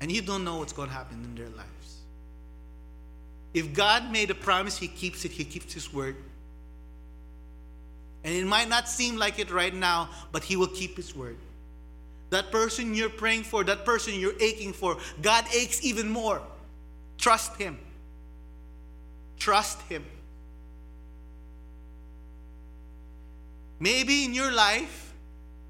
And 0.02 0.12
you 0.12 0.22
don't 0.22 0.44
know 0.44 0.58
what's 0.58 0.74
going 0.74 0.90
to 0.90 0.94
happen 0.94 1.24
in 1.24 1.34
their 1.34 1.50
lives. 1.56 2.02
If 3.54 3.74
God 3.74 4.12
made 4.12 4.30
a 4.32 4.36
promise, 4.36 4.78
He 4.78 4.90
keeps 4.90 5.24
it, 5.24 5.32
He 5.32 5.46
keeps 5.46 5.74
His 5.74 5.94
word. 5.94 6.18
And 8.26 8.36
it 8.36 8.46
might 8.46 8.68
not 8.68 8.90
seem 8.90 9.16
like 9.16 9.40
it 9.40 9.50
right 9.50 9.74
now, 9.74 10.10
but 10.34 10.44
He 10.44 10.58
will 10.58 10.68
keep 10.68 10.98
His 10.98 11.16
word. 11.16 11.38
That 12.34 12.52
person 12.52 12.96
you're 12.96 13.12
praying 13.12 13.44
for, 13.44 13.64
that 13.64 13.86
person 13.86 14.16
you're 14.16 14.34
aching 14.40 14.74
for, 14.74 14.98
God 15.22 15.46
aches 15.54 15.86
even 15.86 16.10
more. 16.10 16.42
Trust 17.20 17.58
Him. 17.58 17.78
Trust 19.38 19.80
Him. 19.84 20.04
Maybe 23.80 24.26
in 24.26 24.34
your 24.34 24.52
life, 24.52 25.14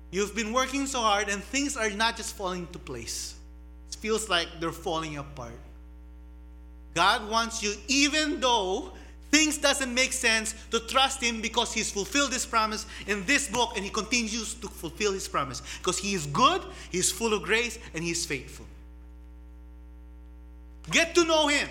you've 0.10 0.34
been 0.34 0.54
working 0.54 0.88
so 0.88 1.02
hard 1.02 1.28
and 1.28 1.44
things 1.44 1.76
are 1.76 1.90
not 1.90 2.16
just 2.16 2.34
falling 2.34 2.62
into 2.62 2.80
place. 2.80 3.36
It 3.90 3.96
feels 3.96 4.30
like 4.30 4.48
they're 4.62 4.72
falling 4.72 5.18
apart. 5.18 5.60
God 6.94 7.30
wants 7.30 7.62
you, 7.62 7.74
even 7.90 8.40
though 8.40 8.94
things 9.34 9.58
doesn't 9.58 9.92
make 9.92 10.14
sense, 10.14 10.54
to 10.70 10.80
trust 10.80 11.22
Him 11.22 11.42
because 11.42 11.74
He's 11.74 11.90
fulfilled 11.92 12.32
His 12.32 12.46
promise 12.46 12.86
in 13.08 13.26
this 13.26 13.48
book 13.48 13.72
and 13.76 13.84
He 13.84 13.90
continues 13.90 14.54
to 14.54 14.68
fulfill 14.68 15.12
His 15.12 15.28
promise. 15.28 15.62
Because 15.80 15.98
He 15.98 16.14
is 16.14 16.28
good, 16.28 16.62
He's 16.92 17.12
full 17.12 17.34
of 17.34 17.42
grace, 17.42 17.80
and 17.96 18.04
He's 18.04 18.26
faithful. 18.26 18.68
Get 20.92 21.16
to 21.16 21.26
know 21.26 21.48
Him. 21.48 21.68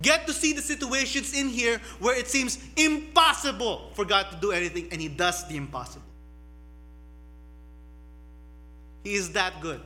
Get 0.00 0.26
to 0.28 0.32
see 0.32 0.52
the 0.52 0.62
situations 0.62 1.34
in 1.34 1.48
here 1.48 1.80
where 1.98 2.16
it 2.16 2.28
seems 2.28 2.58
impossible 2.76 3.90
for 3.94 4.04
God 4.04 4.30
to 4.30 4.36
do 4.36 4.52
anything, 4.52 4.88
and 4.92 5.00
He 5.00 5.08
does 5.08 5.46
the 5.48 5.56
impossible. 5.56 6.02
He 9.02 9.14
is 9.14 9.32
that 9.32 9.60
good. 9.60 9.80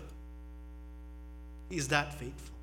He 1.71 1.79
is 1.79 1.89
that 1.89 2.13
faithful. 2.13 2.57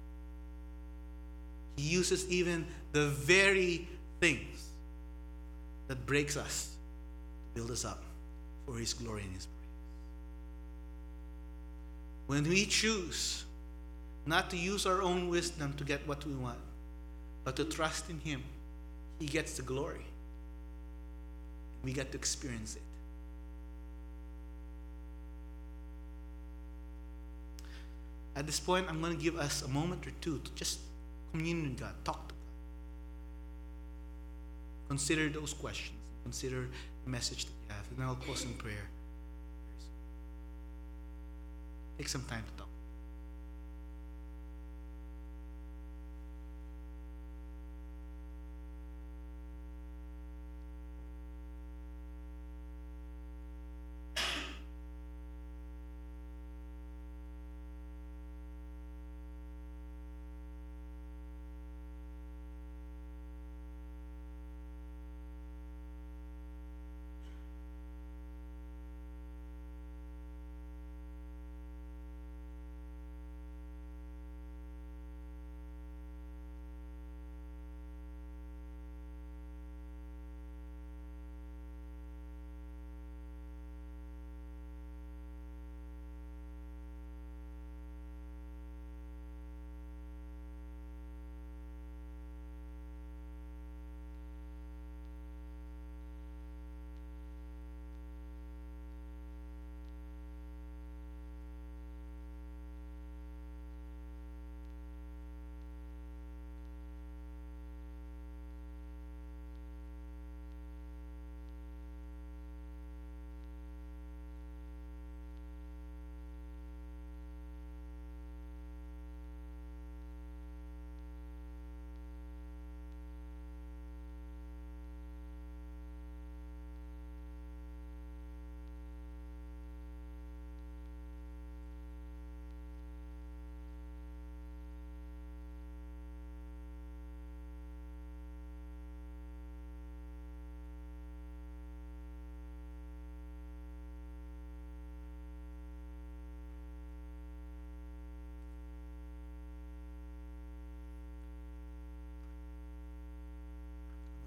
He 1.75 1.83
uses 1.83 2.29
even 2.29 2.67
the 2.91 3.07
very 3.07 3.87
things 4.19 4.69
that 5.87 6.05
breaks 6.05 6.37
us 6.37 6.75
to 7.43 7.59
build 7.59 7.71
us 7.71 7.85
up 7.85 8.03
for 8.65 8.77
His 8.77 8.93
glory 8.93 9.23
and 9.23 9.33
His 9.33 9.45
praise. 9.45 9.57
When 12.27 12.49
we 12.49 12.65
choose 12.65 13.45
not 14.25 14.49
to 14.49 14.57
use 14.57 14.85
our 14.85 15.01
own 15.01 15.29
wisdom 15.29 15.73
to 15.77 15.83
get 15.83 16.05
what 16.07 16.25
we 16.25 16.33
want, 16.33 16.59
but 17.43 17.55
to 17.55 17.63
trust 17.63 18.09
in 18.09 18.19
Him, 18.19 18.43
He 19.19 19.25
gets 19.25 19.55
the 19.55 19.61
glory. 19.61 20.05
We 21.83 21.93
get 21.93 22.11
to 22.11 22.17
experience 22.17 22.75
it. 22.75 22.81
At 28.35 28.45
this 28.45 28.59
point, 28.59 28.85
I'm 28.87 29.01
going 29.01 29.17
to 29.17 29.23
give 29.23 29.37
us 29.37 29.63
a 29.63 29.67
moment 29.67 30.05
or 30.05 30.11
two 30.21 30.39
to 30.43 30.51
just 30.53 30.79
commune 31.31 31.63
with 31.63 31.79
God, 31.79 31.93
talk. 32.03 32.26
Consider 34.87 35.29
those 35.29 35.53
questions, 35.53 35.97
consider 36.23 36.67
the 37.03 37.09
message 37.09 37.45
that 37.45 37.51
you 37.51 37.75
have, 37.75 37.85
and 37.95 38.03
I'll 38.03 38.15
close 38.15 38.43
in 38.43 38.53
prayer. 38.53 38.87
Take 41.97 42.07
some 42.07 42.23
time 42.23 42.43
to 42.43 42.57
talk. 42.57 42.66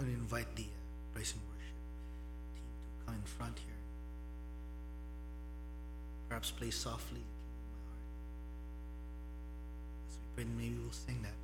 I'm 0.01 0.07
going 0.07 0.17
to 0.17 0.23
invite 0.23 0.55
the 0.55 0.65
praise 1.13 1.31
and 1.33 1.41
worship 1.43 1.77
team 2.55 2.63
to 2.97 3.05
come 3.05 3.13
in 3.13 3.21
front 3.21 3.59
here. 3.59 3.75
Perhaps 6.27 6.49
play 6.49 6.71
softly. 6.71 7.21
As 10.09 10.15
we 10.17 10.43
pray, 10.43 10.51
maybe 10.57 10.75
we'll 10.81 10.91
sing 10.91 11.21
that. 11.21 11.40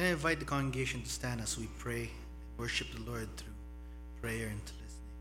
Can 0.00 0.06
I 0.06 0.12
invite 0.12 0.38
the 0.38 0.46
congregation 0.46 1.02
to 1.02 1.08
stand 1.10 1.42
as 1.42 1.58
we 1.58 1.66
pray 1.78 2.04
and 2.04 2.56
worship 2.56 2.86
the 2.90 3.02
Lord 3.02 3.28
through 3.36 3.52
prayer 4.22 4.46
and 4.46 4.64
to 4.64 4.72
listening? 4.82 5.12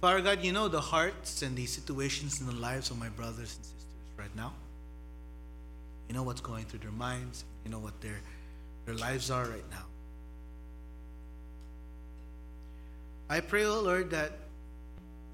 Father 0.00 0.20
God, 0.20 0.42
you 0.42 0.50
know 0.50 0.66
the 0.66 0.80
hearts 0.80 1.42
and 1.42 1.54
the 1.54 1.64
situations 1.64 2.40
in 2.40 2.48
the 2.48 2.52
lives 2.52 2.90
of 2.90 2.98
my 2.98 3.08
brothers 3.10 3.54
and 3.54 3.64
sisters 3.64 3.84
right 4.18 4.34
now. 4.34 4.52
You 6.08 6.16
know 6.16 6.24
what's 6.24 6.40
going 6.40 6.64
through 6.64 6.80
their 6.80 6.90
minds. 6.90 7.44
You 7.64 7.70
know 7.70 7.78
what 7.78 8.00
their, 8.00 8.18
their 8.84 8.96
lives 8.96 9.30
are 9.30 9.44
right 9.44 9.70
now. 9.70 9.84
I 13.28 13.38
pray, 13.42 13.64
oh 13.64 13.80
Lord, 13.80 14.10
that 14.10 14.32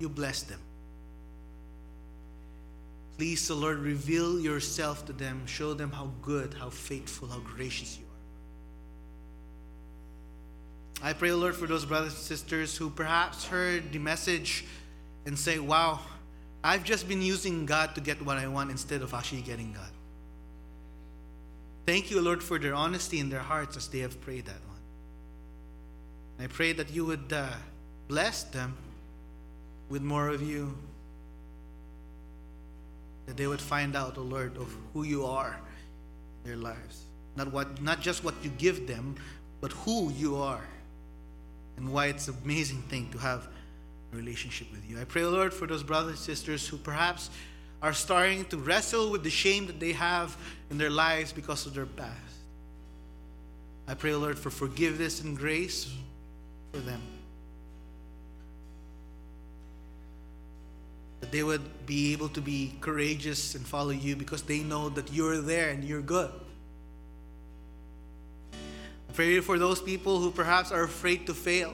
you 0.01 0.11
bless 0.11 0.43
them. 0.43 0.61
Please, 3.19 3.49
the 3.49 3.55
Lord, 3.55 3.79
reveal 3.79 4.39
yourself 4.39 5.07
to 5.07 5.13
them. 5.13 5.47
Show 5.47 5.73
them 5.73 5.91
how 5.91 6.11
good, 6.21 6.55
how 6.55 6.69
faithful, 6.69 7.29
how 7.29 7.39
gracious 7.39 7.99
you 7.99 8.05
are. 11.03 11.09
I 11.09 11.13
pray, 11.15 11.33
Lord, 11.33 11.55
for 11.55 11.67
those 11.67 11.85
brothers 11.85 12.13
and 12.13 12.23
sisters 12.23 12.77
who 12.77 12.91
perhaps 12.91 13.47
heard 13.47 13.93
the 13.93 13.99
message 13.99 14.67
and 15.25 15.39
say, 15.39 15.59
Wow, 15.59 16.01
I've 16.63 16.85
just 16.85 17.09
been 17.09 17.23
using 17.23 17.65
God 17.65 17.95
to 17.95 18.01
get 18.01 18.21
what 18.25 18.37
I 18.37 18.49
want 18.49 18.71
instead 18.71 19.01
of 19.03 19.15
actually 19.15 19.43
getting 19.43 19.73
God. 19.73 19.91
Thank 21.87 22.11
you, 22.11 22.21
Lord, 22.21 22.43
for 22.43 22.59
their 22.59 22.75
honesty 22.75 23.21
in 23.21 23.31
their 23.31 23.41
hearts 23.41 23.77
as 23.77 23.89
they 23.89 24.01
have 24.01 24.21
prayed 24.21 24.47
that 24.47 24.61
one. 24.67 24.77
I 26.41 26.49
pray 26.49 26.73
that 26.73 26.91
you 26.91 27.05
would 27.07 27.33
uh, 27.33 27.49
bless 28.09 28.43
them 28.43 28.77
with 29.89 30.03
more 30.03 30.29
of 30.29 30.43
you 30.43 30.77
that 33.27 33.37
they 33.37 33.47
would 33.47 33.61
find 33.61 33.97
out, 33.97 34.17
O 34.17 34.23
oh 34.23 34.25
Lord, 34.25 34.57
of 34.57 34.75
who 34.93 35.03
you 35.03 35.25
are 35.27 35.59
in 36.45 36.51
their 36.51 36.57
lives. 36.57 37.05
Not 37.37 37.53
what 37.53 37.83
not 37.83 38.01
just 38.01 38.25
what 38.25 38.35
you 38.43 38.51
give 38.51 38.87
them, 38.87 39.17
but 39.61 39.73
who 39.73 40.11
you 40.13 40.37
are. 40.37 40.65
And 41.77 41.93
why 41.93 42.07
it's 42.07 42.29
an 42.29 42.37
amazing 42.45 42.83
thing 42.83 43.11
to 43.11 43.19
have 43.19 43.49
a 44.13 44.17
relationship 44.17 44.71
with 44.73 44.89
you. 44.89 44.99
I 44.99 45.05
pray, 45.05 45.25
Lord, 45.25 45.53
for 45.53 45.67
those 45.67 45.83
brothers 45.83 46.13
and 46.13 46.19
sisters 46.19 46.67
who 46.67 46.79
perhaps 46.79 47.29
are 47.83 47.93
starting 47.93 48.45
to 48.47 48.57
wrestle 48.57 49.11
with 49.11 49.23
the 49.23 49.31
shame 49.31 49.67
that 49.67 49.79
they 49.79 49.93
have 49.93 50.37
in 50.71 50.79
their 50.79 50.91
lives 50.91 51.33
because 51.33 51.67
of 51.67 51.75
their 51.75 51.85
past. 51.85 52.13
I 53.87 53.95
pray, 53.95 54.15
Lord, 54.15 54.39
for 54.39 54.51
forgiveness 54.51 55.21
and 55.21 55.37
grace 55.37 55.93
for 56.73 56.79
them. 56.79 57.03
That 61.21 61.33
they 61.33 61.43
would 61.43 61.87
be 61.87 62.13
able 62.13 62.29
to 62.31 62.41
be 62.41 62.75
courageous 62.81 63.55
and 63.55 63.67
follow 63.67 63.91
you 63.91 64.17
because 64.17 64.43
they 64.43 64.61
know 64.61 64.89
that 64.91 65.13
you're 65.13 65.41
there 65.41 65.71
and 65.71 65.83
you're 65.85 66.03
good. 66.03 66.31
I 68.53 69.13
pray 69.13 69.41
for 69.41 69.59
those 69.59 69.81
people 69.81 70.21
who 70.21 70.31
perhaps 70.31 70.73
are 70.73 70.83
afraid 70.83 71.27
to 71.27 71.35
fail, 71.35 71.73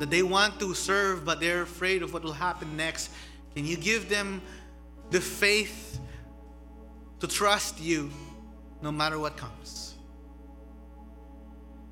that 0.00 0.10
they 0.10 0.22
want 0.22 0.58
to 0.60 0.74
serve 0.74 1.24
but 1.24 1.40
they're 1.40 1.62
afraid 1.62 2.02
of 2.02 2.12
what 2.12 2.22
will 2.22 2.32
happen 2.32 2.76
next. 2.76 3.10
Can 3.54 3.64
you 3.64 3.76
give 3.76 4.08
them 4.08 4.42
the 5.10 5.20
faith 5.20 5.98
to 7.20 7.26
trust 7.26 7.80
you 7.80 8.10
no 8.82 8.90
matter 8.92 9.18
what 9.18 9.36
comes? 9.36 9.94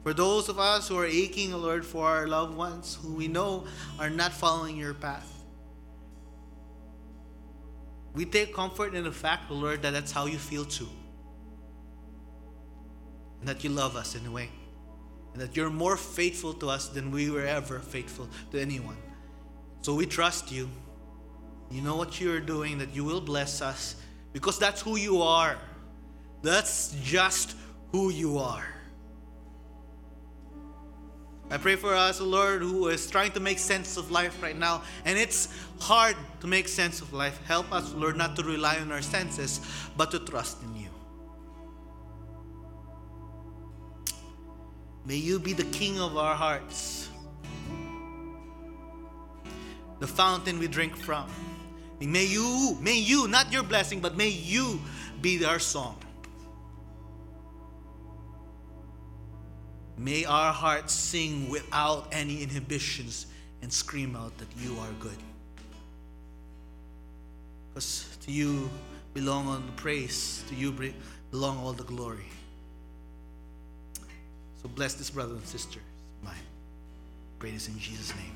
For 0.02 0.14
those 0.14 0.48
of 0.48 0.60
us 0.60 0.86
who 0.86 0.96
are 0.98 1.06
aching, 1.06 1.52
Lord, 1.52 1.84
for 1.84 2.06
our 2.06 2.28
loved 2.28 2.56
ones 2.56 2.96
who 3.02 3.12
we 3.12 3.26
know 3.26 3.64
are 3.98 4.08
not 4.08 4.32
following 4.32 4.76
your 4.76 4.94
path, 4.94 5.35
we 8.16 8.24
take 8.24 8.54
comfort 8.54 8.94
in 8.94 9.04
the 9.04 9.12
fact, 9.12 9.50
Lord, 9.50 9.82
that 9.82 9.92
that's 9.92 10.10
how 10.10 10.24
you 10.24 10.38
feel 10.38 10.64
too. 10.64 10.88
And 13.40 13.48
that 13.48 13.62
you 13.62 13.68
love 13.68 13.94
us 13.94 14.14
in 14.14 14.24
a 14.24 14.30
way. 14.30 14.48
And 15.34 15.42
that 15.42 15.54
you're 15.54 15.68
more 15.68 15.98
faithful 15.98 16.54
to 16.54 16.70
us 16.70 16.88
than 16.88 17.10
we 17.10 17.30
were 17.30 17.44
ever 17.44 17.78
faithful 17.78 18.26
to 18.52 18.58
anyone. 18.58 18.96
So 19.82 19.94
we 19.94 20.06
trust 20.06 20.50
you. 20.50 20.70
You 21.70 21.82
know 21.82 21.96
what 21.96 22.18
you're 22.18 22.40
doing, 22.40 22.78
that 22.78 22.94
you 22.94 23.04
will 23.04 23.20
bless 23.20 23.60
us 23.60 23.96
because 24.32 24.58
that's 24.58 24.80
who 24.80 24.96
you 24.96 25.20
are. 25.20 25.58
That's 26.40 26.96
just 27.02 27.54
who 27.92 28.08
you 28.08 28.38
are. 28.38 28.66
I 31.48 31.58
pray 31.58 31.76
for 31.76 31.94
us, 31.94 32.20
Lord, 32.20 32.60
who 32.60 32.88
is 32.88 33.08
trying 33.08 33.30
to 33.32 33.40
make 33.40 33.60
sense 33.60 33.96
of 33.96 34.10
life 34.10 34.42
right 34.42 34.56
now, 34.56 34.82
and 35.04 35.16
it's 35.16 35.48
hard 35.78 36.16
to 36.40 36.46
make 36.48 36.66
sense 36.66 37.00
of 37.00 37.12
life. 37.12 37.40
Help 37.46 37.72
us, 37.72 37.92
Lord, 37.94 38.16
not 38.16 38.34
to 38.36 38.42
rely 38.42 38.78
on 38.78 38.90
our 38.90 39.02
senses, 39.02 39.60
but 39.96 40.10
to 40.10 40.18
trust 40.18 40.62
in 40.64 40.76
you. 40.76 40.88
May 45.04 45.16
you 45.16 45.38
be 45.38 45.52
the 45.52 45.64
King 45.64 46.00
of 46.00 46.16
our 46.16 46.34
hearts, 46.34 47.08
the 50.00 50.06
fountain 50.06 50.58
we 50.58 50.66
drink 50.66 50.96
from. 50.96 51.30
May 52.00 52.24
you, 52.24 52.76
may 52.80 52.98
you, 52.98 53.28
not 53.28 53.52
your 53.52 53.62
blessing, 53.62 54.00
but 54.00 54.16
may 54.16 54.28
you 54.28 54.80
be 55.22 55.44
our 55.44 55.60
song. 55.60 55.96
May 59.98 60.24
our 60.24 60.52
hearts 60.52 60.92
sing 60.92 61.48
without 61.48 62.08
any 62.12 62.42
inhibitions 62.42 63.26
and 63.62 63.72
scream 63.72 64.14
out 64.14 64.36
that 64.38 64.48
you 64.58 64.78
are 64.78 64.92
good. 65.00 65.16
Because 67.70 68.16
to 68.26 68.32
you 68.32 68.70
belong 69.14 69.48
all 69.48 69.56
the 69.56 69.72
praise, 69.72 70.44
to 70.48 70.54
you 70.54 70.92
belong 71.30 71.58
all 71.58 71.72
the 71.72 71.84
glory. 71.84 72.26
So 74.62 74.68
bless 74.68 74.94
this 74.94 75.10
brother 75.10 75.34
and 75.34 75.46
sister, 75.46 75.80
mine. 76.22 76.34
Pray 77.38 77.50
this 77.50 77.68
in 77.68 77.78
Jesus' 77.78 78.14
name. 78.14 78.35